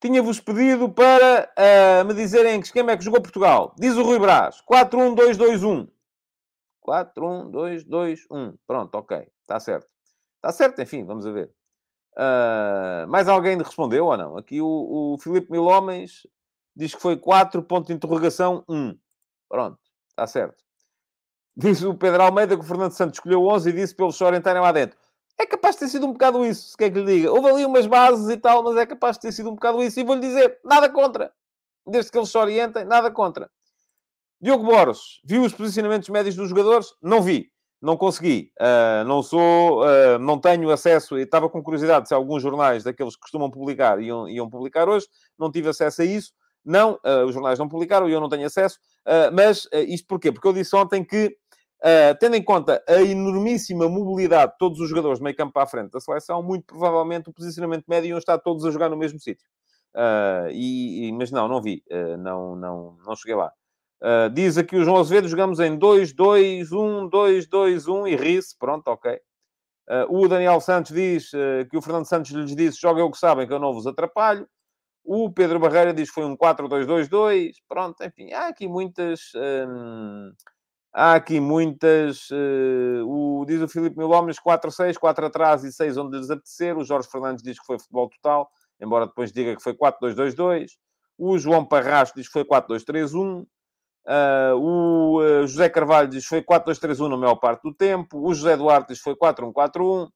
Tinha-vos 0.00 0.40
pedido 0.40 0.90
para 0.90 1.52
uh, 1.58 2.04
me 2.04 2.14
dizerem 2.14 2.56
em 2.56 2.60
que 2.60 2.66
esquema 2.66 2.92
é 2.92 2.96
que 2.96 3.04
jogou 3.04 3.20
Portugal. 3.20 3.74
Diz 3.78 3.96
o 3.96 4.02
Rui 4.02 4.18
Brás. 4.18 4.62
4-1-2-2-1. 4.70 5.88
4-1-2-2-1. 6.86 8.54
Pronto, 8.66 8.94
ok. 8.96 9.26
Está 9.42 9.58
certo. 9.58 9.88
Está 10.36 10.52
certo, 10.52 10.82
enfim, 10.82 11.04
vamos 11.04 11.26
a 11.26 11.32
ver. 11.32 11.50
Uh, 12.16 13.08
mais 13.08 13.28
alguém 13.28 13.58
respondeu 13.58 14.06
ou 14.06 14.16
não? 14.16 14.36
Aqui 14.36 14.60
o, 14.60 15.14
o 15.14 15.18
Filipe 15.18 15.50
Mil 15.50 15.64
Homens 15.64 16.26
diz 16.76 16.94
que 16.94 17.00
foi 17.00 17.16
4, 17.16 17.62
ponto 17.62 17.88
de 17.88 17.92
interrogação, 17.92 18.64
1. 18.68 18.96
Pronto, 19.48 19.78
está 20.10 20.26
certo. 20.26 20.62
Diz 21.56 21.82
o 21.82 21.94
Pedro 21.94 22.22
Almeida 22.22 22.56
que 22.56 22.62
o 22.62 22.66
Fernando 22.66 22.92
Santos 22.92 23.18
escolheu 23.18 23.46
11 23.46 23.70
e 23.70 23.72
disse 23.72 23.94
para 23.94 24.06
eles 24.06 24.16
só 24.16 24.32
entrarem 24.34 24.60
lá 24.60 24.72
dentro. 24.72 24.98
É 25.38 25.46
capaz 25.46 25.76
de 25.76 25.80
ter 25.80 25.88
sido 25.88 26.06
um 26.06 26.12
bocado 26.12 26.44
isso, 26.44 26.70
se 26.70 26.76
quer 26.76 26.90
que 26.90 27.00
lhe 27.00 27.16
diga. 27.16 27.32
Houve 27.32 27.48
ali 27.48 27.64
umas 27.64 27.86
bases 27.86 28.28
e 28.28 28.36
tal, 28.36 28.62
mas 28.62 28.76
é 28.76 28.86
capaz 28.86 29.16
de 29.16 29.22
ter 29.22 29.32
sido 29.32 29.50
um 29.50 29.54
bocado 29.54 29.82
isso. 29.82 29.98
E 29.98 30.04
vou-lhe 30.04 30.20
dizer, 30.20 30.60
nada 30.64 30.88
contra. 30.88 31.32
Desde 31.86 32.10
que 32.10 32.18
eles 32.18 32.28
se 32.28 32.38
orientem, 32.38 32.84
nada 32.84 33.10
contra. 33.10 33.50
Diogo 34.44 34.62
Boros, 34.62 35.22
viu 35.24 35.42
os 35.42 35.54
posicionamentos 35.54 36.10
médios 36.10 36.36
dos 36.36 36.50
jogadores? 36.50 36.88
Não 37.02 37.22
vi. 37.22 37.50
Não 37.80 37.96
consegui. 37.96 38.52
Uh, 38.60 39.02
não 39.06 39.22
sou... 39.22 39.82
Uh, 39.82 40.18
não 40.20 40.38
tenho 40.38 40.68
acesso... 40.68 41.16
Estava 41.16 41.48
com 41.48 41.62
curiosidade 41.62 42.06
se 42.06 42.12
alguns 42.12 42.42
jornais 42.42 42.84
daqueles 42.84 43.14
que 43.14 43.22
costumam 43.22 43.50
publicar 43.50 43.98
iam, 44.02 44.28
iam 44.28 44.50
publicar 44.50 44.86
hoje. 44.86 45.06
Não 45.38 45.50
tive 45.50 45.70
acesso 45.70 46.02
a 46.02 46.04
isso. 46.04 46.34
Não, 46.62 47.00
uh, 47.06 47.24
os 47.26 47.32
jornais 47.32 47.58
não 47.58 47.66
publicaram 47.66 48.06
e 48.06 48.12
eu 48.12 48.20
não 48.20 48.28
tenho 48.28 48.44
acesso. 48.44 48.78
mas 49.32 49.66
isto 49.72 50.06
porquê? 50.06 50.30
Porque 50.30 50.46
eu 50.46 50.52
disse 50.52 50.76
ontem 50.76 51.02
que 51.02 51.34
tendo 52.20 52.36
em 52.36 52.42
conta 52.42 52.84
a 52.86 53.00
enormíssima 53.00 53.88
mobilidade 53.88 54.52
de 54.52 54.58
todos 54.58 54.78
os 54.78 54.90
jogadores 54.90 55.20
meio 55.20 55.34
campo 55.34 55.58
a 55.58 55.66
frente 55.66 55.90
da 55.90 56.00
seleção, 56.00 56.42
muito 56.42 56.66
provavelmente 56.66 57.30
o 57.30 57.32
posicionamento 57.32 57.86
médio 57.88 58.10
iam 58.10 58.18
estar 58.18 58.38
todos 58.38 58.66
a 58.66 58.70
jogar 58.70 58.90
no 58.90 58.96
mesmo 58.96 59.18
sítio. 59.18 59.46
E, 60.50 61.08
e, 61.08 61.12
mas 61.12 61.30
não, 61.30 61.48
não 61.48 61.62
vi. 61.62 61.82
Não, 62.18 62.54
não, 62.56 62.96
não 63.06 63.16
cheguei 63.16 63.36
lá. 63.36 63.50
Diz 64.32 64.58
aqui 64.58 64.76
o 64.76 64.84
João 64.84 64.98
Azevedo, 64.98 65.28
jogamos 65.28 65.60
em 65.60 65.78
2-2-1, 65.78 67.08
2-2-1 67.10 68.08
e 68.08 68.16
ri-se. 68.16 68.56
Pronto, 68.58 68.88
ok. 68.88 69.18
o 70.08 70.28
Daniel 70.28 70.60
Santos 70.60 70.92
diz 70.92 71.30
que 71.70 71.76
o 71.76 71.82
Fernando 71.82 72.06
Santos 72.06 72.30
lhes 72.30 72.54
disse, 72.54 72.80
joguem 72.80 73.04
o 73.04 73.10
que 73.10 73.18
sabem, 73.18 73.46
que 73.46 73.52
eu 73.52 73.58
não 73.58 73.72
vos 73.72 73.86
atrapalho. 73.86 74.46
O 75.04 75.30
Pedro 75.30 75.58
Barreira 75.58 75.92
diz 75.92 76.08
que 76.08 76.14
foi 76.14 76.24
um 76.24 76.36
4-2-2-2. 76.36 77.52
Pronto, 77.68 78.02
enfim, 78.02 78.32
há 78.32 78.48
aqui 78.48 78.66
muitas... 78.68 79.20
Há 80.96 81.14
aqui 81.14 81.40
muitas. 81.40 82.30
Uh, 82.30 83.04
o, 83.04 83.44
diz 83.44 83.60
o 83.60 83.66
Filipe 83.66 83.98
Mil 83.98 84.10
Homens 84.10 84.36
4-6, 84.38 84.94
4 84.96 85.26
atrás 85.26 85.64
e 85.64 85.72
6 85.72 85.96
onde 85.96 86.16
lhes 86.18 86.30
apetecer. 86.30 86.78
O 86.78 86.84
Jorge 86.84 87.08
Fernandes 87.10 87.42
diz 87.42 87.58
que 87.58 87.66
foi 87.66 87.80
futebol 87.80 88.08
total, 88.08 88.48
embora 88.80 89.06
depois 89.06 89.32
diga 89.32 89.56
que 89.56 89.62
foi 89.62 89.74
4-2-2-2. 89.74 90.68
O 91.18 91.36
João 91.36 91.66
Parracho 91.66 92.12
diz 92.14 92.28
que 92.28 92.32
foi 92.32 92.44
4-2-3-1. 92.44 93.44
Uh, 94.06 94.54
o 94.58 95.18
uh, 95.20 95.46
José 95.46 95.68
Carvalho 95.70 96.08
diz 96.08 96.26
foi 96.26 96.42
4-2-3-1 96.42 97.08
na 97.08 97.16
maior 97.16 97.36
parte 97.36 97.62
do 97.62 97.72
tempo. 97.72 98.20
O 98.20 98.34
José 98.34 98.56
Duarte 98.56 98.88
diz 98.88 99.00
foi 99.00 99.16
4-1-4-1. 99.16 100.08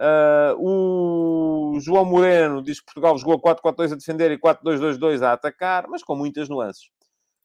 Uh, 0.00 0.56
o 0.58 1.78
João 1.80 2.04
Moreno 2.04 2.62
diz 2.62 2.80
que 2.80 2.86
Portugal 2.86 3.16
jogou 3.18 3.40
4-4-2 3.40 3.92
a 3.92 3.96
defender 3.96 4.30
e 4.32 4.38
4-2-2-2 4.38 5.22
a 5.22 5.32
atacar, 5.32 5.86
mas 5.88 6.02
com 6.02 6.16
muitas 6.16 6.48
nuances. 6.48 6.88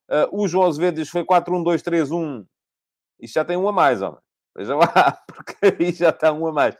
Uh, 0.09 0.43
o 0.43 0.47
João 0.47 0.67
Azevedo 0.67 0.95
diz 0.95 1.07
que 1.07 1.11
foi 1.11 1.23
4-1-2-3-1. 1.23 2.45
Isto 3.19 3.33
já 3.33 3.45
tem 3.45 3.57
um 3.57 3.67
a 3.67 3.71
mais, 3.71 4.01
homem. 4.01 4.19
Veja 4.57 4.75
lá, 4.75 5.19
porque 5.27 5.55
aí 5.79 5.91
já 5.91 6.09
está 6.09 6.31
um 6.31 6.47
a 6.47 6.51
mais. 6.51 6.75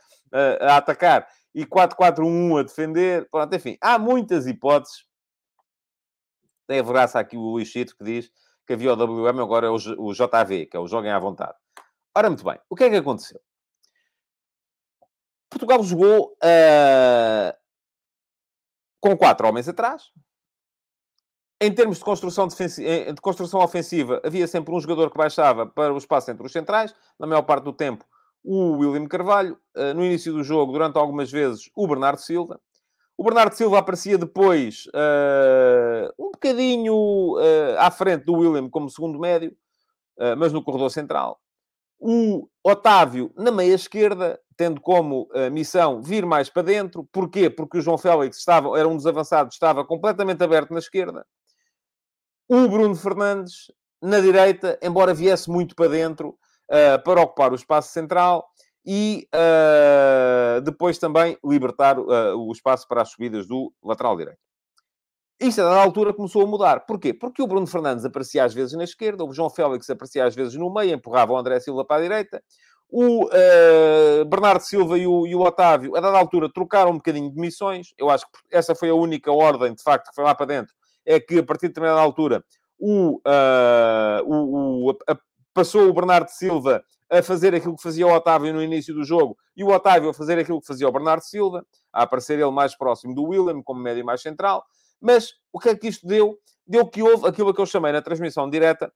A 0.60 0.78
atacar. 0.78 1.28
E 1.54 1.64
4-4-1 1.64 2.60
a 2.60 2.62
defender. 2.62 3.28
Pronto, 3.30 3.54
enfim. 3.54 3.76
Há 3.80 3.98
muitas 3.98 4.46
hipóteses. 4.46 5.04
Tem 6.66 6.80
a 6.80 6.82
verraça 6.82 7.20
aqui 7.20 7.36
o 7.36 7.40
Luís 7.40 7.68
Chito 7.68 7.96
que 7.96 8.04
diz 8.04 8.30
que 8.66 8.72
havia 8.72 8.92
o 8.92 8.96
WM, 8.96 9.40
agora 9.40 9.66
é 9.66 9.70
o, 9.70 10.12
JV, 10.12 10.66
que 10.66 10.76
é 10.76 10.80
o 10.80 10.88
Joguem 10.88 11.12
à 11.12 11.18
Vontade. 11.18 11.54
Ora, 12.16 12.28
muito 12.28 12.44
bem. 12.44 12.58
O 12.68 12.74
que 12.74 12.84
é 12.84 12.90
que 12.90 12.96
aconteceu? 12.96 13.40
Portugal 15.48 15.82
jogou 15.82 16.32
uh, 16.42 17.56
com 19.00 19.16
quatro 19.16 19.46
homens 19.46 19.68
atrás. 19.68 20.10
Em 21.60 21.72
termos 21.72 21.98
de 21.98 22.04
construção, 22.04 22.48
de 22.48 23.20
construção 23.22 23.60
ofensiva, 23.60 24.20
havia 24.24 24.46
sempre 24.46 24.74
um 24.74 24.80
jogador 24.80 25.10
que 25.10 25.16
baixava 25.16 25.66
para 25.66 25.94
o 25.94 25.98
espaço 25.98 26.30
entre 26.30 26.44
os 26.44 26.52
centrais. 26.52 26.94
Na 27.18 27.26
maior 27.26 27.42
parte 27.42 27.64
do 27.64 27.72
tempo, 27.72 28.04
o 28.44 28.78
William 28.78 29.06
Carvalho. 29.06 29.58
Uh, 29.76 29.94
no 29.94 30.04
início 30.04 30.32
do 30.32 30.42
jogo, 30.42 30.72
durante 30.72 30.98
algumas 30.98 31.30
vezes, 31.30 31.70
o 31.74 31.86
Bernardo 31.86 32.20
Silva. 32.20 32.60
O 33.18 33.24
Bernardo 33.24 33.54
Silva 33.54 33.78
aparecia 33.78 34.18
depois 34.18 34.86
uh, 34.88 36.12
um 36.18 36.32
bocadinho 36.32 37.36
uh, 37.36 37.78
à 37.78 37.90
frente 37.90 38.24
do 38.24 38.34
William 38.34 38.68
como 38.68 38.90
segundo 38.90 39.18
médio, 39.18 39.56
uh, 40.18 40.36
mas 40.36 40.52
no 40.52 40.62
corredor 40.62 40.90
central. 40.90 41.40
O 41.98 42.46
Otávio 42.62 43.32
na 43.34 43.50
meia 43.50 43.74
esquerda, 43.74 44.38
tendo 44.54 44.82
como 44.82 45.28
missão 45.50 46.02
vir 46.02 46.26
mais 46.26 46.50
para 46.50 46.60
dentro. 46.62 47.08
Porquê? 47.10 47.48
Porque 47.48 47.78
o 47.78 47.80
João 47.80 47.96
Félix 47.96 48.36
estava, 48.36 48.78
era 48.78 48.86
um 48.86 48.96
dos 48.96 49.06
avançados, 49.06 49.54
estava 49.54 49.82
completamente 49.82 50.44
aberto 50.44 50.72
na 50.72 50.78
esquerda. 50.78 51.26
O 52.46 52.68
Bruno 52.68 52.94
Fernandes 52.94 53.72
na 54.02 54.20
direita, 54.20 54.78
embora 54.82 55.14
viesse 55.14 55.50
muito 55.50 55.74
para 55.74 55.88
dentro, 55.88 56.38
para 57.02 57.22
ocupar 57.22 57.52
o 57.52 57.56
espaço 57.56 57.92
central 57.92 58.46
e 58.86 59.28
uh, 59.34 60.60
depois 60.60 60.96
também 60.96 61.36
libertar 61.44 61.98
uh, 61.98 62.38
o 62.38 62.52
espaço 62.52 62.86
para 62.86 63.02
as 63.02 63.10
subidas 63.10 63.46
do 63.48 63.72
lateral 63.82 64.16
direito. 64.16 64.38
Isto, 65.40 65.60
a 65.60 65.64
dada 65.64 65.82
altura, 65.82 66.14
começou 66.14 66.42
a 66.42 66.46
mudar. 66.46 66.86
Porquê? 66.86 67.12
Porque 67.12 67.42
o 67.42 67.46
Bruno 67.46 67.66
Fernandes 67.66 68.04
aparecia 68.04 68.44
às 68.44 68.54
vezes 68.54 68.74
na 68.74 68.84
esquerda, 68.84 69.24
o 69.24 69.32
João 69.34 69.50
Félix 69.50 69.90
aparecia 69.90 70.24
às 70.24 70.34
vezes 70.34 70.54
no 70.54 70.72
meio, 70.72 70.94
empurrava 70.94 71.32
o 71.32 71.36
André 71.36 71.58
Silva 71.58 71.84
para 71.84 71.96
a 71.96 72.00
direita, 72.00 72.42
o 72.88 73.24
uh, 73.24 74.24
Bernardo 74.24 74.62
Silva 74.62 74.96
e 74.96 75.06
o, 75.06 75.26
e 75.26 75.34
o, 75.34 75.40
Otávio, 75.40 75.96
a 75.96 76.00
dada 76.00 76.16
altura, 76.16 76.48
trocaram 76.50 76.92
um 76.92 76.96
bocadinho 76.96 77.30
de 77.30 77.38
missões. 77.38 77.88
Eu 77.98 78.08
acho 78.08 78.24
que 78.24 78.56
essa 78.56 78.74
foi 78.74 78.88
a 78.88 78.94
única 78.94 79.32
ordem, 79.32 79.74
de 79.74 79.82
facto, 79.82 80.08
que 80.08 80.14
foi 80.14 80.24
lá 80.24 80.34
para 80.34 80.46
dentro. 80.46 80.72
É 81.04 81.18
que, 81.18 81.40
a 81.40 81.42
partir 81.42 81.66
de 81.66 81.74
determinada 81.74 82.00
altura, 82.00 82.44
o, 82.78 83.20
o, 84.24 84.90
o 84.90 84.98
a, 85.08 85.18
passou 85.56 85.88
o 85.88 85.92
Bernardo 85.94 86.28
Silva 86.28 86.84
a 87.10 87.22
fazer 87.22 87.54
aquilo 87.54 87.74
que 87.76 87.82
fazia 87.82 88.06
o 88.06 88.12
Otávio 88.12 88.52
no 88.52 88.62
início 88.62 88.92
do 88.92 89.02
jogo 89.02 89.38
e 89.56 89.64
o 89.64 89.68
Otávio 89.68 90.10
a 90.10 90.14
fazer 90.14 90.38
aquilo 90.38 90.60
que 90.60 90.66
fazia 90.66 90.86
o 90.86 90.92
Bernardo 90.92 91.22
Silva, 91.22 91.66
a 91.90 92.02
aparecer 92.02 92.38
ele 92.38 92.50
mais 92.50 92.76
próximo 92.76 93.14
do 93.14 93.24
William, 93.24 93.62
como 93.62 93.80
médio 93.80 94.04
mais 94.04 94.20
central. 94.20 94.62
Mas 95.00 95.32
o 95.50 95.58
que 95.58 95.70
é 95.70 95.74
que 95.76 95.88
isto 95.88 96.06
deu? 96.06 96.38
Deu 96.66 96.86
que 96.86 97.02
houve 97.02 97.26
aquilo 97.26 97.54
que 97.54 97.60
eu 97.60 97.64
chamei 97.64 97.90
na 97.90 98.02
transmissão 98.02 98.50
direta, 98.50 98.92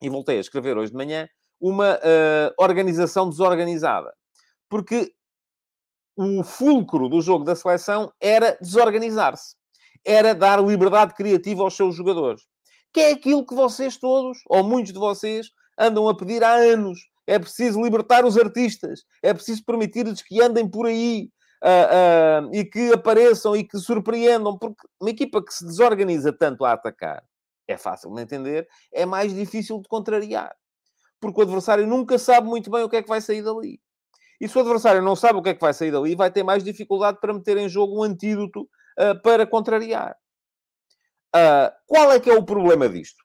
e 0.00 0.08
voltei 0.08 0.38
a 0.38 0.40
escrever 0.40 0.76
hoje 0.76 0.90
de 0.90 0.96
manhã, 0.96 1.28
uma 1.60 1.94
uh, 1.94 2.52
organização 2.58 3.30
desorganizada. 3.30 4.12
Porque 4.68 5.14
o 6.16 6.42
fulcro 6.42 7.08
do 7.08 7.20
jogo 7.20 7.44
da 7.44 7.54
seleção 7.54 8.12
era 8.20 8.58
desorganizar-se. 8.60 9.54
Era 10.04 10.34
dar 10.34 10.60
liberdade 10.60 11.14
criativa 11.14 11.62
aos 11.62 11.76
seus 11.76 11.94
jogadores. 11.94 12.42
Que 12.92 13.00
é 13.00 13.12
aquilo 13.12 13.46
que 13.46 13.54
vocês 13.54 13.96
todos, 13.96 14.38
ou 14.46 14.62
muitos 14.62 14.92
de 14.92 14.98
vocês, 14.98 15.50
andam 15.78 16.08
a 16.08 16.16
pedir 16.16 16.44
há 16.44 16.54
anos. 16.54 16.98
É 17.26 17.38
preciso 17.38 17.80
libertar 17.80 18.24
os 18.24 18.36
artistas. 18.36 19.04
É 19.22 19.32
preciso 19.32 19.64
permitir-lhes 19.64 20.22
que 20.22 20.42
andem 20.42 20.68
por 20.68 20.86
aí 20.86 21.30
uh, 21.62 22.48
uh, 22.48 22.54
e 22.54 22.64
que 22.64 22.92
apareçam 22.92 23.56
e 23.56 23.64
que 23.64 23.78
surpreendam. 23.78 24.58
Porque 24.58 24.86
uma 25.00 25.10
equipa 25.10 25.42
que 25.42 25.54
se 25.54 25.64
desorganiza 25.64 26.32
tanto 26.32 26.64
a 26.64 26.72
atacar, 26.72 27.22
é 27.66 27.76
fácil 27.76 28.12
de 28.14 28.22
entender, 28.22 28.68
é 28.92 29.06
mais 29.06 29.34
difícil 29.34 29.80
de 29.80 29.88
contrariar. 29.88 30.54
Porque 31.20 31.40
o 31.40 31.44
adversário 31.44 31.86
nunca 31.86 32.18
sabe 32.18 32.48
muito 32.48 32.70
bem 32.70 32.82
o 32.82 32.88
que 32.88 32.96
é 32.96 33.02
que 33.02 33.08
vai 33.08 33.20
sair 33.20 33.42
dali. 33.42 33.80
E 34.40 34.48
se 34.48 34.58
o 34.58 34.60
adversário 34.60 35.00
não 35.00 35.14
sabe 35.14 35.38
o 35.38 35.42
que 35.42 35.50
é 35.50 35.54
que 35.54 35.60
vai 35.60 35.72
sair 35.72 35.92
dali, 35.92 36.16
vai 36.16 36.30
ter 36.30 36.42
mais 36.42 36.64
dificuldade 36.64 37.18
para 37.20 37.32
meter 37.32 37.56
em 37.56 37.68
jogo 37.68 38.00
um 38.00 38.02
antídoto 38.02 38.62
uh, 38.62 39.22
para 39.22 39.46
contrariar. 39.46 40.16
Qual 41.86 42.12
é 42.12 42.20
que 42.20 42.30
é 42.30 42.34
o 42.34 42.44
problema 42.44 42.88
disto? 42.88 43.22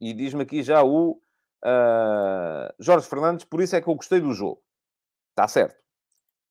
E 0.00 0.12
diz-me 0.12 0.42
aqui 0.42 0.62
já 0.62 0.82
o 0.82 1.20
uh, 1.64 2.74
Jorge 2.78 3.08
Fernandes, 3.08 3.44
por 3.44 3.60
isso 3.60 3.76
é 3.76 3.80
que 3.80 3.88
eu 3.88 3.94
gostei 3.94 4.20
do 4.20 4.32
jogo. 4.32 4.62
Está 5.30 5.46
certo. 5.46 5.76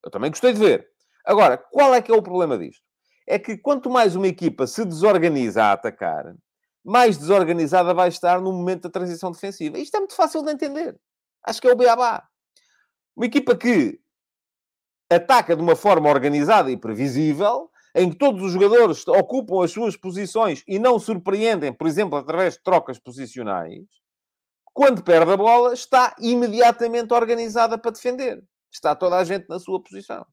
Eu 0.03 0.09
também 0.09 0.31
gostei 0.31 0.53
de 0.53 0.59
ver. 0.59 0.89
Agora, 1.25 1.57
qual 1.57 1.93
é 1.93 2.01
que 2.01 2.11
é 2.11 2.15
o 2.15 2.23
problema 2.23 2.57
disto? 2.57 2.83
É 3.27 3.37
que 3.37 3.57
quanto 3.57 3.89
mais 3.89 4.15
uma 4.15 4.27
equipa 4.27 4.65
se 4.65 4.83
desorganiza 4.83 5.63
a 5.63 5.73
atacar, 5.73 6.35
mais 6.83 7.17
desorganizada 7.17 7.93
vai 7.93 8.09
estar 8.09 8.41
no 8.41 8.51
momento 8.51 8.83
da 8.83 8.89
transição 8.89 9.31
defensiva. 9.31 9.77
Isto 9.77 9.95
é 9.95 9.99
muito 9.99 10.15
fácil 10.15 10.43
de 10.43 10.51
entender. 10.51 10.99
Acho 11.43 11.61
que 11.61 11.67
é 11.67 11.71
o 11.71 11.75
beabá. 11.75 12.27
Uma 13.15 13.25
equipa 13.25 13.55
que 13.55 13.99
ataca 15.09 15.55
de 15.55 15.61
uma 15.61 15.75
forma 15.75 16.09
organizada 16.09 16.71
e 16.71 16.77
previsível, 16.77 17.70
em 17.95 18.09
que 18.09 18.17
todos 18.17 18.41
os 18.43 18.53
jogadores 18.53 19.07
ocupam 19.07 19.63
as 19.63 19.71
suas 19.71 19.97
posições 19.97 20.63
e 20.67 20.79
não 20.79 20.97
surpreendem, 20.99 21.73
por 21.73 21.87
exemplo, 21.87 22.17
através 22.17 22.53
de 22.53 22.63
trocas 22.63 22.97
posicionais, 22.99 23.83
quando 24.73 25.03
perde 25.03 25.31
a 25.31 25.37
bola, 25.37 25.73
está 25.73 26.15
imediatamente 26.19 27.13
organizada 27.13 27.77
para 27.77 27.91
defender. 27.91 28.41
Está 28.71 28.95
toda 28.95 29.17
a 29.17 29.23
gente 29.23 29.47
na 29.49 29.59
sua 29.59 29.81
posição. 29.81 30.25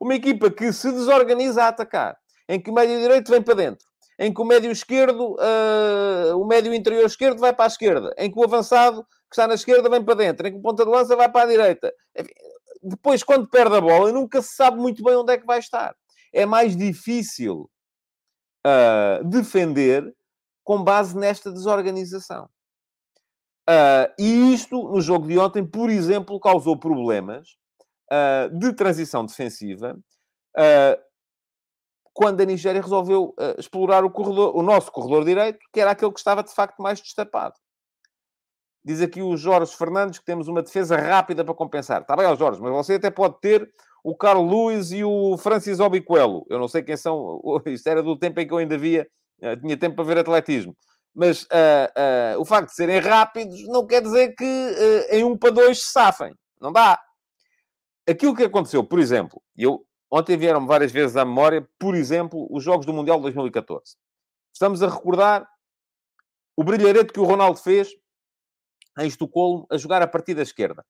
Uma 0.00 0.14
equipa 0.14 0.50
que 0.50 0.72
se 0.72 0.90
desorganiza 0.92 1.64
a 1.64 1.68
atacar, 1.68 2.16
em 2.48 2.60
que 2.60 2.70
o 2.70 2.74
médio 2.74 3.00
direito 3.00 3.30
vem 3.30 3.42
para 3.42 3.54
dentro, 3.54 3.84
em 4.18 4.32
que 4.32 4.40
o 4.40 4.44
médio 4.44 4.70
esquerdo, 4.70 5.34
uh, 5.34 6.38
o 6.40 6.46
médio 6.46 6.72
interior 6.72 7.04
esquerdo 7.04 7.40
vai 7.40 7.52
para 7.52 7.64
a 7.64 7.66
esquerda, 7.66 8.14
em 8.16 8.30
que 8.30 8.38
o 8.38 8.44
avançado 8.44 9.02
que 9.02 9.34
está 9.34 9.48
na 9.48 9.54
esquerda 9.54 9.88
vem 9.88 10.04
para 10.04 10.14
dentro, 10.14 10.46
em 10.46 10.52
que 10.52 10.58
o 10.58 10.62
ponta 10.62 10.84
de 10.84 10.90
lança 10.90 11.16
vai 11.16 11.28
para 11.28 11.42
a 11.42 11.50
direita. 11.50 11.92
Depois, 12.80 13.24
quando 13.24 13.48
perde 13.48 13.74
a 13.74 13.80
bola, 13.80 14.12
nunca 14.12 14.40
se 14.40 14.54
sabe 14.54 14.78
muito 14.78 15.02
bem 15.02 15.16
onde 15.16 15.32
é 15.32 15.38
que 15.38 15.46
vai 15.46 15.58
estar. 15.58 15.96
É 16.34 16.44
mais 16.44 16.76
difícil 16.76 17.70
uh, 18.66 19.24
defender 19.24 20.12
com 20.64 20.82
base 20.82 21.16
nesta 21.16 21.52
desorganização. 21.52 22.48
Uh, 23.68 24.12
e 24.18 24.52
isto, 24.52 24.76
no 24.90 25.00
jogo 25.00 25.28
de 25.28 25.38
ontem, 25.38 25.64
por 25.64 25.88
exemplo, 25.88 26.40
causou 26.40 26.76
problemas 26.76 27.50
uh, 28.12 28.58
de 28.58 28.72
transição 28.74 29.24
defensiva 29.24 29.96
quando 32.12 32.40
a 32.40 32.44
Nigéria 32.44 32.80
resolveu 32.80 33.34
explorar 33.58 34.04
o, 34.04 34.10
corredor, 34.10 34.56
o 34.56 34.62
nosso 34.62 34.92
corredor 34.92 35.24
direito, 35.24 35.58
que 35.72 35.80
era 35.80 35.90
aquele 35.90 36.12
que 36.12 36.20
estava 36.20 36.44
de 36.44 36.54
facto 36.54 36.80
mais 36.80 37.00
destapado. 37.00 37.56
Diz 38.84 39.00
aqui 39.00 39.22
o 39.22 39.36
Jorge 39.36 39.74
Fernandes 39.74 40.18
que 40.18 40.24
temos 40.26 40.46
uma 40.46 40.62
defesa 40.62 40.96
rápida 40.96 41.42
para 41.42 41.54
compensar. 41.54 42.02
Está 42.02 42.14
bem, 42.14 42.36
Jorge, 42.36 42.60
mas 42.60 42.70
você 42.70 42.94
até 42.94 43.10
pode 43.10 43.40
ter 43.40 43.72
o 44.04 44.14
Carlos 44.14 44.50
Luiz 44.50 44.92
e 44.92 45.02
o 45.02 45.38
Francis 45.38 45.80
Obiquelo. 45.80 46.44
Eu 46.50 46.58
não 46.58 46.68
sei 46.68 46.82
quem 46.82 46.96
são. 46.96 47.40
Isto 47.64 47.88
era 47.88 48.02
do 48.02 48.18
tempo 48.18 48.38
em 48.40 48.46
que 48.46 48.52
eu 48.52 48.58
ainda 48.58 48.76
via, 48.76 49.08
tinha 49.62 49.76
tempo 49.78 49.96
para 49.96 50.04
ver 50.04 50.18
atletismo. 50.18 50.76
Mas 51.14 51.44
uh, 51.44 52.36
uh, 52.36 52.40
o 52.40 52.44
facto 52.44 52.68
de 52.68 52.74
serem 52.74 52.98
rápidos 52.98 53.66
não 53.68 53.86
quer 53.86 54.02
dizer 54.02 54.34
que 54.34 54.44
uh, 54.44 55.14
em 55.14 55.24
um 55.24 55.38
para 55.38 55.50
dois 55.50 55.82
se 55.82 55.92
safem. 55.92 56.34
Não 56.60 56.70
dá. 56.70 57.00
Aquilo 58.06 58.36
que 58.36 58.42
aconteceu, 58.42 58.84
por 58.84 58.98
exemplo, 58.98 59.40
eu 59.56 59.86
ontem 60.10 60.36
vieram 60.36 60.66
várias 60.66 60.92
vezes 60.92 61.16
à 61.16 61.24
memória, 61.24 61.66
por 61.78 61.94
exemplo, 61.94 62.46
os 62.50 62.62
Jogos 62.62 62.84
do 62.84 62.92
Mundial 62.92 63.16
de 63.16 63.22
2014. 63.22 63.96
Estamos 64.52 64.82
a 64.82 64.88
recordar 64.88 65.48
o 66.56 66.62
brilharete 66.62 67.12
que 67.12 67.20
o 67.20 67.24
Ronaldo 67.24 67.58
fez 67.58 67.88
em 68.98 69.06
Estocolmo 69.06 69.66
a 69.70 69.76
jogar 69.76 70.02
a 70.02 70.06
partir 70.06 70.34
da 70.34 70.42
esquerda. 70.42 70.84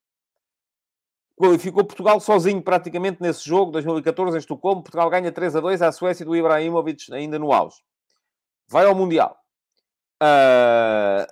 Qualificou 1.36 1.84
Portugal 1.84 2.20
sozinho 2.20 2.62
praticamente 2.62 3.20
nesse 3.20 3.44
jogo, 3.44 3.72
2014, 3.72 4.36
em 4.36 4.38
Estocolmo. 4.38 4.82
Portugal 4.82 5.10
ganha 5.10 5.32
3 5.32 5.56
a 5.56 5.60
2 5.60 5.82
à 5.82 5.90
Suécia 5.90 6.24
do 6.24 6.36
Ibrahimovic, 6.36 7.12
ainda 7.12 7.38
no 7.38 7.52
auge. 7.52 7.76
Vai 8.68 8.86
ao 8.86 8.94
Mundial 8.94 9.36
uh, 10.22 11.26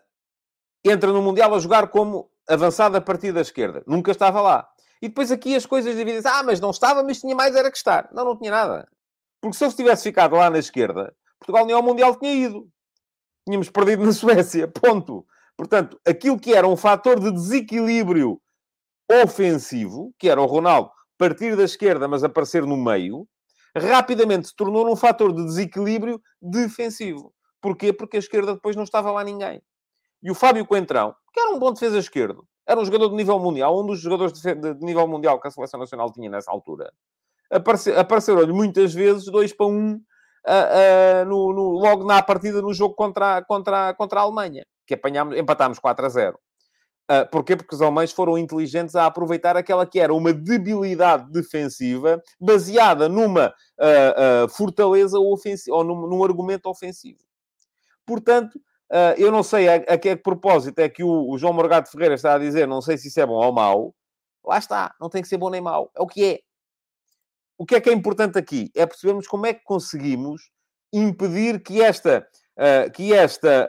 entra 0.84 1.12
no 1.12 1.22
Mundial 1.22 1.54
a 1.54 1.58
jogar 1.58 1.88
como 1.88 2.30
avançado 2.48 2.96
a 2.96 3.00
partir 3.00 3.32
da 3.32 3.40
esquerda. 3.40 3.82
Nunca 3.86 4.10
estava 4.10 4.40
lá. 4.40 4.68
E 5.00 5.08
depois 5.08 5.32
aqui 5.32 5.54
as 5.54 5.66
coisas 5.66 5.96
dividem 5.96 6.22
Ah, 6.24 6.42
mas 6.42 6.60
não 6.60 6.70
estava, 6.70 7.02
mas 7.02 7.20
tinha 7.20 7.34
mais 7.34 7.54
era 7.54 7.70
que 7.70 7.76
estar. 7.76 8.08
Não, 8.12 8.24
não 8.24 8.36
tinha 8.36 8.50
nada. 8.50 8.88
Porque 9.40 9.56
se 9.56 9.64
ele 9.64 9.72
tivesse 9.72 10.04
ficado 10.04 10.36
lá 10.36 10.48
na 10.48 10.58
esquerda, 10.58 11.14
Portugal 11.38 11.66
nem 11.66 11.74
ao 11.74 11.82
Mundial 11.82 12.16
tinha 12.16 12.32
ido. 12.32 12.68
Tínhamos 13.46 13.70
perdido 13.70 14.04
na 14.04 14.12
Suécia. 14.12 14.68
Ponto. 14.68 15.26
Portanto, 15.56 16.00
aquilo 16.06 16.38
que 16.38 16.54
era 16.54 16.66
um 16.66 16.76
fator 16.76 17.20
de 17.20 17.30
desequilíbrio 17.30 18.40
ofensivo, 19.10 20.14
que 20.18 20.28
era 20.28 20.40
o 20.40 20.46
Ronaldo 20.46 20.90
partir 21.18 21.56
da 21.56 21.62
esquerda, 21.62 22.08
mas 22.08 22.24
aparecer 22.24 22.66
no 22.66 22.76
meio, 22.76 23.28
rapidamente 23.76 24.48
se 24.48 24.56
tornou 24.56 24.90
um 24.90 24.96
fator 24.96 25.32
de 25.32 25.44
desequilíbrio 25.44 26.20
defensivo. 26.40 27.32
Porquê? 27.60 27.92
Porque 27.92 28.16
a 28.16 28.20
esquerda 28.20 28.54
depois 28.54 28.74
não 28.74 28.82
estava 28.82 29.12
lá 29.12 29.22
ninguém. 29.22 29.62
E 30.20 30.32
o 30.32 30.34
Fábio 30.34 30.66
Coentrão, 30.66 31.14
que 31.32 31.38
era 31.38 31.50
um 31.50 31.60
bom 31.60 31.72
defesa 31.72 31.96
esquerdo, 31.96 32.44
era 32.66 32.80
um 32.80 32.84
jogador 32.84 33.08
de 33.08 33.14
nível 33.14 33.38
mundial, 33.38 33.80
um 33.80 33.86
dos 33.86 34.00
jogadores 34.00 34.32
de, 34.40 34.74
nível 34.84 35.06
mundial 35.06 35.40
que 35.40 35.46
a 35.46 35.50
Seleção 35.50 35.78
Nacional 35.78 36.12
tinha 36.12 36.28
nessa 36.28 36.50
altura, 36.50 36.92
apareceu, 37.50 37.98
apareceram-lhe 37.98 38.52
muitas 38.52 38.92
vezes 38.92 39.26
2 39.26 39.52
para 39.52 39.66
1 39.66 39.70
um, 39.70 39.94
uh, 39.94 39.94
uh, 39.94 41.24
no, 41.24 41.52
no, 41.52 41.62
logo 41.78 42.04
na 42.04 42.22
partida 42.22 42.60
no 42.60 42.72
jogo 42.72 42.94
contra, 42.94 43.42
contra, 43.42 43.94
contra 43.94 44.20
a 44.20 44.22
Alemanha, 44.24 44.64
que 44.92 44.94
apanhámos, 44.94 45.36
empatámos 45.36 45.78
4 45.78 46.06
a 46.06 46.08
0. 46.08 46.38
Uh, 47.10 47.28
porquê? 47.30 47.56
Porque 47.56 47.74
os 47.74 47.82
alemães 47.82 48.12
foram 48.12 48.38
inteligentes 48.38 48.94
a 48.94 49.06
aproveitar 49.06 49.56
aquela 49.56 49.84
que 49.84 49.98
era 49.98 50.14
uma 50.14 50.32
debilidade 50.32 51.30
defensiva 51.30 52.22
baseada 52.40 53.08
numa 53.08 53.48
uh, 53.48 54.44
uh, 54.44 54.48
fortaleza 54.48 55.18
ofensiva, 55.18 55.76
ou 55.76 55.84
num, 55.84 56.06
num, 56.06 56.24
argumento 56.24 56.68
ofensivo. 56.68 57.20
Portanto, 58.06 58.60
eu 59.16 59.32
não 59.32 59.42
sei 59.42 59.68
a, 59.68 59.74
a, 59.76 59.96
que 59.96 60.14
propósito 60.16 60.78
é 60.78 60.86
que 60.86 61.02
o, 61.02 61.30
o, 61.30 61.38
João 61.38 61.54
Morgado 61.54 61.88
Ferreira 61.88 62.14
está 62.14 62.34
a 62.34 62.38
dizer, 62.38 62.68
não 62.68 62.82
sei 62.82 62.98
se 62.98 63.08
isso 63.08 63.18
é 63.18 63.24
bom 63.24 63.42
ou 63.42 63.50
mau. 63.50 63.94
Lá 64.44 64.58
está, 64.58 64.94
não 65.00 65.08
tem 65.08 65.22
que 65.22 65.28
ser 65.28 65.38
bom 65.38 65.48
nem 65.48 65.62
mau, 65.62 65.90
é 65.96 66.02
o 66.02 66.06
que 66.06 66.24
é. 66.24 66.40
O 67.56 67.64
que 67.64 67.74
é 67.76 67.80
que 67.80 67.88
é 67.88 67.92
importante 67.92 68.38
aqui? 68.38 68.70
É 68.74 68.84
percebermos 68.84 69.26
como 69.26 69.46
é 69.46 69.54
que 69.54 69.64
conseguimos 69.64 70.50
impedir 70.92 71.62
que 71.62 71.80
esta, 71.80 72.26
que 72.94 73.12
esta, 73.14 73.68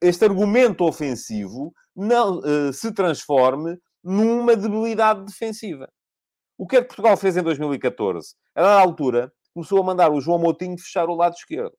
este 0.00 0.24
argumento 0.24 0.84
ofensivo 0.84 1.72
não 1.94 2.38
uh, 2.38 2.72
se 2.72 2.92
transforme 2.92 3.78
numa 4.02 4.56
debilidade 4.56 5.24
defensiva. 5.24 5.88
O 6.58 6.66
que 6.66 6.76
é 6.76 6.80
que 6.80 6.88
Portugal 6.88 7.16
fez 7.16 7.36
em 7.36 7.42
2014? 7.42 8.34
A 8.54 8.62
dada 8.62 8.80
altura, 8.80 9.32
começou 9.54 9.80
a 9.80 9.84
mandar 9.84 10.10
o 10.10 10.20
João 10.20 10.38
Moutinho 10.38 10.78
fechar 10.78 11.08
o 11.08 11.14
lado 11.14 11.34
esquerdo. 11.34 11.76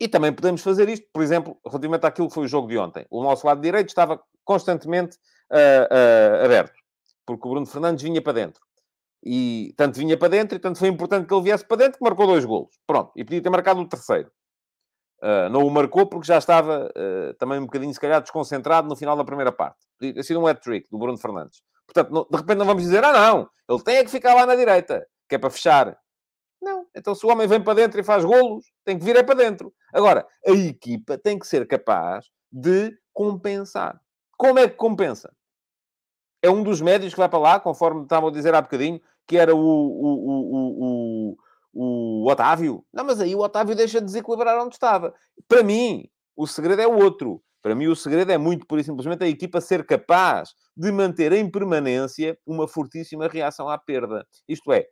E 0.00 0.08
também 0.08 0.32
podemos 0.32 0.62
fazer 0.62 0.88
isto, 0.88 1.06
por 1.12 1.22
exemplo, 1.22 1.58
relativamente 1.64 2.04
àquilo 2.04 2.28
que 2.28 2.34
foi 2.34 2.44
o 2.44 2.48
jogo 2.48 2.68
de 2.68 2.76
ontem. 2.76 3.06
O 3.10 3.22
nosso 3.22 3.46
lado 3.46 3.60
direito 3.60 3.88
estava 3.88 4.20
constantemente 4.44 5.16
uh, 5.50 6.42
uh, 6.42 6.44
aberto, 6.44 6.74
porque 7.24 7.46
o 7.46 7.50
Bruno 7.50 7.66
Fernandes 7.66 8.02
vinha 8.02 8.20
para 8.20 8.32
dentro. 8.32 8.60
E 9.24 9.72
tanto 9.76 9.98
vinha 9.98 10.18
para 10.18 10.28
dentro, 10.28 10.56
e 10.56 10.60
tanto 10.60 10.78
foi 10.78 10.88
importante 10.88 11.26
que 11.26 11.32
ele 11.32 11.44
viesse 11.44 11.66
para 11.66 11.78
dentro, 11.78 11.98
que 11.98 12.04
marcou 12.04 12.26
dois 12.26 12.44
golos. 12.44 12.76
Pronto. 12.86 13.12
E 13.16 13.24
podia 13.24 13.42
ter 13.42 13.50
marcado 13.50 13.80
o 13.80 13.88
terceiro. 13.88 14.30
Uh, 15.22 15.48
não 15.50 15.66
o 15.66 15.70
marcou 15.70 16.06
porque 16.06 16.26
já 16.26 16.36
estava 16.36 16.90
uh, 16.90 17.34
também 17.34 17.58
um 17.58 17.64
bocadinho, 17.64 17.94
se 17.94 18.00
calhar, 18.00 18.20
desconcentrado 18.20 18.88
no 18.88 18.96
final 18.96 19.16
da 19.16 19.24
primeira 19.24 19.50
parte. 19.50 19.78
Tinha 19.98 20.22
sido 20.22 20.40
um 20.40 20.46
hat-trick 20.46 20.86
do 20.90 20.98
Bruno 20.98 21.16
Fernandes. 21.16 21.62
Portanto, 21.86 22.12
não, 22.12 22.26
de 22.30 22.36
repente 22.36 22.58
não 22.58 22.66
vamos 22.66 22.82
dizer, 22.82 23.04
ah, 23.04 23.12
não, 23.12 23.48
ele 23.68 23.82
tem 23.82 23.96
é 23.96 24.04
que 24.04 24.10
ficar 24.10 24.34
lá 24.34 24.44
na 24.44 24.54
direita, 24.54 25.06
que 25.28 25.34
é 25.34 25.38
para 25.38 25.50
fechar. 25.50 25.96
Não. 26.60 26.86
Então, 26.94 27.14
se 27.14 27.24
o 27.24 27.28
homem 27.28 27.46
vem 27.46 27.62
para 27.62 27.74
dentro 27.74 28.00
e 28.00 28.04
faz 28.04 28.24
golos, 28.24 28.64
tem 28.84 28.98
que 28.98 29.04
vir 29.04 29.16
é 29.16 29.22
para 29.22 29.34
dentro. 29.34 29.72
Agora, 29.92 30.26
a 30.46 30.50
equipa 30.50 31.18
tem 31.18 31.38
que 31.38 31.46
ser 31.46 31.66
capaz 31.66 32.26
de 32.50 32.96
compensar. 33.12 34.00
Como 34.36 34.58
é 34.58 34.68
que 34.68 34.76
compensa? 34.76 35.32
É 36.42 36.50
um 36.50 36.62
dos 36.62 36.80
médios 36.80 37.14
que 37.14 37.20
vai 37.20 37.28
para 37.28 37.38
lá, 37.38 37.60
conforme 37.60 38.02
estavam 38.02 38.28
a 38.28 38.32
dizer 38.32 38.54
há 38.54 38.60
bocadinho, 38.60 39.00
que 39.26 39.38
era 39.38 39.54
o, 39.54 39.58
o, 39.58 40.08
o, 40.52 41.30
o 41.30 41.36
o 41.74 42.30
Otávio. 42.30 42.84
Não, 42.92 43.04
mas 43.04 43.20
aí 43.20 43.34
o 43.34 43.40
Otávio 43.40 43.74
deixa 43.74 44.00
de 44.00 44.06
desequilibrar 44.06 44.58
onde 44.64 44.74
estava. 44.74 45.12
Para 45.48 45.62
mim, 45.62 46.08
o 46.36 46.46
segredo 46.46 46.80
é 46.80 46.86
outro. 46.86 47.42
Para 47.62 47.74
mim, 47.74 47.86
o 47.86 47.96
segredo 47.96 48.30
é 48.30 48.38
muito, 48.38 48.66
por 48.66 48.82
simplesmente, 48.82 49.24
a 49.24 49.28
equipa 49.28 49.60
ser 49.60 49.84
capaz 49.86 50.50
de 50.76 50.92
manter 50.92 51.32
em 51.32 51.50
permanência 51.50 52.38
uma 52.46 52.68
fortíssima 52.68 53.26
reação 53.26 53.68
à 53.68 53.78
perda. 53.78 54.26
Isto 54.48 54.72
é, 54.72 54.86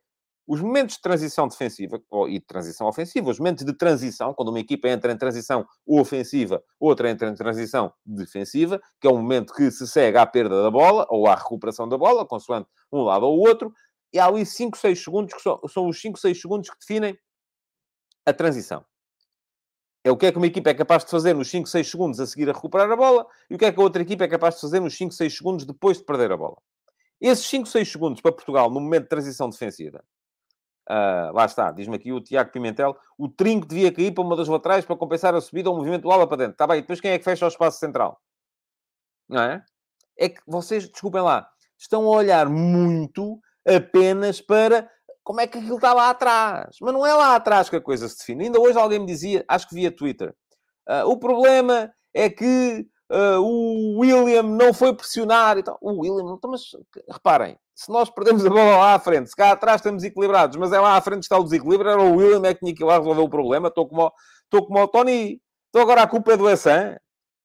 os 0.47 0.61
momentos 0.61 0.97
de 0.97 1.03
transição 1.03 1.47
defensiva 1.47 2.01
e 2.29 2.39
de 2.39 2.47
transição 2.47 2.89
ofensiva, 2.89 3.31
os 3.31 3.39
momentos 3.39 3.65
de 3.65 3.73
transição, 3.73 4.35
quando 4.35 4.49
uma 4.49 4.59
equipa 4.59 4.89
entra 4.89 5.13
em 5.13 5.17
transição 5.17 5.65
ofensiva, 5.87 6.63
outra 6.81 7.11
entra 7.11 7.29
em 7.29 7.35
transição 7.35 7.93
defensiva, 8.05 8.81
que 9.01 9.07
é 9.07 9.11
um 9.11 9.19
momento 9.19 9.53
que 9.53 9.71
se 9.71 9.87
segue 9.87 10.19
à 10.19 10.27
perda 10.27 10.63
da 10.63 10.71
bola 10.71 11.07
ou 11.11 11.29
à 11.29 11.35
recuperação 11.35 11.89
da 11.89 11.97
bola, 11.97 12.27
consoante 12.27 12.69
um 12.93 13.03
lado 13.03 13.25
ou 13.25 13.39
outro, 13.39 13.73
e 14.13 14.19
há 14.19 14.27
ali 14.27 14.45
5, 14.45 14.77
6 14.77 15.03
segundos 15.03 15.35
que 15.35 15.41
são, 15.41 15.61
são 15.69 15.89
os 15.89 16.01
5, 16.01 16.19
6 16.19 16.41
segundos 16.41 16.71
que 16.71 16.79
definem 16.79 17.19
a 18.27 18.33
transição. 18.33 18.85
É 20.05 20.11
o 20.11 20.17
que 20.17 20.27
é 20.27 20.33
que 20.33 20.39
uma 20.39 20.47
equipa 20.47 20.71
é 20.71 20.75
capaz 20.75 21.05
de 21.05 21.11
fazer 21.11 21.33
nos 21.33 21.49
5, 21.49 21.69
6 21.69 21.91
segundos 21.91 22.21
a 22.21 22.27
seguir 22.27 22.51
a 22.51 22.53
recuperar 22.53 22.91
a 22.91 22.97
bola 22.97 23.27
e 23.49 23.55
o 23.55 23.59
que 23.59 23.65
é 23.65 23.73
que 23.73 23.79
a 23.79 23.83
outra 23.83 24.03
equipa 24.03 24.25
é 24.25 24.29
capaz 24.29 24.57
de 24.57 24.61
fazer 24.61 24.81
nos 24.81 24.97
5, 24.97 25.13
6 25.13 25.37
segundos 25.37 25.65
depois 25.65 25.99
de 25.99 26.05
perder 26.05 26.33
a 26.33 26.37
bola. 26.37 26.57
Esses 27.21 27.47
5, 27.47 27.67
6 27.67 27.93
segundos 27.93 28.21
para 28.21 28.33
Portugal 28.33 28.69
no 28.69 28.81
momento 28.81 29.05
de 29.05 29.09
transição 29.09 29.49
defensiva, 29.49 30.05
uh, 30.91 31.33
lá 31.33 31.45
está, 31.45 31.71
diz-me 31.71 31.95
aqui 31.95 32.13
o 32.13 32.21
Tiago 32.21 32.51
Pimentel, 32.51 32.97
o 33.17 33.29
trinco 33.29 33.65
devia 33.65 33.93
cair 33.93 34.13
para 34.13 34.25
uma 34.25 34.35
das 34.35 34.49
laterais 34.49 34.85
para 34.85 34.97
compensar 34.97 35.35
a 35.37 35.41
subida 35.41 35.71
ou 35.71 35.77
o 35.77 35.79
movimento 35.79 36.03
do 36.03 36.11
ala 36.11 36.27
para 36.27 36.39
dentro. 36.39 36.53
Está 36.53 36.67
bem, 36.67 36.81
depois 36.81 37.01
quem 37.01 37.13
é 37.13 37.19
que 37.19 37.25
fecha 37.25 37.45
o 37.45 37.49
espaço 37.49 37.79
central? 37.79 38.21
Não 39.29 39.41
é? 39.41 39.65
É 40.19 40.29
que 40.29 40.41
vocês, 40.49 40.89
desculpem 40.89 41.23
lá, 41.23 41.49
estão 41.79 42.05
a 42.07 42.11
olhar 42.11 42.49
muito 42.49 43.41
apenas 43.67 44.41
para 44.41 44.89
como 45.25 45.41
é 45.41 45.47
que 45.47 45.59
aquilo 45.59 45.77
está 45.77 45.93
lá 45.93 46.11
atrás. 46.11 46.77
Mas 46.81 46.93
não 46.93 47.07
é 47.07 47.15
lá 47.15 47.37
atrás 47.37 47.69
que 47.69 47.77
a 47.77 47.81
coisa 47.81 48.09
se 48.09 48.19
define. 48.19 48.47
Ainda 48.47 48.61
hoje 48.61 48.79
alguém 48.79 48.99
me 48.99 49.07
dizia, 49.07 49.45
acho 49.49 49.69
que 49.69 49.75
via 49.75 49.91
Twitter, 49.91 50.35
uh, 50.89 51.09
o 51.09 51.17
problema 51.17 51.93
é 52.13 52.29
que 52.29 52.87
uh, 53.11 53.41
o 53.41 54.01
William 54.01 54.43
não 54.43 54.73
foi 54.75 54.95
pressionar 54.95 55.59
e 55.59 55.63
tal. 55.63 55.79
O 55.81 56.01
William, 56.01 56.35
então, 56.35 56.51
mas 56.51 56.63
reparem, 57.11 57.59
se 57.75 57.91
nós 57.91 58.11
perdemos 58.11 58.45
a 58.45 58.51
bola 58.51 58.77
lá 58.77 58.95
à 58.95 58.99
frente, 58.99 59.31
se 59.31 59.37
cá 59.37 59.53
atrás 59.53 59.81
estamos 59.81 60.05
equilibrados, 60.05 60.57
mas 60.57 60.73
é 60.73 60.81
lá 60.81 60.97
à 60.97 61.01
frente 61.01 61.21
que 61.21 61.25
está 61.25 61.39
o 61.39 61.45
desequilíbrio, 61.45 61.91
era 61.91 62.03
o 62.03 62.17
William 62.17 62.49
é 62.49 62.55
que 62.55 62.61
tinha 62.61 62.75
que 62.75 62.83
ir 62.83 62.87
lá 62.87 62.99
resolver 62.99 63.23
o 63.23 63.29
problema. 63.29 63.69
Estou 63.69 63.89
como, 63.89 64.13
estou 64.45 64.67
como 64.67 64.81
o 64.81 64.89
Tony. 64.89 65.41
Então 65.69 65.83
agora 65.83 66.03
a 66.03 66.07
culpa 66.07 66.33
é 66.33 66.37
do 66.37 66.49
Essan. 66.49 66.97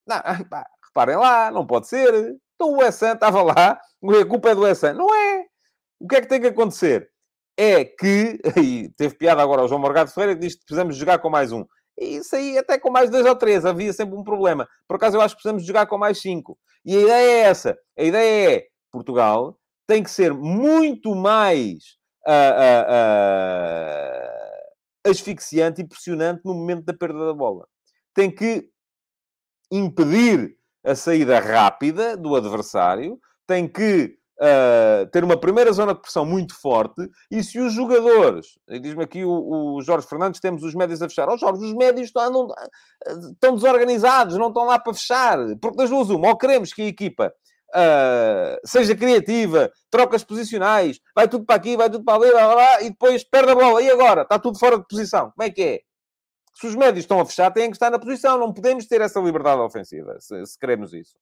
Não, 0.05 0.17
pá, 0.49 0.65
reparem 0.85 1.17
lá, 1.17 1.51
não 1.51 1.65
pode 1.65 1.87
ser. 1.87 2.35
Então 2.55 2.73
o 2.73 2.83
Essan 2.83 3.13
estava 3.13 3.41
lá, 3.41 3.79
a 3.81 4.25
culpa 4.25 4.49
é 4.49 4.55
do 4.55 4.67
Essan. 4.67 4.93
Não 4.93 5.13
é. 5.13 5.46
O 5.99 6.07
que 6.07 6.15
é 6.15 6.21
que 6.21 6.27
tem 6.27 6.41
que 6.41 6.47
acontecer? 6.47 7.09
É 7.57 7.83
que, 7.85 8.39
e 8.61 8.89
teve 8.97 9.15
piada 9.15 9.41
agora 9.41 9.63
o 9.63 9.67
João 9.67 9.81
Morgado 9.81 10.11
Ferreira, 10.11 10.35
que 10.35 10.41
diz 10.41 10.55
que 10.55 10.65
precisamos 10.65 10.95
jogar 10.95 11.19
com 11.19 11.29
mais 11.29 11.51
um. 11.51 11.65
E 11.99 12.17
isso 12.17 12.35
aí, 12.35 12.57
até 12.57 12.77
com 12.77 12.91
mais 12.91 13.09
dois 13.09 13.25
ou 13.25 13.35
três, 13.35 13.65
havia 13.65 13.91
sempre 13.91 14.15
um 14.15 14.23
problema. 14.23 14.67
Por 14.87 14.97
acaso, 14.97 15.17
eu 15.17 15.21
acho 15.21 15.35
que 15.35 15.41
precisamos 15.41 15.65
jogar 15.65 15.87
com 15.87 15.97
mais 15.97 16.21
cinco. 16.21 16.57
E 16.85 16.95
a 16.95 17.01
ideia 17.01 17.31
é 17.31 17.39
essa. 17.39 17.77
A 17.97 18.03
ideia 18.03 18.57
é, 18.57 18.67
Portugal 18.91 19.57
tem 19.87 20.03
que 20.03 20.11
ser 20.11 20.33
muito 20.33 21.15
mais 21.15 21.97
uh, 22.27 22.29
uh, 22.29 22.85
uh, 25.07 25.09
asfixiante 25.09 25.81
e 25.81 25.87
pressionante 25.87 26.41
no 26.45 26.53
momento 26.53 26.83
da 26.85 26.93
perda 26.93 27.25
da 27.25 27.33
bola. 27.33 27.67
Tem 28.13 28.29
que 28.29 28.69
impedir 29.71 30.55
a 30.85 30.93
saída 30.95 31.39
rápida 31.39 32.15
do 32.15 32.35
adversário, 32.35 33.19
tem 33.47 33.67
que 33.67 34.17
uh, 34.39 35.07
ter 35.11 35.23
uma 35.23 35.39
primeira 35.39 35.71
zona 35.71 35.93
de 35.93 36.01
pressão 36.01 36.25
muito 36.25 36.59
forte, 36.59 37.09
e 37.29 37.43
se 37.43 37.59
os 37.59 37.73
jogadores, 37.73 38.57
diz-me 38.81 39.03
aqui 39.03 39.23
o, 39.23 39.75
o, 39.75 39.81
Jorge 39.81 40.07
Fernandes, 40.07 40.39
temos 40.39 40.63
os 40.63 40.75
médios 40.75 41.01
a 41.01 41.09
fechar. 41.09 41.29
Oh, 41.29 41.37
Jorge, 41.37 41.63
os 41.63 41.73
médios 41.73 42.07
estão, 42.07 42.47
estão 43.31 43.55
desorganizados, 43.55 44.37
não 44.37 44.49
estão 44.49 44.65
lá 44.65 44.79
para 44.79 44.93
fechar. 44.93 45.37
Porque 45.61 45.77
das 45.77 45.89
duas, 45.89 46.09
uma, 46.09 46.29
ou 46.29 46.37
queremos 46.37 46.73
que 46.73 46.81
a 46.81 46.87
equipa 46.87 47.33
Uh, 47.75 48.55
seja 48.65 48.95
criativa, 48.95 49.69
trocas 49.89 50.23
posicionais, 50.23 51.01
vai 51.13 51.27
tudo 51.27 51.45
para 51.45 51.57
aqui, 51.57 51.75
vai 51.75 51.89
tudo 51.89 52.05
para 52.05 52.15
ali, 52.15 52.31
lá, 52.31 52.53
lá, 52.53 52.81
e 52.81 52.89
depois 52.91 53.25
perde 53.25 53.51
a 53.51 53.55
bola. 53.55 53.81
E 53.81 53.91
agora? 53.91 54.21
Está 54.21 54.39
tudo 54.39 54.57
fora 54.57 54.79
de 54.79 54.87
posição. 54.87 55.31
Como 55.31 55.45
é 55.45 55.51
que 55.51 55.61
é? 55.61 55.81
Se 56.55 56.65
os 56.65 56.75
médios 56.75 57.03
estão 57.03 57.19
a 57.19 57.25
fechar, 57.25 57.51
têm 57.51 57.69
que 57.69 57.75
estar 57.75 57.91
na 57.91 57.99
posição. 57.99 58.37
Não 58.37 58.53
podemos 58.53 58.87
ter 58.87 59.01
essa 59.01 59.19
liberdade 59.19 59.59
ofensiva, 59.59 60.15
se, 60.19 60.45
se 60.45 60.57
queremos 60.57 60.93
isso. 60.93 61.17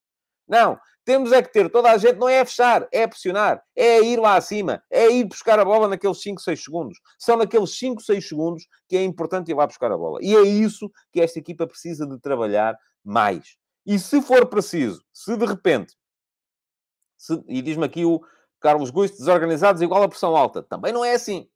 Não. 0.48 0.80
Temos 1.06 1.32
é 1.32 1.42
que 1.42 1.54
ter, 1.54 1.70
toda 1.70 1.92
a 1.92 1.98
gente 2.00 2.18
não 2.18 2.28
é 2.28 2.44
fechar, 2.44 2.88
é 2.92 3.06
pressionar, 3.06 3.64
é 3.76 4.02
ir 4.02 4.20
lá 4.20 4.36
acima, 4.36 4.84
é 4.90 5.08
ir 5.08 5.24
buscar 5.26 5.60
a 5.60 5.64
bola 5.64 5.88
naqueles 5.88 6.20
5, 6.20 6.42
6 6.42 6.64
segundos. 6.64 6.98
São 7.20 7.38
naqueles 7.38 7.78
5, 7.78 8.02
6 8.02 8.28
segundos 8.28 8.68
que 8.90 8.98
é 8.98 9.04
importante 9.04 9.52
ir 9.52 9.54
lá 9.54 9.68
buscar 9.68 9.92
a 9.92 9.98
bola. 9.98 10.18
E 10.24 10.36
é 10.36 10.42
isso 10.42 10.92
que 11.14 11.22
esta 11.22 11.38
equipa 11.38 11.68
precisa 11.68 12.08
de 12.08 12.20
trabalhar 12.20 12.76
mais. 13.04 13.56
E 13.86 14.00
se 14.00 14.20
for 14.20 14.48
preciso, 14.48 15.04
se 15.14 15.38
de 15.38 15.46
repente, 15.46 15.94
se, 17.20 17.40
e 17.48 17.62
diz-me 17.62 17.86
aqui 17.86 18.04
o 18.04 18.20
Carlos 18.60 18.90
Guisto, 18.90 19.18
desorganizados 19.18 19.84
igual 19.84 20.02
a 20.02 20.10
pressão 20.10 20.36
alta. 20.36 20.64
Também 20.64 20.92
não 20.92 21.06
é 21.06 21.14
assim. 21.14 21.48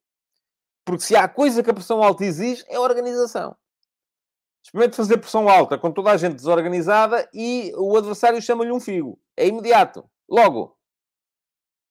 Porque 0.85 1.03
se 1.03 1.15
há 1.15 1.27
coisa 1.27 1.63
que 1.63 1.71
a 1.71 1.73
pressão 1.73 2.03
alta 2.03 2.23
exige, 2.23 2.63
é 2.67 2.75
a 2.75 2.81
organização. 2.81 3.55
Experimente 4.64 4.97
fazer 4.97 5.18
pressão 5.18 5.47
alta 5.47 5.78
com 5.78 5.91
toda 5.91 6.12
a 6.12 6.18
gente 6.18 6.36
desorganizada 6.36 7.28
e 7.34 7.74
o 7.76 7.97
adversário 7.97 8.41
chama-lhe 8.41 8.72
um 8.72 8.80
figo. 8.80 9.20
É 9.36 9.47
imediato. 9.47 10.10
Logo. 10.30 10.78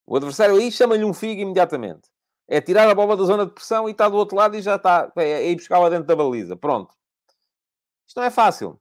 O 0.06 0.16
adversário 0.16 0.56
aí 0.56 0.70
chama-lhe 0.70 1.04
um 1.04 1.12
figo 1.12 1.40
imediatamente. 1.40 2.08
É 2.46 2.60
tirar 2.60 2.88
a 2.88 2.94
bola 2.94 3.16
da 3.16 3.24
zona 3.24 3.44
de 3.44 3.52
pressão 3.52 3.88
e 3.88 3.92
está 3.92 4.08
do 4.08 4.16
outro 4.16 4.36
lado 4.36 4.56
e 4.56 4.62
já 4.62 4.76
está. 4.76 5.12
É, 5.16 5.30
é 5.30 5.50
ir 5.50 5.56
buscá-la 5.56 5.88
dentro 5.88 6.06
da 6.06 6.16
baliza. 6.16 6.56
Pronto. 6.56 6.94
Isto 8.06 8.20
não 8.20 8.24
é 8.24 8.30
fácil. 8.30 8.80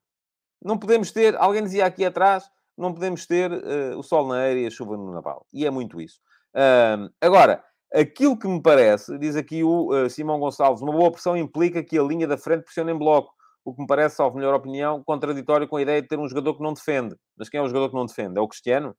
Não 0.64 0.78
podemos 0.78 1.12
ter, 1.12 1.36
alguém 1.36 1.64
dizia 1.64 1.86
aqui 1.86 2.06
atrás, 2.06 2.50
não 2.78 2.94
podemos 2.94 3.26
ter 3.26 3.52
uh, 3.52 3.98
o 3.98 4.04
sol 4.04 4.28
na 4.28 4.36
areia 4.36 4.64
e 4.64 4.68
a 4.68 4.72
chuva 4.72 4.96
no 4.96 5.12
Natal. 5.12 5.46
E 5.52 5.66
é 5.66 5.70
muito 5.70 6.00
isso. 6.00 6.20
Uh, 6.54 7.12
agora, 7.20 7.64
aquilo 7.94 8.38
que 8.38 8.48
me 8.48 8.62
parece, 8.62 9.18
diz 9.18 9.36
aqui 9.36 9.64
o 9.64 9.90
uh, 9.94 10.10
Simão 10.10 10.40
Gonçalves, 10.40 10.82
uma 10.82 10.94
boa 10.94 11.12
pressão 11.12 11.36
implica 11.36 11.84
que 11.84 11.98
a 11.98 12.04
linha 12.04 12.28
da 12.28 12.38
frente 12.38 12.64
pressione 12.64 12.92
em 12.92 12.98
bloco. 12.98 13.36
O 13.68 13.76
que 13.76 13.82
me 13.82 13.88
parece, 13.88 14.16
salvo 14.16 14.38
melhor 14.38 14.54
opinião, 14.54 15.04
contraditório 15.04 15.68
com 15.68 15.76
a 15.76 15.82
ideia 15.82 16.02
de 16.02 16.08
ter 16.08 16.18
um 16.18 16.26
jogador 16.26 16.56
que 16.56 16.64
não 16.64 16.72
defende. 16.72 17.18
Mas 17.36 17.50
quem 17.50 17.60
é 17.60 17.62
o 17.62 17.68
jogador 17.68 17.90
que 17.90 17.96
não 17.96 18.06
defende? 18.06 18.40
É 18.40 18.42
o 18.42 18.48
Cristiano? 18.48 18.96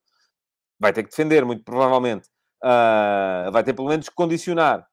Vai 0.78 0.92
ter 0.92 1.04
que 1.04 1.08
defender, 1.08 1.42
muito 1.42 1.64
provavelmente. 1.64 2.28
Uh, 2.62 3.50
vai 3.50 3.64
ter 3.64 3.72
pelo 3.72 3.88
menos 3.88 4.10
que 4.10 4.14
condicionar. 4.14 4.86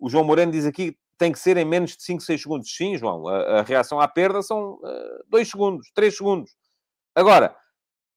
O 0.00 0.08
João 0.08 0.24
Moreno 0.24 0.50
diz 0.50 0.64
aqui 0.64 0.96
tem 1.18 1.30
que 1.30 1.38
ser 1.38 1.58
em 1.58 1.64
menos 1.66 1.94
de 1.94 2.02
5, 2.04 2.22
6 2.22 2.40
segundos. 2.40 2.74
Sim, 2.74 2.96
João, 2.96 3.28
a, 3.28 3.58
a 3.58 3.62
reação 3.62 4.00
à 4.00 4.08
perda 4.08 4.40
são 4.40 4.78
2 5.28 5.46
uh, 5.46 5.50
segundos, 5.50 5.90
3 5.94 6.16
segundos. 6.16 6.50
Agora, 7.14 7.54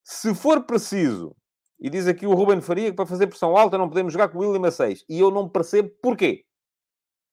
se 0.06 0.34
for 0.34 0.64
preciso, 0.64 1.36
e 1.78 1.90
diz 1.90 2.08
aqui 2.08 2.26
o 2.26 2.34
Ruben 2.34 2.62
Faria 2.62 2.90
que 2.90 2.96
para 2.96 3.06
fazer 3.06 3.28
pressão 3.28 3.58
alta 3.58 3.78
não 3.78 3.90
podemos 3.90 4.14
jogar 4.14 4.30
com 4.30 4.38
o 4.38 4.42
William 4.42 4.66
a 4.66 4.72
6, 4.72 5.04
e 5.10 5.20
eu 5.20 5.30
não 5.30 5.50
percebo 5.50 5.92
porquê. 6.02 6.46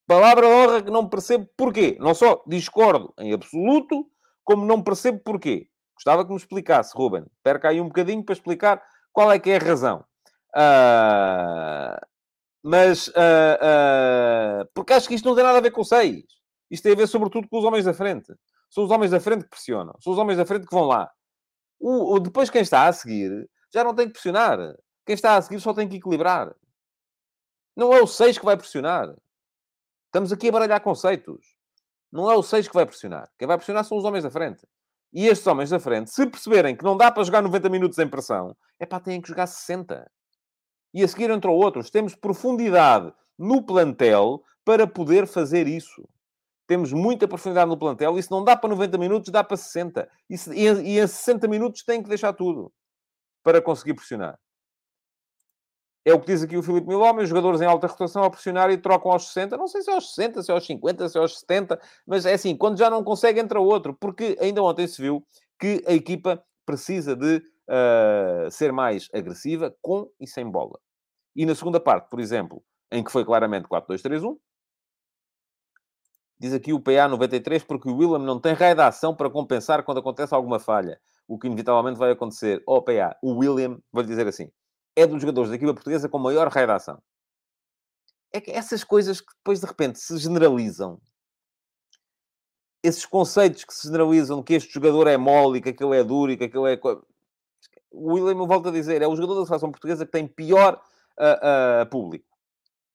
Palavra 0.08 0.48
honra 0.48 0.82
que 0.82 0.90
não 0.90 1.06
percebo 1.06 1.46
porquê. 1.54 1.98
Não 2.00 2.14
só 2.14 2.42
discordo 2.46 3.12
em 3.18 3.34
absoluto, 3.34 4.10
como 4.42 4.64
não 4.64 4.82
percebo 4.82 5.20
porquê. 5.20 5.68
Gostava 5.94 6.24
que 6.24 6.30
me 6.30 6.38
explicasse, 6.38 6.96
Ruben. 6.96 7.26
Perca 7.42 7.68
aí 7.68 7.78
um 7.78 7.88
bocadinho 7.88 8.24
para 8.24 8.32
explicar 8.32 8.82
qual 9.12 9.30
é 9.30 9.38
que 9.38 9.50
é 9.50 9.56
a 9.56 9.58
razão. 9.58 10.02
Uh, 10.56 12.00
mas, 12.62 13.08
uh, 13.08 13.12
uh, 14.62 14.68
porque 14.72 14.94
acho 14.94 15.06
que 15.06 15.14
isto 15.14 15.28
não 15.28 15.34
tem 15.34 15.44
nada 15.44 15.58
a 15.58 15.60
ver 15.60 15.72
com 15.72 15.84
seis. 15.84 16.24
Isto 16.70 16.84
tem 16.84 16.92
a 16.92 16.96
ver, 16.96 17.06
sobretudo, 17.06 17.46
com 17.46 17.58
os 17.58 17.64
homens 17.64 17.84
da 17.84 17.92
frente. 17.92 18.32
São 18.70 18.84
os 18.84 18.90
homens 18.90 19.10
da 19.10 19.20
frente 19.20 19.44
que 19.44 19.50
pressionam. 19.50 19.94
São 20.00 20.14
os 20.14 20.18
homens 20.18 20.38
da 20.38 20.46
frente 20.46 20.66
que 20.66 20.74
vão 20.74 20.84
lá. 20.84 21.10
O, 21.78 22.14
o, 22.14 22.18
depois, 22.18 22.48
quem 22.48 22.62
está 22.62 22.86
a 22.86 22.92
seguir, 22.94 23.46
já 23.70 23.84
não 23.84 23.94
tem 23.94 24.06
que 24.06 24.14
pressionar. 24.14 24.58
Quem 25.04 25.12
está 25.12 25.36
a 25.36 25.42
seguir 25.42 25.60
só 25.60 25.74
tem 25.74 25.86
que 25.86 25.96
equilibrar. 25.96 26.54
Não 27.76 27.92
é 27.92 28.00
o 28.00 28.06
6 28.06 28.38
que 28.38 28.44
vai 28.46 28.56
pressionar. 28.56 29.14
Estamos 30.18 30.32
aqui 30.32 30.48
a 30.48 30.52
baralhar 30.52 30.80
conceitos. 30.80 31.46
Não 32.10 32.28
é 32.28 32.34
o 32.34 32.42
6 32.42 32.66
que 32.66 32.74
vai 32.74 32.84
pressionar. 32.84 33.30
Quem 33.38 33.46
vai 33.46 33.56
pressionar 33.56 33.84
são 33.84 33.96
os 33.96 34.04
homens 34.04 34.24
da 34.24 34.30
frente. 34.32 34.66
E 35.12 35.28
estes 35.28 35.46
homens 35.46 35.70
da 35.70 35.78
frente, 35.78 36.10
se 36.10 36.26
perceberem 36.26 36.74
que 36.74 36.82
não 36.82 36.96
dá 36.96 37.08
para 37.12 37.22
jogar 37.22 37.40
90 37.40 37.68
minutos 37.68 37.96
em 38.00 38.08
pressão, 38.08 38.56
é 38.80 38.84
pá, 38.84 38.98
têm 38.98 39.20
que 39.20 39.28
jogar 39.28 39.46
60 39.46 40.10
e 40.92 41.04
a 41.04 41.06
seguir 41.06 41.30
entrou 41.30 41.56
outros. 41.56 41.88
Temos 41.88 42.16
profundidade 42.16 43.14
no 43.38 43.62
plantel 43.62 44.42
para 44.64 44.88
poder 44.88 45.24
fazer 45.28 45.68
isso. 45.68 46.08
Temos 46.66 46.92
muita 46.92 47.28
profundidade 47.28 47.70
no 47.70 47.78
plantel 47.78 48.18
e 48.18 48.22
se 48.22 48.32
não 48.32 48.42
dá 48.42 48.56
para 48.56 48.70
90 48.70 48.98
minutos, 48.98 49.30
dá 49.30 49.44
para 49.44 49.56
60. 49.56 50.10
E, 50.28 50.36
se, 50.36 50.50
e, 50.52 50.96
e 50.96 51.00
a 51.00 51.06
60 51.06 51.46
minutos 51.46 51.84
tem 51.84 52.02
que 52.02 52.08
deixar 52.08 52.32
tudo 52.32 52.72
para 53.44 53.62
conseguir 53.62 53.94
pressionar. 53.94 54.36
É 56.08 56.14
o 56.14 56.18
que 56.18 56.26
diz 56.28 56.42
aqui 56.42 56.56
o 56.56 56.62
Filipe 56.62 56.88
Milome, 56.88 57.22
os 57.22 57.28
jogadores 57.28 57.60
em 57.60 57.66
alta 57.66 57.86
rotação 57.86 58.22
a 58.22 58.30
pressionar 58.30 58.70
e 58.70 58.78
trocam 58.78 59.12
aos 59.12 59.26
60. 59.26 59.58
Não 59.58 59.66
sei 59.68 59.82
se 59.82 59.90
é 59.90 59.94
aos 59.94 60.14
60, 60.14 60.42
se 60.42 60.50
é 60.50 60.54
aos 60.54 60.64
50, 60.64 61.06
se 61.06 61.18
é 61.18 61.20
aos 61.20 61.38
70, 61.38 61.78
mas 62.06 62.24
é 62.24 62.32
assim, 62.32 62.56
quando 62.56 62.78
já 62.78 62.88
não 62.88 63.04
consegue, 63.04 63.38
entra 63.38 63.60
outro. 63.60 63.92
Porque 63.92 64.34
ainda 64.40 64.62
ontem 64.62 64.86
se 64.86 65.02
viu 65.02 65.22
que 65.60 65.84
a 65.86 65.92
equipa 65.92 66.42
precisa 66.64 67.14
de 67.14 67.36
uh, 67.36 68.50
ser 68.50 68.72
mais 68.72 69.10
agressiva 69.12 69.76
com 69.82 70.10
e 70.18 70.26
sem 70.26 70.50
bola. 70.50 70.78
E 71.36 71.44
na 71.44 71.54
segunda 71.54 71.78
parte, 71.78 72.08
por 72.08 72.20
exemplo, 72.20 72.62
em 72.90 73.04
que 73.04 73.12
foi 73.12 73.22
claramente 73.22 73.68
4-2-3-1, 73.68 74.34
diz 76.40 76.54
aqui 76.54 76.72
o 76.72 76.80
PA 76.80 77.06
93, 77.06 77.64
porque 77.64 77.90
o 77.90 77.94
William 77.94 78.20
não 78.20 78.40
tem 78.40 78.54
raio 78.54 78.74
de 78.74 78.80
ação 78.80 79.14
para 79.14 79.28
compensar 79.28 79.82
quando 79.82 79.98
acontece 79.98 80.34
alguma 80.34 80.58
falha. 80.58 80.98
O 81.26 81.38
que 81.38 81.48
inevitavelmente 81.48 81.98
vai 81.98 82.12
acontecer. 82.12 82.62
Oh, 82.66 82.80
PA, 82.80 83.14
o 83.22 83.34
William, 83.34 83.78
vou-lhe 83.92 84.08
dizer 84.08 84.26
assim, 84.26 84.50
é 85.00 85.06
dos 85.06 85.20
jogadores 85.20 85.50
da 85.50 85.56
equipa 85.56 85.74
portuguesa 85.74 86.08
com 86.08 86.18
maior 86.18 86.48
raio 86.48 86.66
de 86.66 86.72
ação. 86.72 87.02
É 88.32 88.40
que 88.40 88.50
essas 88.50 88.84
coisas 88.84 89.20
que 89.20 89.32
depois 89.36 89.60
de 89.60 89.66
repente 89.66 89.98
se 89.98 90.16
generalizam, 90.18 91.00
esses 92.82 93.06
conceitos 93.06 93.64
que 93.64 93.74
se 93.74 93.86
generalizam 93.86 94.42
que 94.42 94.54
este 94.54 94.72
jogador 94.72 95.06
é 95.06 95.16
mole, 95.16 95.60
que 95.60 95.70
aquele 95.70 95.96
é 95.96 96.04
duro 96.04 96.36
que 96.36 96.44
aquele 96.44 96.74
é 96.74 96.78
o 97.90 98.12
William, 98.12 98.38
eu 98.38 98.46
volto 98.46 98.68
a 98.68 98.72
dizer, 98.72 99.00
é 99.00 99.06
o 99.06 99.16
jogador 99.16 99.40
da 99.40 99.46
seleção 99.46 99.70
portuguesa 99.70 100.04
que 100.04 100.12
tem 100.12 100.26
pior 100.26 100.80
uh, 101.18 101.82
uh, 101.82 101.90
público. 101.90 102.26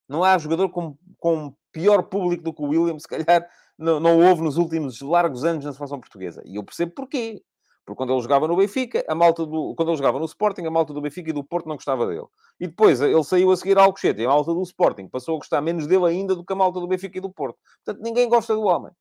Não 0.08 0.24
há 0.24 0.38
jogador 0.38 0.70
com, 0.70 0.98
com 1.18 1.56
pior 1.72 2.04
público 2.04 2.44
do 2.44 2.54
que 2.54 2.62
o 2.62 2.68
William, 2.68 3.00
se 3.00 3.08
calhar 3.08 3.50
não, 3.78 4.00
não 4.00 4.20
houve 4.20 4.42
nos 4.42 4.58
últimos 4.58 5.02
largos 5.02 5.44
anos 5.44 5.66
na 5.66 5.74
seleção 5.74 6.00
portuguesa. 6.00 6.42
E 6.46 6.56
eu 6.56 6.64
percebo 6.64 6.92
porquê. 6.94 7.44
Porque 7.86 7.98
quando 7.98 8.14
ele 8.14 8.22
jogava 8.22 8.48
no 8.48 8.56
Benfica, 8.56 9.04
a 9.08 9.16
malta 9.16 9.46
do... 9.46 9.74
quando 9.76 9.90
ele 9.90 9.98
jogava 9.98 10.20
no 10.20 10.26
Sporting, 10.26 10.66
a 10.66 10.72
malta 10.72 10.94
do 10.94 11.02
Benfica 11.02 11.30
e 11.30 11.34
do 11.34 11.44
Porto 11.44 11.68
não 11.68 11.76
gostava 11.76 12.08
dele. 12.08 12.26
E 12.60 12.68
depois 12.68 13.02
ele 13.02 13.24
saiu 13.24 13.52
a 13.52 13.58
seguir 13.58 13.78
ao 13.78 13.86
Alcochete 13.86 14.22
e 14.22 14.26
a 14.26 14.30
malta 14.30 14.54
do 14.54 14.62
Sporting 14.62 15.08
passou 15.08 15.36
a 15.36 15.38
gostar 15.38 15.62
menos 15.62 15.86
dele 15.86 16.06
ainda 16.06 16.36
do 16.36 16.46
que 16.46 16.54
a 16.54 16.56
malta 16.56 16.80
do 16.80 16.88
Benfica 16.88 17.18
e 17.18 17.22
do 17.22 17.32
Porto. 17.32 17.58
Portanto, 17.84 18.04
ninguém 18.04 18.30
gosta 18.30 18.56
do 18.56 18.64
homem 18.64 18.92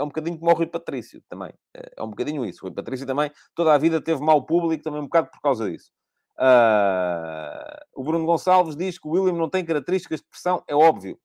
é 0.00 0.02
um 0.02 0.06
bocadinho 0.06 0.38
como 0.38 0.50
o 0.50 0.54
Rui 0.54 0.66
Patrício 0.66 1.22
também. 1.28 1.52
É, 1.74 1.92
é 1.98 2.02
um 2.02 2.08
bocadinho 2.08 2.44
isso. 2.44 2.60
O 2.62 2.68
Rui 2.68 2.74
Patrício 2.74 3.06
também, 3.06 3.30
toda 3.54 3.74
a 3.74 3.78
vida 3.78 4.00
teve 4.00 4.20
mau 4.22 4.44
público, 4.44 4.82
também 4.82 5.00
um 5.00 5.04
bocado 5.04 5.30
por 5.30 5.40
causa 5.40 5.70
disso. 5.70 5.90
Uh, 6.38 7.84
o 7.94 8.02
Bruno 8.02 8.24
Gonçalves 8.24 8.74
diz 8.74 8.98
que 8.98 9.06
o 9.06 9.10
William 9.10 9.36
não 9.36 9.50
tem 9.50 9.64
características 9.64 10.20
de 10.20 10.26
pressão, 10.26 10.62
é 10.66 10.74
óbvio. 10.74 11.18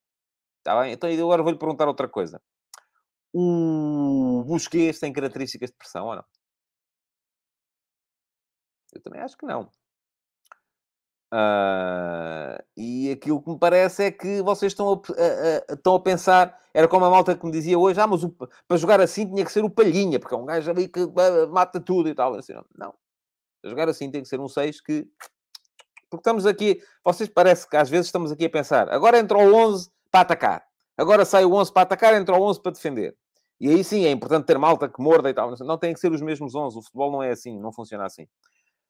Está 0.59 0.81
bem? 0.81 0.91
Então 0.91 1.09
agora 1.09 1.41
vou-lhe 1.41 1.57
perguntar 1.57 1.87
outra 1.87 2.07
coisa. 2.07 2.41
O 3.33 4.43
Busquets 4.45 4.99
tem 4.99 5.13
características 5.13 5.69
de 5.69 5.75
pressão 5.77 6.07
ou 6.07 6.15
não? 6.15 6.25
Eu 8.95 9.01
também 9.01 9.21
acho 9.21 9.37
que 9.37 9.45
não. 9.45 9.69
Uh, 11.33 12.63
e 12.77 13.11
aquilo 13.11 13.41
que 13.41 13.49
me 13.49 13.59
parece 13.59 14.05
é 14.05 14.11
que 14.11 14.41
vocês 14.41 14.71
estão 14.71 14.89
a, 14.89 14.93
a, 14.93 15.71
a, 15.71 15.73
estão 15.73 15.95
a 15.95 15.99
pensar, 15.99 16.57
era 16.73 16.87
como 16.87 17.03
a 17.03 17.09
malta 17.09 17.35
que 17.35 17.45
me 17.45 17.51
dizia 17.51 17.77
hoje, 17.77 17.99
ah, 17.99 18.07
mas 18.07 18.23
o, 18.23 18.29
para 18.29 18.77
jogar 18.77 19.01
assim 19.01 19.27
tinha 19.27 19.43
que 19.43 19.51
ser 19.51 19.63
o 19.63 19.69
Palhinha, 19.69 20.17
porque 20.17 20.33
é 20.33 20.37
um 20.37 20.45
gajo 20.45 20.71
ali 20.71 20.87
que 20.87 21.01
mata 21.49 21.81
tudo 21.81 22.07
e 22.07 22.15
tal. 22.15 22.35
Assim, 22.35 22.53
não, 22.77 22.93
para 23.61 23.69
jogar 23.69 23.89
assim 23.89 24.09
tem 24.09 24.21
que 24.21 24.29
ser 24.29 24.39
um 24.39 24.47
6 24.47 24.79
que. 24.81 25.05
Porque 26.09 26.21
estamos 26.21 26.45
aqui, 26.45 26.81
vocês 27.03 27.27
parece 27.27 27.67
que 27.67 27.75
às 27.75 27.89
vezes 27.89 28.05
estamos 28.05 28.31
aqui 28.31 28.45
a 28.45 28.49
pensar, 28.49 28.89
agora 28.89 29.19
entra 29.19 29.37
o 29.37 29.53
11 29.53 29.89
para 30.09 30.21
atacar, 30.21 30.65
agora 30.97 31.25
sai 31.25 31.43
o 31.43 31.53
11 31.53 31.73
para 31.73 31.81
atacar, 31.81 32.13
entra 32.13 32.35
o 32.35 32.41
11 32.43 32.61
para 32.61 32.71
defender. 32.71 33.17
E 33.59 33.69
aí 33.69 33.83
sim 33.83 34.05
é 34.05 34.11
importante 34.11 34.45
ter 34.45 34.57
malta 34.57 34.87
que 34.87 35.01
morda 35.01 35.29
e 35.29 35.33
tal. 35.33 35.53
Não 35.59 35.77
tem 35.77 35.93
que 35.93 35.99
ser 35.99 36.11
os 36.11 36.21
mesmos 36.21 36.55
11, 36.55 36.77
o 36.77 36.81
futebol 36.81 37.11
não 37.11 37.23
é 37.23 37.31
assim, 37.31 37.59
não 37.59 37.73
funciona 37.73 38.05
assim. 38.05 38.27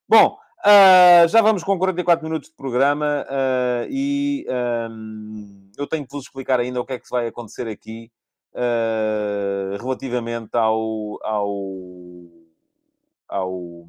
Bom, 0.08 0.38
Uh, 0.66 1.28
já 1.28 1.44
vamos 1.44 1.64
com 1.64 1.78
44 1.78 2.26
minutos 2.26 2.50
de 2.50 2.56
programa 2.56 3.24
uh, 3.30 3.88
e 3.88 4.48
um, 4.90 5.70
eu 5.78 5.86
tenho 5.86 6.04
que 6.08 6.12
vos 6.12 6.24
explicar 6.24 6.60
ainda 6.60 6.82
o 6.82 6.86
que 6.86 6.94
é 6.94 7.00
que 7.00 7.08
vai 7.08 7.28
acontecer 7.28 7.68
aqui 7.68 8.12
uh, 8.56 9.78
relativamente 9.80 10.58
ao, 10.58 11.20
ao, 11.24 11.48
ao, 13.30 13.88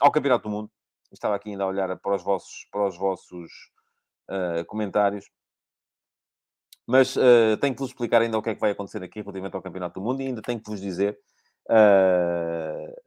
ao, 0.00 0.10
Campeonato 0.10 0.44
do 0.44 0.48
Mundo. 0.48 0.70
Estava 1.12 1.34
aqui 1.34 1.50
ainda 1.50 1.64
a 1.64 1.66
olhar 1.66 1.94
para 1.98 2.14
os 2.16 2.22
vossos, 2.22 2.66
para 2.72 2.88
os 2.88 2.96
vossos 2.96 3.52
comentários. 4.66 5.30
Mas 6.86 7.14
tenho 7.60 7.74
que 7.74 7.80
vos 7.80 7.90
explicar 7.90 8.22
ainda 8.22 8.38
o 8.38 8.42
que 8.42 8.48
é 8.48 8.54
que 8.54 8.60
vai 8.60 8.70
acontecer 8.70 9.02
aqui 9.02 9.20
relativamente 9.20 9.54
ao 9.54 9.62
Campeonato 9.62 10.00
do 10.00 10.04
Mundo 10.04 10.22
e 10.22 10.26
ainda 10.26 10.40
tenho 10.40 10.58
que 10.58 10.70
vos 10.70 10.80
dizer 10.80 11.18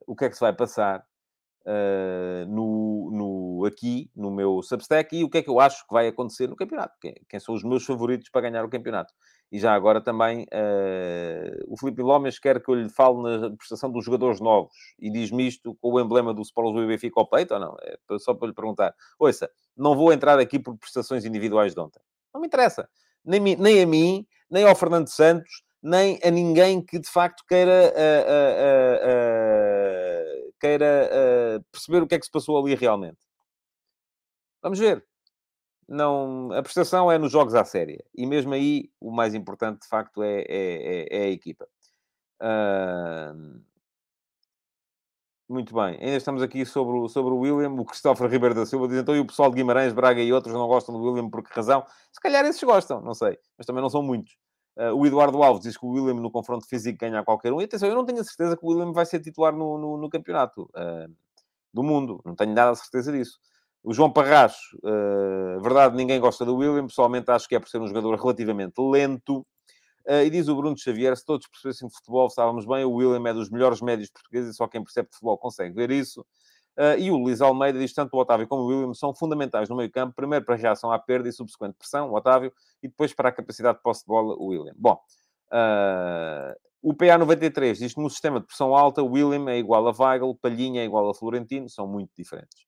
o 0.06 0.16
que 0.16 0.26
é 0.26 0.30
que 0.30 0.36
se 0.36 0.42
vai 0.42 0.54
passar 0.54 1.04
uh, 1.68 2.48
no, 2.48 3.12
no, 3.12 3.66
aqui 3.66 4.10
no 4.16 4.32
meu 4.32 4.62
Substack 4.64 5.16
e 5.16 5.24
o 5.24 5.30
que 5.30 5.40
é 5.40 5.42
que 5.44 5.50
eu 5.50 5.60
acho 5.60 5.86
que 5.86 5.94
vai 5.94 6.08
acontecer 6.08 6.48
no 6.48 6.56
campeonato. 6.56 6.96
Quem, 7.02 7.14
quem 7.28 7.40
são 7.40 7.54
os 7.54 7.64
meus 7.64 7.86
favoritos 7.86 8.30
para 8.30 8.50
ganhar 8.50 8.64
o 8.64 8.70
campeonato. 8.70 9.14
E 9.52 9.60
já 9.60 9.74
agora 9.74 10.02
também 10.02 10.44
uh, 10.44 11.66
o 11.68 11.78
Filipe 11.78 12.02
Lomes 12.02 12.40
quer 12.40 12.62
que 12.62 12.70
eu 12.70 12.76
lhe 12.76 12.90
fale 12.90 13.22
na 13.22 13.56
prestação 13.56 13.92
dos 13.92 14.04
jogadores 14.04 14.40
novos 14.40 14.74
e 15.00 15.10
diz-me 15.12 15.48
isto 15.48 15.76
com 15.82 15.94
o 15.94 16.00
emblema 16.00 16.34
do 16.34 16.42
Sport 16.42 16.76
e 16.78 16.88
Benfica 16.88 17.20
ao 17.20 17.30
peito 17.30 17.54
ou 17.54 17.60
não? 17.60 17.76
É 17.82 17.98
só 18.20 18.34
para 18.34 18.48
lhe 18.48 18.54
perguntar. 18.54 18.94
Ouça, 19.20 19.50
não 19.76 19.96
vou 19.96 20.12
entrar 20.12 20.40
aqui 20.40 20.60
por 20.60 20.78
prestações 20.78 21.26
individuais 21.26 21.74
de 21.74 21.80
ontem. 21.80 22.02
Não 22.34 22.42
me 22.42 22.48
interessa. 22.48 22.90
Nem, 23.24 23.40
nem 23.56 23.82
a 23.82 23.86
mim, 23.86 24.26
nem 24.50 24.66
ao 24.66 24.76
Fernando 24.76 25.08
Santos, 25.08 25.64
nem 25.82 26.20
a 26.24 26.32
ninguém 26.32 26.82
que 26.82 27.00
de 27.00 27.10
facto 27.10 27.44
queira 27.48 27.94
uh, 27.94 28.28
uh, 28.34 29.08
queira 30.60 31.10
uh, 31.60 31.64
perceber 31.72 32.04
o 32.04 32.08
que 32.08 32.16
é 32.16 32.20
que 32.20 32.26
se 32.26 32.32
passou 32.32 32.58
ali 32.58 32.76
realmente. 32.76 33.18
Vamos 34.62 34.80
ver. 34.80 35.06
Não, 35.88 36.52
a 36.52 36.62
prestação 36.62 37.12
é 37.12 37.18
nos 37.18 37.32
jogos 37.32 37.56
à 37.56 37.64
séria. 37.64 38.04
E 38.14 38.26
mesmo 38.26 38.54
aí, 38.54 38.92
o 39.00 39.12
mais 39.12 39.34
importante, 39.34 39.82
de 39.82 39.88
facto, 39.88 40.22
é, 40.22 40.42
é, 40.42 40.46
é, 40.50 41.18
é 41.18 41.24
a 41.26 41.30
equipa. 41.30 41.68
Uh, 42.42 43.62
muito 45.50 45.74
bem. 45.74 45.98
Ainda 46.02 46.18
estamos 46.18 46.42
aqui 46.42 46.66
sobre 46.66 46.98
o, 46.98 47.08
sobre 47.08 47.34
o 47.34 47.38
William. 47.38 47.72
O 47.72 47.86
Cristóvão 47.86 48.28
Ribeiro 48.28 48.54
da 48.54 48.66
Silva 48.66 48.88
diz, 48.88 48.98
então, 48.98 49.16
e 49.16 49.20
o 49.20 49.26
pessoal 49.26 49.50
de 49.50 49.56
Guimarães, 49.56 49.94
Braga 49.94 50.22
e 50.22 50.34
outros 50.34 50.54
não 50.54 50.68
gostam 50.68 50.94
do 50.94 51.02
William 51.02 51.30
por 51.30 51.42
que 51.42 51.54
razão? 51.54 51.86
Se 52.12 52.20
calhar 52.20 52.46
esses 52.46 52.62
gostam, 52.62 53.02
não 53.02 53.14
sei. 53.14 53.40
Mas 53.58 53.66
também 53.66 53.82
não 53.82 53.90
são 53.90 54.04
muitos. 54.04 54.36
Uh, 54.78 54.94
o 54.94 55.08
Eduardo 55.08 55.42
Alves 55.42 55.64
diz 55.64 55.76
que 55.76 55.84
o 55.84 55.90
William 55.90 56.22
no 56.22 56.30
confronto 56.30 56.68
físico 56.68 57.00
ganha 57.00 57.20
a 57.20 57.26
qualquer 57.26 57.52
um. 57.52 57.60
E 57.60 57.64
atenção, 57.64 57.90
eu 57.90 57.96
não 57.96 58.06
tenho 58.06 58.22
a 58.22 58.24
certeza 58.24 58.56
que 58.56 58.64
o 58.64 58.70
William 58.70 58.94
vai 58.94 59.08
ser 59.08 59.20
titular 59.20 59.52
no, 59.52 59.76
no, 59.76 59.98
no 59.98 60.08
campeonato 60.08 60.70
uh, 60.76 61.12
do 61.74 61.82
mundo. 61.82 62.22
Não 62.24 62.36
tenho 62.36 62.54
nada 62.54 62.72
a 62.72 62.76
certeza 62.76 63.12
disso. 63.12 63.40
O 63.84 63.92
João 63.92 64.12
Parracho, 64.12 64.78
uh, 64.84 65.60
verdade, 65.62 65.96
ninguém 65.96 66.20
gosta 66.20 66.46
do 66.46 66.56
William. 66.56 66.86
Pessoalmente 66.86 67.32
acho 67.32 67.50
que 67.50 67.56
é 67.56 67.60
por 67.60 67.68
ser 67.70 67.82
um 67.82 67.88
jogador 67.88 68.16
relativamente 68.16 68.80
lento. 68.80 69.46
E 70.10 70.30
diz 70.30 70.48
o 70.48 70.56
Bruno 70.56 70.78
Xavier, 70.78 71.18
se 71.18 71.26
todos 71.26 71.48
percebessem 71.48 71.90
futebol, 71.90 72.28
estávamos 72.28 72.66
bem. 72.66 72.86
O 72.86 72.92
William 72.92 73.30
é 73.30 73.34
dos 73.34 73.50
melhores 73.50 73.82
médios 73.82 74.10
portugueses 74.10 74.54
e 74.54 74.56
só 74.56 74.66
quem 74.66 74.82
percebe 74.82 75.10
futebol 75.12 75.38
consegue 75.38 75.76
ver 75.76 75.92
isso. 75.92 76.26
Uh, 76.78 76.94
e 77.00 77.10
o 77.10 77.18
Luís 77.18 77.42
Almeida 77.42 77.80
diz 77.80 77.92
tanto 77.92 78.16
o 78.16 78.20
Otávio 78.20 78.48
como 78.48 78.62
o 78.62 78.68
William 78.68 78.94
são 78.94 79.12
fundamentais 79.12 79.68
no 79.68 79.76
meio 79.76 79.90
campo, 79.90 80.14
primeiro 80.16 80.46
para 80.46 80.54
a 80.54 80.58
reação 80.58 80.92
à 80.92 81.00
perda 81.00 81.28
e 81.28 81.34
subsequente 81.34 81.76
pressão, 81.76 82.12
o 82.12 82.16
Otávio, 82.16 82.54
e 82.84 82.88
depois 82.88 83.16
para 83.16 83.30
a 83.30 83.32
capacidade 83.32 83.80
de 83.80 83.84
posse 83.84 84.02
de 84.02 84.08
bola, 84.08 84.36
o 84.36 84.50
William. 84.50 84.76
Bom, 84.78 85.02
uh, 85.52 86.56
o 86.80 86.94
PA93 86.94 87.80
diz 87.80 87.96
que 87.96 88.00
no 88.00 88.12
sistema 88.12 88.40
de 88.40 88.46
pressão 88.46 88.76
alta, 88.76 89.02
William 89.02 89.50
é 89.50 89.58
igual 89.58 89.88
a 89.88 89.92
Weigl, 89.92 90.36
Palhinha 90.36 90.84
é 90.84 90.86
igual 90.86 91.10
a 91.10 91.16
Florentino, 91.16 91.68
são 91.68 91.88
muito 91.88 92.12
diferentes. 92.16 92.68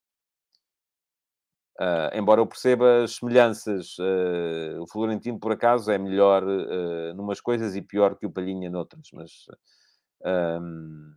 Uh, 1.79 2.09
embora 2.17 2.41
eu 2.41 2.47
perceba 2.47 3.03
as 3.03 3.15
semelhanças, 3.15 3.95
o 4.81 4.87
Florentino, 4.87 5.39
por 5.39 5.51
acaso, 5.51 5.91
é 5.91 5.99
melhor 5.99 6.43
uh, 6.43 7.13
numas 7.13 7.39
coisas 7.39 7.75
e 7.75 7.81
pior 7.83 8.15
que 8.15 8.25
o 8.25 8.31
Palhinha 8.31 8.71
noutras, 8.71 9.07
mas, 9.13 9.45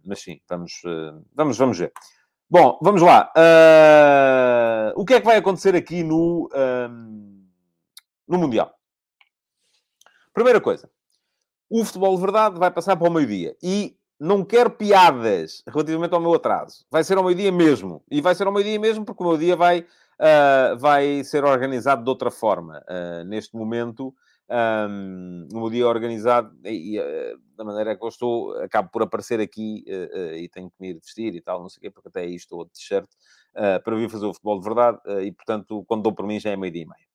mas 0.05 0.21
sim, 0.21 0.39
vamos, 0.47 0.83
vamos, 1.35 1.57
vamos 1.57 1.79
ver. 1.79 1.91
Bom, 2.53 2.79
vamos 2.83 3.01
lá. 3.01 3.33
Uh, 3.35 4.93
o 5.01 5.07
que 5.07 5.15
é 5.15 5.21
que 5.21 5.25
vai 5.25 5.39
acontecer 5.39 5.75
aqui 5.75 6.03
no, 6.03 6.51
no 8.29 8.37
Mundial? 8.37 8.75
Primeira 10.35 10.61
coisa. 10.61 10.91
O 11.71 11.83
futebol 11.83 12.15
de 12.15 12.21
verdade 12.21 12.59
vai 12.59 12.71
passar 12.71 12.95
para 12.95 13.09
o 13.09 13.11
meio-dia. 13.11 13.57
E 13.63 13.97
não 14.21 14.45
quero 14.45 14.69
piadas 14.69 15.63
relativamente 15.67 16.13
ao 16.13 16.21
meu 16.21 16.35
atraso. 16.35 16.85
Vai 16.91 17.03
ser 17.03 17.17
ao 17.17 17.25
meio-dia 17.25 17.51
mesmo. 17.51 18.05
E 18.11 18.21
vai 18.21 18.35
ser 18.35 18.47
ao 18.47 18.53
meio-dia 18.53 18.79
mesmo 18.79 19.03
porque 19.03 19.25
o 19.25 19.29
meu 19.29 19.39
dia 19.39 19.57
vai, 19.57 19.81
uh, 19.81 20.77
vai 20.77 21.25
ser 21.25 21.45
organizado 21.45 22.05
de 22.05 22.11
outra 22.11 22.31
forma. 22.31 22.85
Uh, 22.87 23.25
neste 23.25 23.57
momento, 23.57 24.15
um, 24.53 25.49
no 25.51 25.71
dia 25.71 25.89
organizado 25.89 26.55
e, 26.65 26.97
e 26.97 27.01
uh, 27.01 27.41
da 27.57 27.65
maneira 27.65 27.97
que 27.97 28.05
eu 28.05 28.09
estou, 28.09 28.53
acabo 28.61 28.91
por 28.91 29.03
aparecer 29.03 29.41
aqui 29.41 29.85
uh, 29.89 30.19
uh, 30.19 30.37
e 30.37 30.49
tenho 30.49 30.71
que 30.71 30.77
me 30.79 30.91
ir 30.91 30.95
vestir 30.95 31.35
e 31.35 31.41
tal, 31.41 31.63
não 31.63 31.69
sei 31.71 31.79
o 31.79 31.81
quê, 31.83 31.91
porque 31.91 32.09
até 32.09 32.21
aí 32.21 32.35
estou 32.35 32.65
de 32.65 32.73
t-shirt 32.73 33.09
para 33.85 33.97
vir 33.97 34.09
fazer 34.09 34.25
o 34.25 34.33
futebol 34.33 34.59
de 34.59 34.65
verdade 34.65 34.99
e, 35.27 35.31
portanto, 35.31 35.85
quando 35.87 36.05
dou 36.05 36.15
por 36.15 36.27
mim 36.27 36.41
já 36.41 36.49
é 36.51 36.57
meio-dia 36.57 36.85
e 36.85 36.87
meia. 36.87 37.07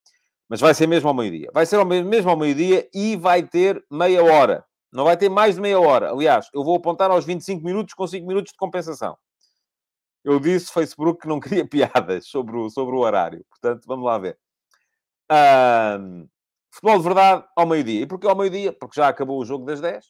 Mas 0.48 0.62
vai 0.62 0.72
ser 0.72 0.86
mesmo 0.86 1.10
ao 1.10 1.16
meio-dia. 1.16 1.50
Vai 1.52 1.66
ser 1.66 1.78
ao 1.78 1.86
mesmo 1.86 2.30
ao 2.30 2.38
meio-dia 2.38 2.88
e 2.94 3.16
vai 3.16 3.42
ter 3.42 3.84
meia 3.92 4.24
hora. 4.24 4.64
Não 4.94 5.04
vai 5.04 5.18
ter 5.18 5.30
mais 5.30 5.56
de 5.56 5.62
meia 5.62 5.80
hora. 5.80 6.12
Aliás, 6.12 6.48
eu 6.54 6.64
vou 6.64 6.76
apontar 6.76 7.10
aos 7.10 7.26
25 7.26 7.66
minutos 7.66 7.96
com 7.96 8.06
5 8.06 8.26
minutos 8.26 8.52
de 8.52 8.58
compensação. 8.58 9.18
Eu 10.24 10.40
disse 10.40 10.72
Facebook 10.72 11.22
que 11.22 11.28
não 11.28 11.40
queria 11.40 11.66
piadas 11.68 12.28
sobre 12.28 12.56
o, 12.56 12.70
sobre 12.70 12.96
o 12.96 13.00
horário. 13.00 13.44
Portanto, 13.50 13.84
vamos 13.88 14.06
lá 14.06 14.20
ver. 14.20 14.38
Um, 16.00 16.30
Futebol 16.78 16.98
de 17.00 17.04
verdade 17.04 17.44
ao 17.56 17.66
meio-dia. 17.66 18.02
E 18.02 18.06
porquê 18.06 18.28
ao 18.28 18.36
meio-dia? 18.36 18.72
Porque 18.72 19.00
já 19.00 19.08
acabou 19.08 19.42
o 19.42 19.46
jogo 19.46 19.66
das 19.66 19.82
10. 19.82 20.06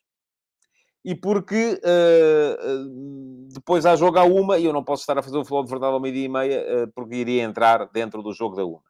E 1.05 1.15
porque 1.15 1.79
uh, 1.81 3.47
depois 3.53 3.85
há 3.85 3.95
jogo 3.95 4.19
à 4.19 4.25
uma 4.25 4.57
e 4.57 4.65
eu 4.65 4.73
não 4.73 4.83
posso 4.83 5.03
estar 5.03 5.17
a 5.17 5.23
fazer 5.23 5.37
o 5.37 5.45
futebol 5.45 5.63
de 5.63 5.69
verdade 5.69 5.93
ao 5.93 6.01
meio-dia 6.01 6.25
e 6.25 6.29
meia 6.29 6.83
uh, 6.83 6.91
porque 6.93 7.15
iria 7.15 7.43
entrar 7.43 7.89
dentro 7.93 8.21
do 8.21 8.33
jogo 8.33 8.57
da 8.57 8.65
uma. 8.65 8.81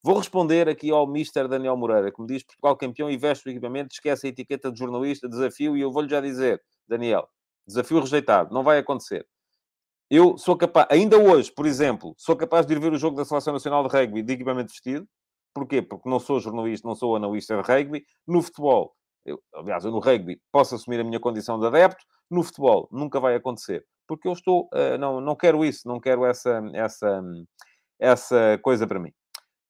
Vou 0.00 0.16
responder 0.18 0.68
aqui 0.68 0.92
ao 0.92 1.08
Mr. 1.08 1.48
Daniel 1.48 1.76
Moreira, 1.76 2.12
que 2.12 2.20
me 2.20 2.28
diz 2.28 2.44
Portugal 2.44 2.76
campeão 2.76 3.10
e 3.10 3.16
veste 3.16 3.48
o 3.48 3.50
equipamento, 3.50 3.94
esquece 3.94 4.28
a 4.28 4.30
etiqueta 4.30 4.70
de 4.70 4.78
jornalista, 4.78 5.28
desafio, 5.28 5.76
e 5.76 5.80
eu 5.80 5.90
vou-lhe 5.90 6.10
já 6.10 6.20
dizer, 6.20 6.62
Daniel, 6.86 7.26
desafio 7.66 7.98
rejeitado, 7.98 8.54
não 8.54 8.62
vai 8.62 8.78
acontecer. 8.78 9.26
Eu 10.08 10.36
sou 10.38 10.56
capaz, 10.56 10.86
ainda 10.90 11.18
hoje, 11.18 11.50
por 11.50 11.66
exemplo, 11.66 12.14
sou 12.16 12.36
capaz 12.36 12.66
de 12.66 12.74
ir 12.74 12.78
ver 12.78 12.92
o 12.92 12.98
jogo 12.98 13.16
da 13.16 13.24
Seleção 13.24 13.54
Nacional 13.54 13.82
de 13.88 13.96
Rugby 13.96 14.22
de 14.22 14.34
equipamento 14.34 14.70
vestido, 14.70 15.08
Porquê? 15.54 15.80
Porque 15.80 16.08
não 16.08 16.18
sou 16.18 16.40
jornalista, 16.40 16.86
não 16.86 16.96
sou 16.96 17.14
analista 17.14 17.56
de 17.56 17.62
rugby. 17.62 18.04
No 18.26 18.42
futebol, 18.42 18.94
eu, 19.24 19.40
aliás, 19.54 19.84
eu 19.84 19.92
no 19.92 20.00
rugby 20.00 20.40
posso 20.50 20.74
assumir 20.74 21.00
a 21.00 21.04
minha 21.04 21.20
condição 21.20 21.58
de 21.58 21.66
adepto. 21.66 22.04
No 22.28 22.42
futebol, 22.42 22.88
nunca 22.90 23.20
vai 23.20 23.36
acontecer. 23.36 23.86
Porque 24.06 24.26
eu 24.26 24.32
estou... 24.32 24.68
Uh, 24.74 24.98
não, 24.98 25.20
não 25.20 25.36
quero 25.36 25.64
isso, 25.64 25.86
não 25.86 26.00
quero 26.00 26.26
essa, 26.26 26.60
essa, 26.74 27.22
essa 27.98 28.58
coisa 28.62 28.86
para 28.86 28.98
mim. 28.98 29.12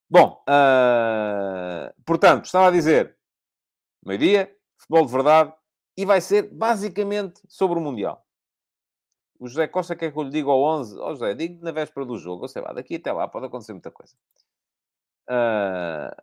Bom, 0.09 0.43
uh, 0.49 1.93
portanto, 2.05 2.47
estava 2.47 2.68
a 2.68 2.72
dizer... 2.72 3.16
Meio-dia, 4.05 4.55
futebol 4.78 5.07
de 5.07 5.12
verdade. 5.12 5.53
E 5.97 6.05
vai 6.05 6.20
ser 6.20 6.51
basicamente 6.53 7.41
sobre 7.49 7.78
o 7.78 7.82
Mundial. 7.82 8.24
O 9.39 9.49
José 9.49 9.66
Costa 9.66 9.97
quer 9.97 10.12
que 10.12 10.18
eu 10.18 10.22
lhe 10.22 10.30
diga 10.30 10.51
ao 10.51 10.62
11. 10.62 10.99
Ó 10.99 11.09
oh, 11.09 11.11
José, 11.14 11.35
digo 11.35 11.62
na 11.64 11.72
véspera 11.72 12.07
do 12.07 12.18
jogo. 12.18 12.43
Ou 12.43 12.49
sei 12.49 12.62
lá, 12.62 12.72
daqui 12.72 12.97
até 12.97 13.12
lá 13.12 13.28
pode 13.28 13.47
acontecer 13.47 13.72
muita 13.72 13.91
coisa. 13.91 14.14
Uh, 15.29 16.14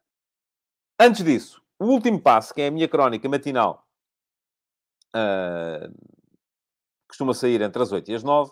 antes 1.00 1.24
disso, 1.24 1.62
o 1.80 1.86
último 1.86 2.22
passo, 2.22 2.54
que 2.54 2.62
é 2.62 2.68
a 2.68 2.72
minha 2.72 2.88
crónica 2.88 3.28
matinal, 3.28 3.86
uh, 5.16 5.92
costuma 7.08 7.34
sair 7.34 7.62
entre 7.62 7.82
as 7.82 7.92
8 7.92 8.12
e 8.12 8.16
as 8.16 8.24
9 8.24 8.52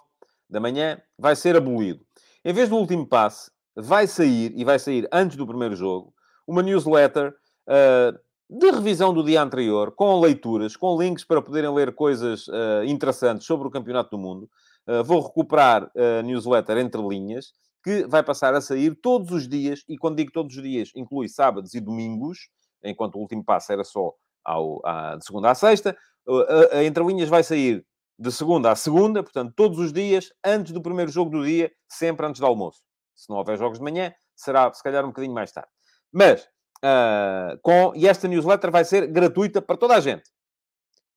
da 0.49 0.59
manhã, 0.59 0.99
vai 1.17 1.35
ser 1.35 1.55
abolido. 1.55 2.03
Em 2.43 2.53
vez 2.53 2.69
do 2.69 2.77
último 2.77 3.05
passo, 3.05 3.51
vai 3.75 4.07
sair, 4.07 4.51
e 4.55 4.63
vai 4.63 4.79
sair 4.79 5.07
antes 5.11 5.37
do 5.37 5.45
primeiro 5.45 5.75
jogo, 5.75 6.13
uma 6.47 6.63
newsletter 6.63 7.35
uh, 7.67 8.19
de 8.49 8.71
revisão 8.71 9.13
do 9.13 9.23
dia 9.23 9.43
anterior, 9.43 9.91
com 9.91 10.19
leituras, 10.19 10.75
com 10.75 10.99
links 10.99 11.23
para 11.23 11.41
poderem 11.41 11.71
ler 11.71 11.93
coisas 11.93 12.47
uh, 12.47 12.83
interessantes 12.85 13.45
sobre 13.45 13.67
o 13.67 13.71
Campeonato 13.71 14.09
do 14.09 14.17
Mundo. 14.17 14.49
Uh, 14.87 15.03
vou 15.03 15.21
recuperar 15.21 15.91
a 15.95 16.23
newsletter 16.23 16.77
entre 16.79 16.99
linhas 16.99 17.53
que 17.83 18.05
vai 18.07 18.23
passar 18.23 18.53
a 18.53 18.61
sair 18.61 18.95
todos 18.95 19.31
os 19.31 19.47
dias, 19.47 19.83
e 19.87 19.97
quando 19.97 20.17
digo 20.17 20.31
todos 20.31 20.55
os 20.55 20.61
dias, 20.61 20.91
inclui 20.95 21.27
sábados 21.27 21.73
e 21.73 21.79
domingos, 21.79 22.49
enquanto 22.83 23.15
o 23.15 23.19
último 23.19 23.43
passo 23.43 23.71
era 23.71 23.83
só 23.83 24.13
ao, 24.43 24.85
à, 24.85 25.15
de 25.15 25.25
segunda 25.25 25.51
à 25.51 25.55
sexta. 25.55 25.97
A, 26.27 26.79
a 26.79 27.25
vai 27.29 27.43
sair 27.43 27.85
de 28.17 28.31
segunda 28.31 28.71
à 28.71 28.75
segunda, 28.75 29.23
portanto, 29.23 29.53
todos 29.55 29.79
os 29.79 29.93
dias, 29.93 30.29
antes 30.45 30.73
do 30.73 30.81
primeiro 30.81 31.11
jogo 31.11 31.31
do 31.31 31.45
dia, 31.45 31.71
sempre 31.87 32.25
antes 32.25 32.41
do 32.41 32.45
almoço. 32.45 32.81
Se 33.15 33.29
não 33.29 33.37
houver 33.37 33.57
jogos 33.57 33.79
de 33.79 33.83
manhã, 33.83 34.13
será 34.35 34.71
se 34.73 34.83
calhar 34.83 35.03
um 35.03 35.09
bocadinho 35.09 35.33
mais 35.33 35.51
tarde. 35.51 35.69
Mas, 36.11 36.43
uh, 36.83 37.57
com, 37.61 37.93
e 37.95 38.07
esta 38.07 38.27
newsletter 38.27 38.71
vai 38.71 38.83
ser 38.83 39.07
gratuita 39.07 39.61
para 39.61 39.77
toda 39.77 39.95
a 39.95 39.99
gente. 39.99 40.29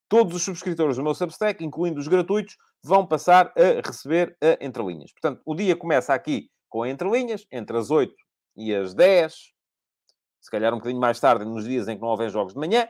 Todos 0.08 0.34
os 0.34 0.42
subscritores 0.42 0.96
do 0.96 1.02
meu 1.02 1.14
Substack, 1.14 1.64
incluindo 1.64 1.98
os 1.98 2.06
gratuitos, 2.06 2.56
vão 2.84 3.06
passar 3.06 3.52
a 3.56 3.86
receber 3.86 4.36
a 4.42 4.64
entrelinhas. 4.64 5.10
Portanto, 5.12 5.40
o 5.46 5.54
dia 5.54 5.74
começa 5.74 6.12
aqui 6.12 6.50
com 6.72 6.86
entrelinhas, 6.86 7.46
entre 7.52 7.76
as 7.76 7.90
8 7.90 8.14
e 8.56 8.74
as 8.74 8.94
10, 8.94 9.52
se 10.40 10.50
calhar 10.50 10.72
um 10.72 10.78
bocadinho 10.78 11.00
mais 11.00 11.20
tarde, 11.20 11.44
nos 11.44 11.64
dias 11.64 11.86
em 11.86 11.96
que 11.96 12.00
não 12.00 12.08
houver 12.08 12.30
jogos 12.30 12.54
de 12.54 12.58
manhã. 12.58 12.88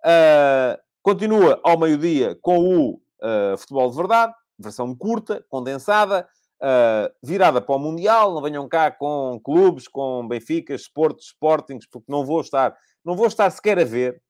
Uh, 0.00 0.80
continua 1.02 1.60
ao 1.62 1.78
meio-dia 1.78 2.38
com 2.40 2.58
o 2.58 2.94
uh, 2.94 3.56
Futebol 3.58 3.90
de 3.90 3.96
Verdade, 3.96 4.32
versão 4.58 4.96
curta, 4.96 5.44
condensada, 5.50 6.26
uh, 6.62 7.14
virada 7.22 7.60
para 7.60 7.76
o 7.76 7.78
Mundial. 7.78 8.32
Não 8.32 8.40
venham 8.40 8.66
cá 8.66 8.90
com 8.90 9.38
clubes, 9.44 9.86
com 9.86 10.26
Benfica, 10.26 10.74
Sports, 10.74 11.26
Sportings, 11.26 11.86
porque 11.86 12.10
não 12.10 12.24
vou 12.24 12.40
estar, 12.40 12.74
não 13.04 13.14
vou 13.14 13.26
estar 13.26 13.50
sequer 13.50 13.78
a 13.78 13.84
ver, 13.84 14.22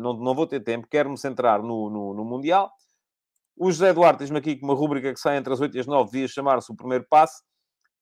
não, 0.00 0.14
não 0.14 0.34
vou 0.34 0.44
ter 0.44 0.58
tempo, 0.58 0.88
quero-me 0.90 1.16
centrar 1.16 1.62
no, 1.62 1.88
no, 1.88 2.14
no, 2.14 2.24
Mundial. 2.24 2.72
O 3.56 3.70
José 3.70 3.92
Duarte 3.92 4.18
diz-me 4.18 4.38
aqui 4.38 4.56
que 4.56 4.64
uma 4.64 4.74
rúbrica 4.74 5.14
que 5.14 5.20
sai 5.20 5.36
entre 5.36 5.52
as 5.52 5.60
8 5.60 5.76
e 5.76 5.80
as 5.80 5.86
9 5.86 6.10
devia 6.10 6.26
chamar-se 6.26 6.72
o 6.72 6.74
primeiro 6.74 7.06
passo. 7.08 7.44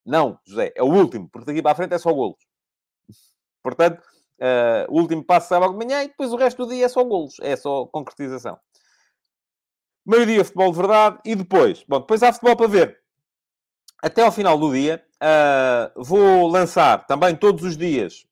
Não, 0.04 0.38
José, 0.46 0.72
é 0.74 0.82
o 0.82 0.86
último, 0.86 1.28
porque 1.30 1.46
daqui 1.46 1.62
para 1.62 1.72
a 1.72 1.74
frente 1.74 1.94
é 1.94 1.98
só 1.98 2.12
golos. 2.12 2.38
Portanto, 3.62 4.00
uh, 4.40 4.90
o 4.92 5.00
último 5.00 5.24
passo 5.24 5.54
logo 5.58 5.78
de 5.78 5.84
manhã 5.84 6.02
e 6.02 6.08
depois 6.08 6.32
o 6.32 6.36
resto 6.36 6.64
do 6.64 6.72
dia 6.72 6.86
é 6.86 6.88
só 6.88 7.04
golos, 7.04 7.36
é 7.40 7.56
só 7.56 7.86
concretização. 7.86 8.58
Meio-dia, 10.04 10.44
futebol 10.44 10.72
de 10.72 10.78
verdade 10.78 11.18
e 11.24 11.34
depois, 11.34 11.84
bom, 11.86 12.00
depois 12.00 12.22
há 12.22 12.32
futebol 12.32 12.56
para 12.56 12.66
ver. 12.66 13.00
Até 14.02 14.22
ao 14.22 14.32
final 14.32 14.58
do 14.58 14.72
dia, 14.72 15.04
uh, 15.22 16.02
vou 16.02 16.48
lançar 16.48 17.06
também 17.06 17.36
todos 17.36 17.62
os 17.62 17.76
dias, 17.76 18.24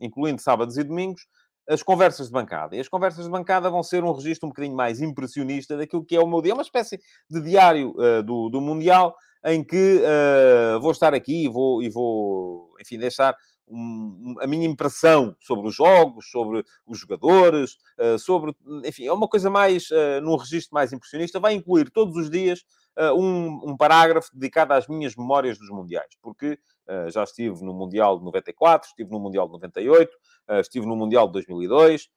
incluindo 0.00 0.42
sábados 0.42 0.76
e 0.76 0.82
domingos, 0.82 1.22
as 1.68 1.80
conversas 1.80 2.26
de 2.26 2.32
bancada. 2.32 2.74
E 2.74 2.80
as 2.80 2.88
conversas 2.88 3.24
de 3.24 3.30
bancada 3.30 3.70
vão 3.70 3.84
ser 3.84 4.02
um 4.02 4.12
registro 4.12 4.48
um 4.48 4.50
bocadinho 4.50 4.74
mais 4.74 5.00
impressionista 5.00 5.76
daquilo 5.76 6.04
que 6.04 6.16
é 6.16 6.20
o 6.20 6.26
meu 6.26 6.42
dia, 6.42 6.54
uma 6.54 6.62
espécie 6.62 7.00
de 7.30 7.40
diário 7.40 7.94
uh, 7.96 8.22
do, 8.24 8.48
do 8.48 8.60
Mundial, 8.60 9.16
em 9.44 9.64
que 9.64 10.00
uh, 10.00 10.80
vou 10.80 10.92
estar 10.92 11.14
aqui 11.14 11.44
e 11.44 11.48
vou, 11.48 11.82
e 11.82 11.88
vou 11.88 12.74
enfim, 12.80 12.98
deixar 12.98 13.34
um, 13.72 14.34
a 14.40 14.46
minha 14.46 14.66
impressão 14.66 15.34
sobre 15.40 15.66
os 15.66 15.74
jogos, 15.74 16.30
sobre 16.30 16.62
os 16.86 16.98
jogadores, 16.98 17.76
uh, 17.98 18.18
sobre, 18.18 18.54
enfim, 18.84 19.06
é 19.06 19.12
uma 19.12 19.26
coisa 19.26 19.48
mais, 19.48 19.90
uh, 19.90 20.20
num 20.22 20.36
registro 20.36 20.74
mais 20.74 20.92
impressionista, 20.92 21.40
vai 21.40 21.54
incluir 21.54 21.90
todos 21.90 22.14
os 22.16 22.30
dias 22.30 22.60
uh, 22.98 23.14
um, 23.14 23.70
um, 23.70 23.76
parágrafo 23.76 24.28
dedicado 24.32 24.74
às 24.74 24.86
minhas 24.86 25.16
memórias 25.16 25.58
dos 25.58 25.70
Mundiais, 25.70 26.14
porque 26.20 26.58
já 27.08 27.22
estive 27.22 27.64
no 27.64 27.72
Mundial 27.72 28.18
de 28.18 28.24
94, 28.24 28.88
estive 28.88 29.08
no 29.10 29.18
Mundial 29.18 29.46
de 29.46 29.52
98, 29.52 30.12
estive 30.60 30.84
no 30.84 30.94
Mundial 30.94 31.26
de 31.26 31.32
2002, 31.34 32.08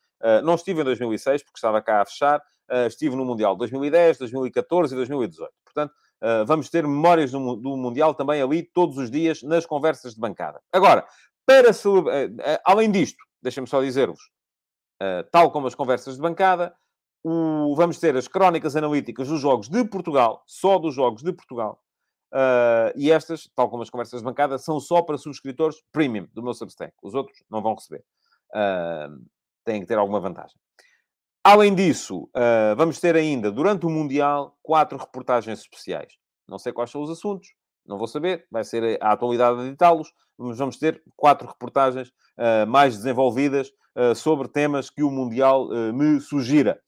não 0.44 0.56
estive 0.56 0.82
em 0.82 0.84
2006, 0.84 1.44
porque 1.44 1.58
estava 1.58 1.82
cá 1.82 2.02
a 2.02 2.06
fechar. 2.06 2.42
estive 2.88 3.16
no 3.16 3.24
Mundial 3.24 3.56
2010, 3.56 4.18
2014 4.18 4.94
e 4.94 4.98
2018. 4.98 5.54
Portanto, 5.64 5.94
vamos 6.46 6.70
ter 6.70 6.88
memórias 6.88 7.32
do, 7.32 7.56
do 7.56 7.78
Mundial 7.78 8.14
também 8.14 8.42
ali 8.42 8.64
todos 8.64 8.98
os 8.98 9.12
dias 9.12 9.44
nas 9.44 9.66
conversas 9.66 10.16
de 10.16 10.20
bancada. 10.20 10.62
Agora, 10.72 11.06
para 11.46 11.70
além 12.64 12.92
disto, 12.92 13.24
deixem-me 13.42 13.68
só 13.68 13.82
dizer-vos, 13.82 14.20
tal 15.32 15.52
como 15.52 15.68
as 15.68 15.76
conversas 15.76 16.16
de 16.16 16.22
bancada, 16.22 16.76
o, 17.24 17.74
vamos 17.76 18.00
ter 18.00 18.16
as 18.16 18.28
crónicas 18.28 18.76
analíticas 18.76 19.28
dos 19.28 19.42
jogos 19.42 19.68
de 19.68 19.84
Portugal, 19.84 20.44
só 20.46 20.78
dos 20.78 20.94
jogos 20.94 21.24
de 21.24 21.34
Portugal. 21.34 21.82
Uh, 22.32 22.92
e 22.96 23.12
estas, 23.12 23.50
tal 23.56 23.70
como 23.70 23.82
as 23.82 23.90
conversas 23.90 24.20
de 24.20 24.26
bancada, 24.26 24.58
são 24.58 24.80
só 24.80 25.02
para 25.02 25.18
subscritores 25.18 25.78
premium 25.92 26.28
do 26.34 26.44
meu 26.44 26.54
Substack. 26.54 26.94
Os 27.02 27.16
outros 27.16 27.42
não 27.50 27.62
vão 27.62 27.74
receber. 27.74 28.04
Uh, 28.54 29.26
têm 29.64 29.82
que 29.82 29.88
ter 29.88 29.98
alguma 29.98 30.20
vantagem. 30.20 30.56
Além 31.48 31.76
disso, 31.76 32.24
uh, 32.36 32.76
vamos 32.76 33.00
ter 33.00 33.16
ainda, 33.16 33.52
durante 33.52 33.86
o 33.86 33.90
Mundial, 33.90 34.58
quatro 34.64 34.98
reportagens 34.98 35.60
especiais. 35.60 36.14
Não 36.48 36.58
sei 36.58 36.74
quais 36.74 36.90
são 36.90 37.04
os 37.04 37.10
assuntos, 37.12 37.50
não 37.86 38.00
vou 38.00 38.08
saber, 38.08 38.48
vai 38.50 38.64
ser 38.64 38.98
a 39.00 39.12
atualidade 39.12 39.60
de 39.60 39.68
editá-los, 39.68 40.12
mas 40.40 40.58
vamos 40.58 40.76
ter 40.80 41.04
quatro 41.16 41.48
reportagens 41.48 42.12
mais 42.68 42.98
desenvolvidas 42.98 43.72
sobre 44.16 44.48
temas 44.48 44.90
que 44.90 45.04
o 45.04 45.12
Mundial 45.12 45.70
me 45.94 46.20
sugira. 46.20 46.82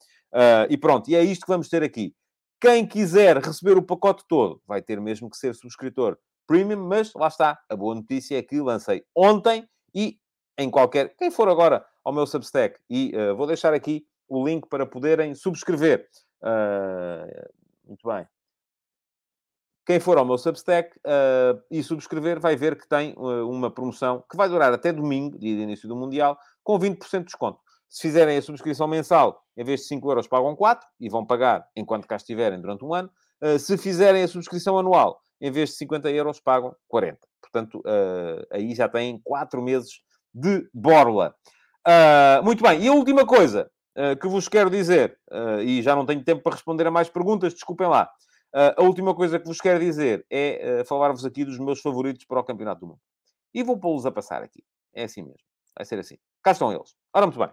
E 0.67 0.75
pronto, 0.75 1.07
e 1.07 1.15
é 1.15 1.23
isto 1.23 1.45
que 1.45 1.51
vamos 1.51 1.69
ter 1.69 1.83
aqui. 1.83 2.15
Quem 2.59 2.83
quiser 2.83 3.37
receber 3.37 3.77
o 3.77 3.83
pacote 3.83 4.23
todo 4.27 4.59
vai 4.65 4.81
ter 4.81 4.99
mesmo 4.99 5.29
que 5.29 5.37
ser 5.37 5.53
subscritor 5.53 6.17
premium, 6.47 6.87
mas 6.87 7.13
lá 7.13 7.27
está. 7.27 7.59
A 7.69 7.75
boa 7.75 7.93
notícia 7.93 8.39
é 8.39 8.41
que 8.41 8.59
lancei 8.59 9.03
ontem 9.15 9.69
e 9.93 10.17
em 10.57 10.71
qualquer. 10.71 11.15
Quem 11.15 11.29
for 11.29 11.47
agora 11.47 11.85
ao 12.03 12.11
meu 12.11 12.25
Substack, 12.25 12.79
e 12.89 13.11
vou 13.37 13.45
deixar 13.45 13.75
aqui 13.75 14.03
o 14.27 14.45
link 14.45 14.67
para 14.67 14.85
poderem 14.85 15.33
subscrever. 15.33 16.07
Uh, 16.41 17.49
muito 17.85 18.07
bem. 18.07 18.25
Quem 19.85 19.99
for 20.01 20.17
ao 20.17 20.25
meu 20.25 20.37
Substack 20.37 20.97
uh, 20.99 21.61
e 21.71 21.81
subscrever 21.81 22.41
vai 22.41 22.57
ver 22.57 22.77
que 22.77 22.87
tem 22.87 23.13
uh, 23.13 23.49
uma 23.49 23.71
promoção 23.71 24.23
que 24.29 24.35
vai 24.35 24.49
durar 24.49 24.73
até 24.73 24.91
domingo, 24.91 25.39
dia 25.39 25.55
de 25.55 25.61
início 25.61 25.87
do 25.87 25.95
Mundial, 25.95 26.37
com 26.61 26.77
20% 26.77 27.19
de 27.19 27.25
desconto. 27.25 27.59
Se 27.87 28.01
fizerem 28.01 28.37
a 28.37 28.41
subscrição 28.41 28.85
mensal, 28.85 29.41
em 29.55 29.63
vez 29.63 29.81
de 29.81 29.87
5 29.87 30.11
euros, 30.11 30.27
pagam 30.27 30.53
4 30.57 30.85
e 30.99 31.07
vão 31.07 31.25
pagar 31.25 31.65
enquanto 31.73 32.05
cá 32.05 32.17
estiverem 32.17 32.59
durante 32.59 32.83
um 32.83 32.93
ano. 32.93 33.09
Se 33.59 33.77
fizerem 33.77 34.23
a 34.23 34.27
subscrição 34.27 34.77
anual, 34.77 35.21
em 35.39 35.49
vez 35.49 35.69
de 35.69 35.75
50 35.77 36.11
euros, 36.11 36.41
pagam 36.41 36.75
40. 36.89 37.17
Portanto, 37.39 37.81
aí 38.51 38.75
já 38.75 38.89
têm 38.89 39.21
4 39.23 39.61
meses 39.61 40.01
de 40.33 40.69
borla. 40.73 41.33
Muito 42.43 42.61
bem. 42.61 42.81
E 42.81 42.89
a 42.89 42.91
última 42.91 43.25
coisa 43.25 43.71
que 44.19 44.27
vos 44.27 44.47
quero 44.47 44.69
dizer, 44.69 45.17
e 45.63 45.81
já 45.81 45.95
não 45.95 46.05
tenho 46.05 46.23
tempo 46.23 46.43
para 46.43 46.53
responder 46.53 46.85
a 46.85 46.91
mais 46.91 47.09
perguntas, 47.09 47.53
desculpem 47.53 47.87
lá. 47.87 48.09
a 48.53 48.81
última 48.83 49.15
coisa 49.15 49.39
que 49.39 49.45
vos 49.47 49.59
quero 49.59 49.79
dizer 49.79 50.25
é 50.29 50.83
falar-vos 50.85 51.25
aqui 51.25 51.43
dos 51.43 51.57
meus 51.57 51.81
favoritos 51.81 52.25
para 52.25 52.39
o 52.39 52.43
Campeonato 52.43 52.81
do 52.81 52.87
Mundo. 52.87 52.99
E 53.53 53.63
vou 53.63 53.77
pô-los 53.79 54.05
a 54.05 54.11
passar 54.11 54.43
aqui. 54.43 54.63
É 54.93 55.03
assim 55.03 55.23
mesmo. 55.23 55.39
Vai 55.75 55.85
ser 55.85 55.99
assim. 55.99 56.17
Cá 56.43 56.51
estão 56.51 56.71
eles. 56.71 56.95
Ora, 57.13 57.25
muito 57.25 57.39
bem. 57.39 57.49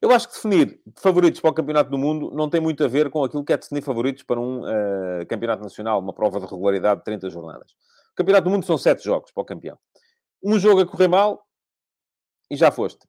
Eu 0.00 0.12
acho 0.12 0.28
que 0.28 0.34
definir 0.34 0.80
favoritos 0.96 1.40
para 1.40 1.50
o 1.50 1.54
Campeonato 1.54 1.90
do 1.90 1.98
Mundo 1.98 2.30
não 2.32 2.48
tem 2.48 2.60
muito 2.60 2.84
a 2.84 2.88
ver 2.88 3.10
com 3.10 3.24
aquilo 3.24 3.44
que 3.44 3.52
é 3.52 3.56
definir 3.56 3.82
favoritos 3.82 4.22
para 4.22 4.40
um 4.40 4.60
uh, 4.60 5.26
Campeonato 5.28 5.62
Nacional, 5.62 5.98
uma 5.98 6.12
prova 6.12 6.38
de 6.38 6.46
regularidade 6.46 7.00
de 7.00 7.04
30 7.04 7.30
jornadas. 7.30 7.72
O 8.12 8.14
Campeonato 8.14 8.44
do 8.44 8.50
Mundo 8.50 8.64
são 8.64 8.78
7 8.78 9.02
jogos 9.02 9.32
para 9.32 9.42
o 9.42 9.44
campeão. 9.44 9.76
Um 10.42 10.58
jogo 10.58 10.82
a 10.82 10.86
correr 10.86 11.08
mal 11.08 11.44
e 12.48 12.56
já 12.56 12.70
foste. 12.70 13.06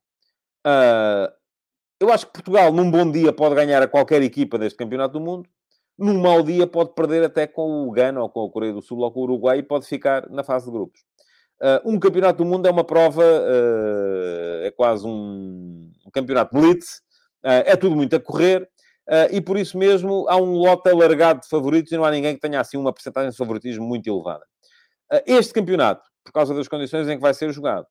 Eu 2.00 2.12
acho 2.12 2.28
que 2.28 2.34
Portugal, 2.34 2.72
num 2.72 2.90
bom 2.90 3.12
dia, 3.12 3.34
pode 3.34 3.56
ganhar 3.56 3.82
a 3.82 3.88
qualquer 3.88 4.22
equipa 4.22 4.58
deste 4.58 4.78
Campeonato 4.78 5.14
do 5.14 5.20
Mundo. 5.20 5.50
Num 5.98 6.18
mau 6.22 6.42
dia, 6.42 6.66
pode 6.66 6.94
perder 6.94 7.26
até 7.26 7.46
com 7.46 7.88
o 7.88 7.92
Ghana, 7.92 8.22
ou 8.22 8.30
com 8.30 8.46
a 8.46 8.50
Coreia 8.50 8.72
do 8.72 8.82
Sul, 8.82 9.00
ou 9.00 9.12
com 9.12 9.20
o 9.20 9.24
Uruguai, 9.24 9.60
e 9.60 9.64
pode 9.64 9.86
ficar 9.86 10.30
na 10.30 10.44
fase 10.44 10.66
de 10.66 10.72
grupos. 10.72 11.02
Uh, 11.62 11.92
um 11.92 12.00
campeonato 12.00 12.38
do 12.38 12.46
mundo 12.46 12.66
é 12.68 12.72
uma 12.72 12.86
prova, 12.86 13.22
uh, 13.22 14.64
é 14.66 14.72
quase 14.72 15.06
um, 15.06 15.92
um 16.06 16.12
campeonato 16.12 16.58
blitz, 16.58 17.00
uh, 17.44 17.66
é 17.66 17.76
tudo 17.76 17.98
muito 17.98 18.16
a 18.16 18.20
correr, 18.20 18.70
e 19.32 19.42
por 19.42 19.58
isso 19.58 19.76
mesmo 19.76 20.28
há 20.30 20.38
um 20.38 20.54
lote 20.54 20.88
alargado 20.88 21.42
de 21.42 21.48
favoritos 21.50 21.92
e 21.92 21.98
não 21.98 22.06
há 22.06 22.12
ninguém 22.12 22.36
que 22.36 22.40
tenha 22.40 22.60
assim 22.60 22.78
uma 22.78 22.94
porcentagem 22.94 23.32
de 23.32 23.36
favoritismo 23.36 23.84
muito 23.84 24.08
elevada. 24.08 24.46
este 25.26 25.52
campeonato, 25.52 26.04
por 26.24 26.32
causa 26.32 26.54
das 26.54 26.68
condições 26.68 27.08
em 27.10 27.16
que 27.16 27.22
vai 27.22 27.34
ser 27.34 27.52
jogado, 27.52 27.88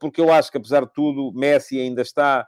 porque 0.00 0.20
eu 0.20 0.32
acho 0.32 0.50
que 0.50 0.58
apesar 0.58 0.84
de 0.84 0.92
tudo, 0.92 1.30
Messi 1.36 1.78
ainda 1.78 2.02
está 2.02 2.44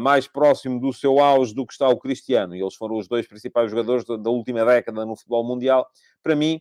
mais 0.00 0.26
próximo 0.26 0.80
do 0.80 0.92
seu 0.92 1.20
auge 1.20 1.54
do 1.54 1.66
que 1.66 1.72
está 1.72 1.88
o 1.88 1.98
Cristiano, 1.98 2.56
e 2.56 2.60
eles 2.60 2.74
foram 2.74 2.96
os 2.96 3.06
dois 3.06 3.26
principais 3.26 3.70
jogadores 3.70 4.04
da, 4.04 4.16
da 4.16 4.30
última 4.30 4.64
década 4.64 5.04
no 5.04 5.16
futebol 5.16 5.44
mundial. 5.44 5.86
Para 6.22 6.34
mim, 6.34 6.60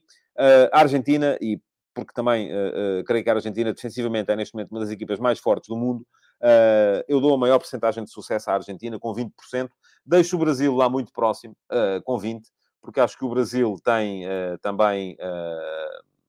a 0.72 0.80
Argentina, 0.80 1.38
e 1.42 1.62
porque 1.94 2.14
também 2.14 2.52
uh, 2.52 3.00
uh, 3.02 3.04
creio 3.04 3.24
que 3.24 3.30
a 3.30 3.34
Argentina 3.34 3.74
defensivamente 3.74 4.32
é 4.32 4.36
neste 4.36 4.54
momento 4.54 4.72
uma 4.72 4.80
das 4.80 4.90
equipas 4.90 5.20
mais 5.20 5.40
fortes 5.40 5.68
do 5.68 5.76
mundo. 5.76 6.06
Uh, 6.42 7.04
eu 7.08 7.20
dou 7.20 7.34
a 7.34 7.38
maior 7.38 7.60
porcentagem 7.60 8.04
de 8.04 8.10
sucesso 8.10 8.50
à 8.50 8.54
Argentina, 8.54 9.00
com 9.00 9.14
20%. 9.14 9.70
Deixo 10.06 10.36
o 10.36 10.40
Brasil 10.40 10.74
lá 10.76 10.90
muito 10.90 11.12
próximo, 11.12 11.56
com 12.04 12.18
20%, 12.18 12.44
porque 12.82 13.00
acho 13.00 13.18
que 13.18 13.26
o 13.26 13.30
Brasil 13.30 13.76
tem 13.84 14.24
também 14.62 15.18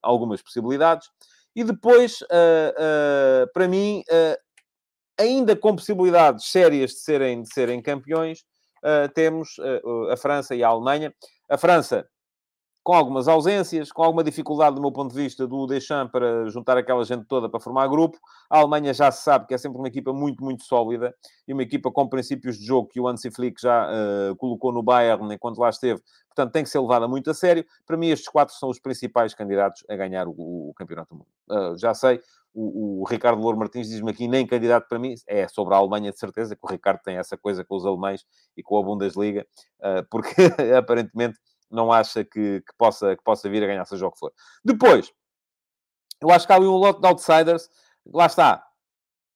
algumas 0.02 0.42
possibilidades. 0.42 1.08
E 1.54 1.64
depois, 1.64 2.18
para 3.54 3.68
mim, 3.68 4.02
ainda 5.20 5.54
com 5.54 5.76
possibilidades 5.76 6.46
sérias 6.46 6.90
de 6.92 6.98
serem, 6.98 7.42
de 7.42 7.52
serem 7.52 7.80
campeões, 7.80 8.44
temos 9.14 9.56
a 10.10 10.16
França 10.16 10.54
e 10.54 10.64
a 10.64 10.68
Alemanha. 10.68 11.14
A 11.48 11.58
França 11.58 12.08
com 12.82 12.94
algumas 12.94 13.28
ausências, 13.28 13.92
com 13.92 14.02
alguma 14.02 14.24
dificuldade 14.24 14.74
do 14.74 14.80
meu 14.80 14.90
ponto 14.90 15.14
de 15.14 15.22
vista 15.22 15.46
do 15.46 15.66
Deschamps 15.66 16.10
para 16.10 16.48
juntar 16.48 16.78
aquela 16.78 17.04
gente 17.04 17.24
toda 17.26 17.48
para 17.48 17.60
formar 17.60 17.86
grupo. 17.88 18.18
A 18.48 18.58
Alemanha 18.58 18.94
já 18.94 19.10
se 19.12 19.22
sabe 19.22 19.46
que 19.46 19.54
é 19.54 19.58
sempre 19.58 19.78
uma 19.78 19.88
equipa 19.88 20.12
muito, 20.12 20.42
muito 20.42 20.64
sólida 20.64 21.14
e 21.46 21.52
uma 21.52 21.62
equipa 21.62 21.90
com 21.90 22.08
princípios 22.08 22.58
de 22.58 22.64
jogo 22.64 22.88
que 22.88 22.98
o 22.98 23.06
Hansi 23.06 23.30
Flick 23.30 23.60
já 23.60 23.86
uh, 23.88 24.36
colocou 24.36 24.72
no 24.72 24.82
Bayern 24.82 25.32
enquanto 25.32 25.58
lá 25.58 25.68
esteve. 25.68 26.00
Portanto, 26.28 26.52
tem 26.52 26.64
que 26.64 26.70
ser 26.70 26.80
levada 26.80 27.06
muito 27.06 27.30
a 27.30 27.34
sério. 27.34 27.64
Para 27.86 27.96
mim, 27.96 28.08
estes 28.08 28.28
quatro 28.28 28.54
são 28.54 28.70
os 28.70 28.80
principais 28.80 29.34
candidatos 29.34 29.84
a 29.88 29.96
ganhar 29.96 30.26
o, 30.26 30.32
o 30.70 30.72
Campeonato 30.74 31.14
do 31.14 31.18
Mundo. 31.18 31.28
Uh, 31.50 31.76
já 31.76 31.92
sei, 31.92 32.20
o, 32.52 33.02
o, 33.02 33.04
Ricardo 33.04 33.40
Louro 33.40 33.58
Martins 33.58 33.88
diz-me 33.88 34.10
aqui, 34.10 34.26
nem 34.26 34.46
candidato 34.46 34.88
para 34.88 34.98
mim, 34.98 35.14
é 35.26 35.46
sobre 35.48 35.74
a 35.74 35.78
Alemanha 35.78 36.10
de 36.10 36.18
certeza, 36.18 36.56
que 36.56 36.64
o 36.64 36.68
Ricardo 36.68 37.00
tem 37.02 37.16
essa 37.16 37.36
coisa 37.36 37.64
com 37.64 37.76
os 37.76 37.86
alemães 37.86 38.24
e 38.56 38.62
com 38.62 38.78
a 38.78 38.82
Bundesliga, 38.82 39.46
uh, 39.78 40.06
porque 40.10 40.34
aparentemente 40.76 41.38
não 41.70 41.92
acha 41.92 42.24
que, 42.24 42.60
que, 42.60 42.74
possa, 42.76 43.16
que 43.16 43.22
possa 43.22 43.48
vir 43.48 43.62
a 43.62 43.66
ganhar 43.66 43.84
seja 43.84 44.06
o 44.06 44.10
que 44.10 44.18
for. 44.18 44.32
Depois, 44.64 45.12
eu 46.20 46.30
acho 46.30 46.46
que 46.46 46.52
há 46.52 46.56
ali 46.56 46.66
um 46.66 46.76
lote 46.76 47.00
de 47.00 47.06
outsiders, 47.06 47.68
lá 48.06 48.26
está. 48.26 48.66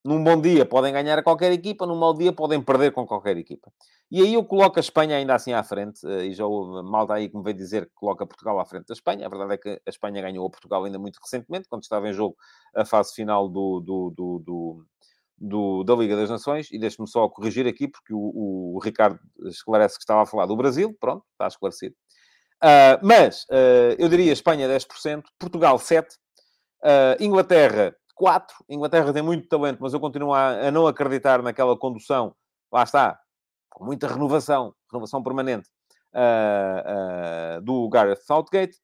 Num 0.05 0.23
bom 0.23 0.39
dia 0.39 0.67
podem 0.67 0.93
ganhar 0.93 1.19
a 1.19 1.23
qualquer 1.23 1.51
equipa, 1.51 1.87
num 1.87 1.97
mau 1.97 2.13
dia 2.13 2.31
podem 2.31 2.61
perder 2.61 2.93
com 2.93 3.07
qualquer 3.07 3.39
equipa. 3.39 3.73
E 4.11 4.21
aí 4.21 4.35
eu 4.35 4.45
coloco 4.45 4.79
a 4.79 4.81
Espanha 4.81 5.17
ainda 5.17 5.35
assim 5.35 5.55
à 5.55 5.63
frente, 5.63 6.07
eh, 6.07 6.27
e 6.27 6.35
já 6.35 6.45
houve 6.45 6.87
malta 6.87 7.15
aí 7.15 7.31
que 7.31 7.37
me 7.37 7.43
veio 7.43 7.57
dizer 7.57 7.87
que 7.87 7.95
coloca 7.95 8.27
Portugal 8.27 8.61
à 8.61 8.67
frente 8.67 8.87
da 8.87 8.93
Espanha. 8.93 9.25
A 9.25 9.31
verdade 9.31 9.55
é 9.55 9.57
que 9.57 9.71
a 9.71 9.91
Espanha 9.91 10.21
ganhou 10.21 10.47
a 10.47 10.51
Portugal 10.51 10.85
ainda 10.85 10.99
muito 10.99 11.19
recentemente, 11.23 11.69
quando 11.71 11.85
estava 11.85 12.07
em 12.07 12.13
jogo 12.13 12.37
a 12.77 12.85
fase 12.85 13.15
final 13.15 13.49
do, 13.49 13.81
do, 13.81 14.11
do, 14.15 14.39
do 14.41 14.87
do, 15.37 15.83
da 15.85 15.95
Liga 15.95 16.17
das 16.17 16.31
Nações, 16.31 16.71
e 16.71 16.79
deixe-me 16.79 17.09
só 17.09 17.29
corrigir 17.29 17.67
aqui, 17.67 17.89
porque 17.89 18.15
o, 18.15 18.75
o, 18.75 18.81
Ricardo 18.83 19.19
esclarece 19.47 19.97
que 19.97 20.03
estava 20.03 20.23
a 20.23 20.27
falar 20.27 20.47
do 20.47 20.57
Brasil, 20.57 20.97
pronto, 21.01 21.25
está 21.33 21.49
esclarecido. 21.49 21.95
Uh, 22.63 22.97
mas 23.03 23.43
uh, 23.45 23.97
eu 23.99 24.09
diria 24.09 24.33
Espanha 24.33 24.69
10%, 24.69 25.23
Portugal 25.39 25.77
7%, 25.77 26.07
uh, 26.07 27.23
Inglaterra 27.23 27.95
4%. 28.21 28.45
Inglaterra 28.69 29.13
tem 29.13 29.23
muito 29.23 29.49
talento, 29.49 29.79
mas 29.81 29.93
eu 29.93 30.01
continuo 30.01 30.33
a, 30.33 30.69
a, 30.69 30.71
não 30.71 30.87
acreditar 30.87 31.43
naquela 31.43 31.77
condução, 31.77 32.35
lá 32.73 32.83
está, 32.83 33.19
com 33.71 33.85
muita 33.85 34.07
renovação, 34.07 34.75
renovação 34.91 35.23
permanente, 35.23 35.69
do 37.63 37.89
Gareth 37.89 38.23
Southgate. 38.25 38.77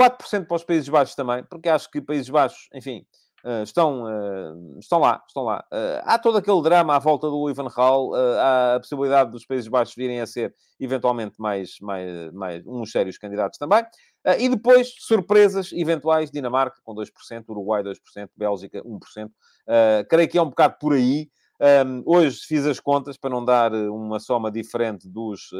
4% 0.00 0.46
para 0.46 0.56
os 0.56 0.62
Países 0.62 0.88
Baixos 0.88 1.16
também, 1.16 1.42
porque 1.44 1.68
acho 1.68 1.90
que 1.90 2.00
Países 2.00 2.30
Baixos, 2.30 2.68
enfim, 2.72 3.04
Uh, 3.44 3.62
estão, 3.62 4.02
uh, 4.02 4.78
estão 4.78 4.98
lá, 4.98 5.22
estão 5.26 5.44
lá. 5.44 5.64
Uh, 5.72 6.02
há 6.02 6.18
todo 6.18 6.38
aquele 6.38 6.60
drama 6.60 6.96
à 6.96 6.98
volta 6.98 7.28
do 7.28 7.48
Ivan 7.48 7.68
Hall, 7.68 8.14
há 8.14 8.74
a 8.74 8.80
possibilidade 8.80 9.30
dos 9.30 9.46
Países 9.46 9.68
Baixos 9.68 9.94
virem 9.94 10.20
a 10.20 10.26
ser, 10.26 10.54
eventualmente, 10.80 11.40
mais, 11.40 11.76
mais, 11.80 12.32
mais 12.32 12.66
uns 12.66 12.90
sérios 12.90 13.16
candidatos 13.16 13.58
também. 13.58 13.84
e 14.38 14.48
depois, 14.48 14.92
surpresas 14.98 15.72
eventuais, 15.72 16.30
Dinamarca 16.30 16.80
com 16.82 16.94
2%, 16.94 17.10
Uruguai 17.48 17.82
2%, 17.82 18.28
Bélgica 18.36 18.82
1%. 18.82 19.30
creio 20.08 20.28
que 20.28 20.38
é 20.38 20.42
um 20.42 20.48
bocado 20.48 20.76
por 20.80 20.94
aí. 20.94 21.28
Um, 21.60 22.02
hoje 22.06 22.40
fiz 22.46 22.64
as 22.66 22.78
contas 22.78 23.16
para 23.16 23.30
não 23.30 23.44
dar 23.44 23.72
uma 23.72 24.20
soma 24.20 24.50
diferente 24.50 25.08
dos 25.08 25.50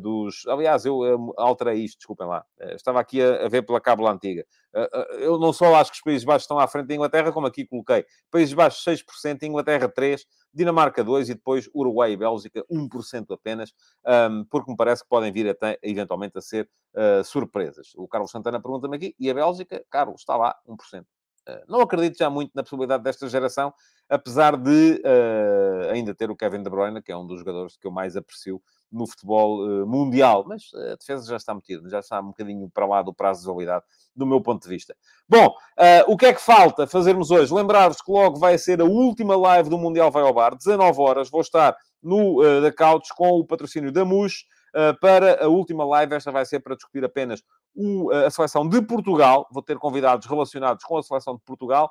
dos. 0.00 0.46
Aliás, 0.46 0.84
eu 0.84 0.98
uh, 0.98 1.32
alterei 1.36 1.82
isto, 1.82 1.98
desculpem 1.98 2.26
lá. 2.26 2.44
Uh, 2.60 2.74
estava 2.74 3.00
aqui 3.00 3.22
a, 3.22 3.48
ver 3.48 3.62
pela 3.62 3.80
cábula 3.80 4.12
antiga. 4.12 4.44
eu 5.18 5.38
não 5.38 5.52
só 5.52 5.74
acho 5.74 5.90
que 5.90 5.96
os 5.96 6.02
Países 6.02 6.24
Baixos 6.24 6.44
estão 6.44 6.58
à 6.58 6.66
frente 6.66 6.88
da 6.88 6.94
Inglaterra, 6.94 7.32
como 7.32 7.46
aqui 7.46 7.66
coloquei. 7.66 8.04
Países 8.30 8.54
Baixos 8.54 8.84
6%, 8.84 9.42
Inglaterra 9.42 9.88
3%, 9.88 10.24
Dinamarca 10.52 11.02
2% 11.02 11.30
e 11.30 11.34
depois 11.34 11.68
Uruguai 11.74 12.12
e 12.12 12.16
Bélgica 12.16 12.64
1% 12.70 13.26
apenas, 13.30 13.72
porque 14.50 14.70
me 14.70 14.76
parece 14.76 15.02
que 15.02 15.08
podem 15.08 15.32
vir 15.32 15.48
até, 15.48 15.78
eventualmente 15.82 16.36
a 16.36 16.42
ser 16.42 16.68
surpresas. 17.24 17.92
O 17.96 18.06
Carlos 18.06 18.30
Santana 18.30 18.60
pergunta-me 18.60 18.96
aqui, 18.96 19.14
e 19.18 19.30
a 19.30 19.34
Bélgica, 19.34 19.82
Carlos, 19.90 20.20
está 20.20 20.36
lá, 20.36 20.54
1%. 20.68 21.04
não 21.66 21.80
acredito 21.80 22.18
já 22.18 22.28
muito 22.28 22.52
na 22.54 22.62
possibilidade 22.62 23.02
desta 23.02 23.26
geração, 23.28 23.72
apesar 24.10 24.58
de 24.58 25.02
ainda 25.90 26.14
ter 26.14 26.30
o 26.30 26.36
Kevin 26.36 26.62
De 26.62 26.68
Bruyne, 26.68 27.02
que 27.02 27.10
é 27.10 27.16
um 27.16 27.26
dos 27.26 27.38
jogadores 27.38 27.78
que 27.78 27.86
eu 27.86 27.90
mais 27.90 28.14
aprecio 28.14 28.62
no 28.92 29.06
futebol 29.06 29.64
uh, 29.64 29.86
mundial, 29.86 30.44
mas 30.46 30.70
a 30.74 30.96
defesa 30.96 31.26
já 31.26 31.36
está 31.36 31.54
metida, 31.54 31.88
já 31.88 32.00
está 32.00 32.20
um 32.20 32.26
bocadinho 32.26 32.70
para 32.70 32.86
lá 32.86 33.02
do 33.02 33.12
prazo 33.12 33.40
de 33.40 33.46
validade, 33.46 33.84
do 34.14 34.26
meu 34.26 34.40
ponto 34.40 34.62
de 34.62 34.68
vista. 34.68 34.94
Bom, 35.28 35.48
uh, 35.48 36.12
o 36.12 36.16
que 36.16 36.26
é 36.26 36.34
que 36.34 36.40
falta 36.40 36.86
fazermos 36.86 37.30
hoje? 37.30 37.52
Lembrar-vos 37.52 38.02
que 38.02 38.12
logo 38.12 38.38
vai 38.38 38.58
ser 38.58 38.80
a 38.80 38.84
última 38.84 39.36
live 39.36 39.70
do 39.70 39.78
Mundial 39.78 40.10
Vai 40.10 40.22
ao 40.22 40.34
Bar, 40.34 40.54
19 40.54 41.00
horas, 41.00 41.30
vou 41.30 41.40
estar 41.40 41.74
no 42.02 42.42
uh, 42.42 42.60
da 42.60 42.72
Couch 42.72 43.08
com 43.16 43.30
o 43.30 43.46
patrocínio 43.46 43.90
da 43.90 44.04
MUS, 44.04 44.44
uh, 44.74 44.98
para 45.00 45.42
a 45.44 45.48
última 45.48 45.84
live, 45.84 46.14
esta 46.14 46.30
vai 46.30 46.44
ser 46.44 46.60
para 46.60 46.74
discutir 46.76 47.04
apenas 47.04 47.42
o, 47.74 48.10
a 48.10 48.30
seleção 48.30 48.68
de 48.68 48.82
Portugal, 48.82 49.48
vou 49.50 49.62
ter 49.62 49.78
convidados 49.78 50.26
relacionados 50.26 50.84
com 50.84 50.98
a 50.98 51.02
seleção 51.02 51.36
de 51.36 51.42
Portugal, 51.42 51.90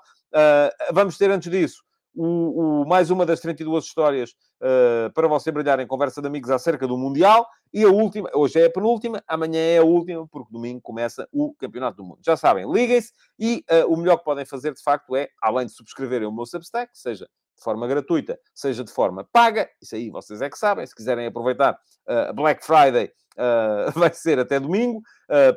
vamos 0.93 1.17
ter 1.17 1.31
antes 1.31 1.51
disso 1.51 1.81
o, 2.15 2.81
o, 2.81 2.87
mais 2.87 3.09
uma 3.09 3.25
das 3.25 3.39
32 3.39 3.85
histórias 3.85 4.31
uh, 4.61 5.11
para 5.13 5.27
você 5.27 5.51
brilhar 5.51 5.79
em 5.79 5.87
conversa 5.87 6.21
de 6.21 6.27
amigos 6.27 6.49
acerca 6.49 6.87
do 6.87 6.97
Mundial. 6.97 7.47
E 7.73 7.83
a 7.83 7.89
última, 7.89 8.29
hoje 8.33 8.59
é 8.59 8.65
a 8.65 8.71
penúltima, 8.71 9.23
amanhã 9.27 9.59
é 9.59 9.77
a 9.77 9.83
última, 9.83 10.27
porque 10.27 10.51
domingo 10.51 10.81
começa 10.81 11.27
o 11.31 11.53
Campeonato 11.55 11.97
do 11.97 12.03
Mundo. 12.03 12.19
Já 12.25 12.35
sabem, 12.35 12.69
liguem-se 12.71 13.11
e 13.39 13.63
uh, 13.71 13.93
o 13.93 13.97
melhor 13.97 14.17
que 14.17 14.25
podem 14.25 14.45
fazer, 14.45 14.73
de 14.73 14.83
facto, 14.83 15.15
é, 15.15 15.29
além 15.41 15.67
de 15.67 15.73
subscreverem 15.73 16.27
o 16.27 16.31
meu 16.31 16.45
Substack, 16.45 16.91
seja 16.93 17.25
de 17.25 17.63
forma 17.63 17.87
gratuita, 17.87 18.39
seja 18.53 18.83
de 18.83 18.91
forma 18.91 19.27
paga, 19.31 19.69
isso 19.81 19.95
aí 19.95 20.09
vocês 20.09 20.41
é 20.41 20.49
que 20.49 20.57
sabem, 20.57 20.85
se 20.85 20.95
quiserem 20.95 21.27
aproveitar 21.27 21.77
uh, 22.09 22.33
Black 22.33 22.65
Friday, 22.65 23.11
vai 23.95 24.13
ser 24.13 24.37
até 24.39 24.59
domingo, 24.59 25.01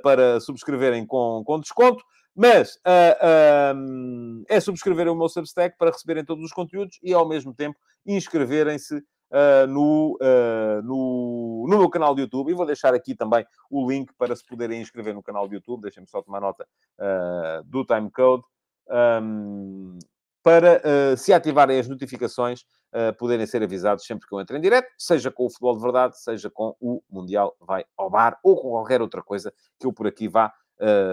para 0.00 0.38
subscreverem 0.38 1.04
com, 1.04 1.42
com 1.44 1.58
desconto. 1.58 2.04
Mas 2.34 2.74
uh, 2.76 3.76
uh, 3.76 4.44
é 4.48 4.58
subscrever 4.58 5.08
o 5.08 5.14
meu 5.14 5.28
Substack 5.28 5.78
para 5.78 5.90
receberem 5.90 6.24
todos 6.24 6.44
os 6.44 6.52
conteúdos 6.52 6.98
e, 7.02 7.14
ao 7.14 7.28
mesmo 7.28 7.54
tempo, 7.54 7.78
inscreverem-se 8.04 8.96
uh, 8.96 9.66
no, 9.68 10.18
no, 10.82 11.66
no 11.68 11.78
meu 11.78 11.88
canal 11.88 12.14
de 12.14 12.22
YouTube. 12.22 12.50
E 12.50 12.54
vou 12.54 12.66
deixar 12.66 12.92
aqui 12.92 13.14
também 13.14 13.46
o 13.70 13.88
link 13.88 14.12
para 14.18 14.34
se 14.34 14.44
poderem 14.44 14.82
inscrever 14.82 15.14
no 15.14 15.22
canal 15.22 15.46
de 15.46 15.54
YouTube. 15.54 15.82
Deixem-me 15.82 16.08
só 16.08 16.20
tomar 16.20 16.40
nota 16.40 16.66
do 17.66 17.84
timecode. 17.84 18.42
Um, 19.22 19.98
para, 20.42 21.16
se 21.16 21.32
ativarem 21.32 21.78
as 21.78 21.88
notificações, 21.88 22.66
poderem 23.16 23.46
ser 23.46 23.62
avisados 23.62 24.04
sempre 24.04 24.28
que 24.28 24.34
eu 24.34 24.40
entre 24.40 24.58
em 24.58 24.60
direto, 24.60 24.92
seja 24.98 25.30
com 25.30 25.46
o 25.46 25.48
futebol 25.48 25.74
de 25.74 25.82
verdade, 25.82 26.20
seja 26.20 26.50
com 26.50 26.76
o 26.78 27.02
Mundial 27.08 27.56
Vai 27.58 27.86
ao 27.96 28.10
Bar 28.10 28.38
ou 28.44 28.54
com 28.60 28.68
qualquer 28.72 29.00
outra 29.00 29.22
coisa 29.22 29.54
que 29.80 29.86
eu 29.86 29.92
por 29.92 30.06
aqui 30.06 30.28
vá 30.28 30.52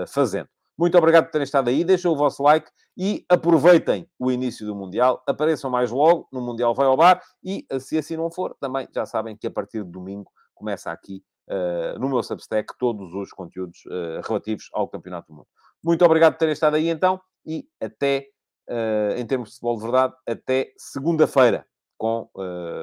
fazendo. 0.06 0.50
Muito 0.82 0.98
obrigado 0.98 1.26
por 1.26 1.32
terem 1.32 1.44
estado 1.44 1.70
aí, 1.70 1.84
deixem 1.84 2.10
o 2.10 2.16
vosso 2.16 2.42
like 2.42 2.68
e 2.98 3.24
aproveitem 3.30 4.10
o 4.18 4.32
início 4.32 4.66
do 4.66 4.74
Mundial. 4.74 5.22
Apareçam 5.28 5.70
mais 5.70 5.92
logo 5.92 6.28
no 6.34 6.42
Mundial 6.42 6.74
Vai 6.74 6.88
ao 6.88 6.98
Bar 6.98 7.22
e, 7.44 7.68
se 7.80 8.00
assim 8.00 8.18
não 8.18 8.32
for, 8.32 8.58
também 8.60 8.88
já 8.92 9.06
sabem 9.06 9.38
que 9.38 9.46
a 9.46 9.52
partir 9.52 9.84
de 9.84 9.92
domingo 9.92 10.32
começa 10.56 10.92
aqui 10.92 11.24
uh, 11.48 12.00
no 12.00 12.10
meu 12.10 12.24
Substack 12.24 12.74
todos 12.80 13.14
os 13.14 13.30
conteúdos 13.32 13.86
uh, 13.86 14.28
relativos 14.28 14.70
ao 14.74 14.88
Campeonato 14.88 15.28
do 15.28 15.36
Mundo. 15.36 15.48
Muito 15.84 16.04
obrigado 16.04 16.34
por 16.34 16.40
terem 16.40 16.54
estado 16.54 16.78
aí 16.78 16.90
então 16.90 17.22
e 17.46 17.68
até, 17.80 18.26
uh, 18.68 19.20
em 19.20 19.26
termos 19.28 19.50
de 19.50 19.54
futebol 19.58 19.76
de 19.76 19.84
verdade, 19.84 20.16
até 20.28 20.74
segunda-feira 20.78 21.64
com 21.96 22.28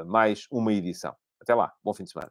mais 0.07 0.47
uma 0.53 0.73
edição. 0.73 1.17
Até 1.43 1.53
lá, 1.53 1.73
bom 1.83 1.93
fim 1.93 2.05
de 2.05 2.13
semana. 2.13 2.31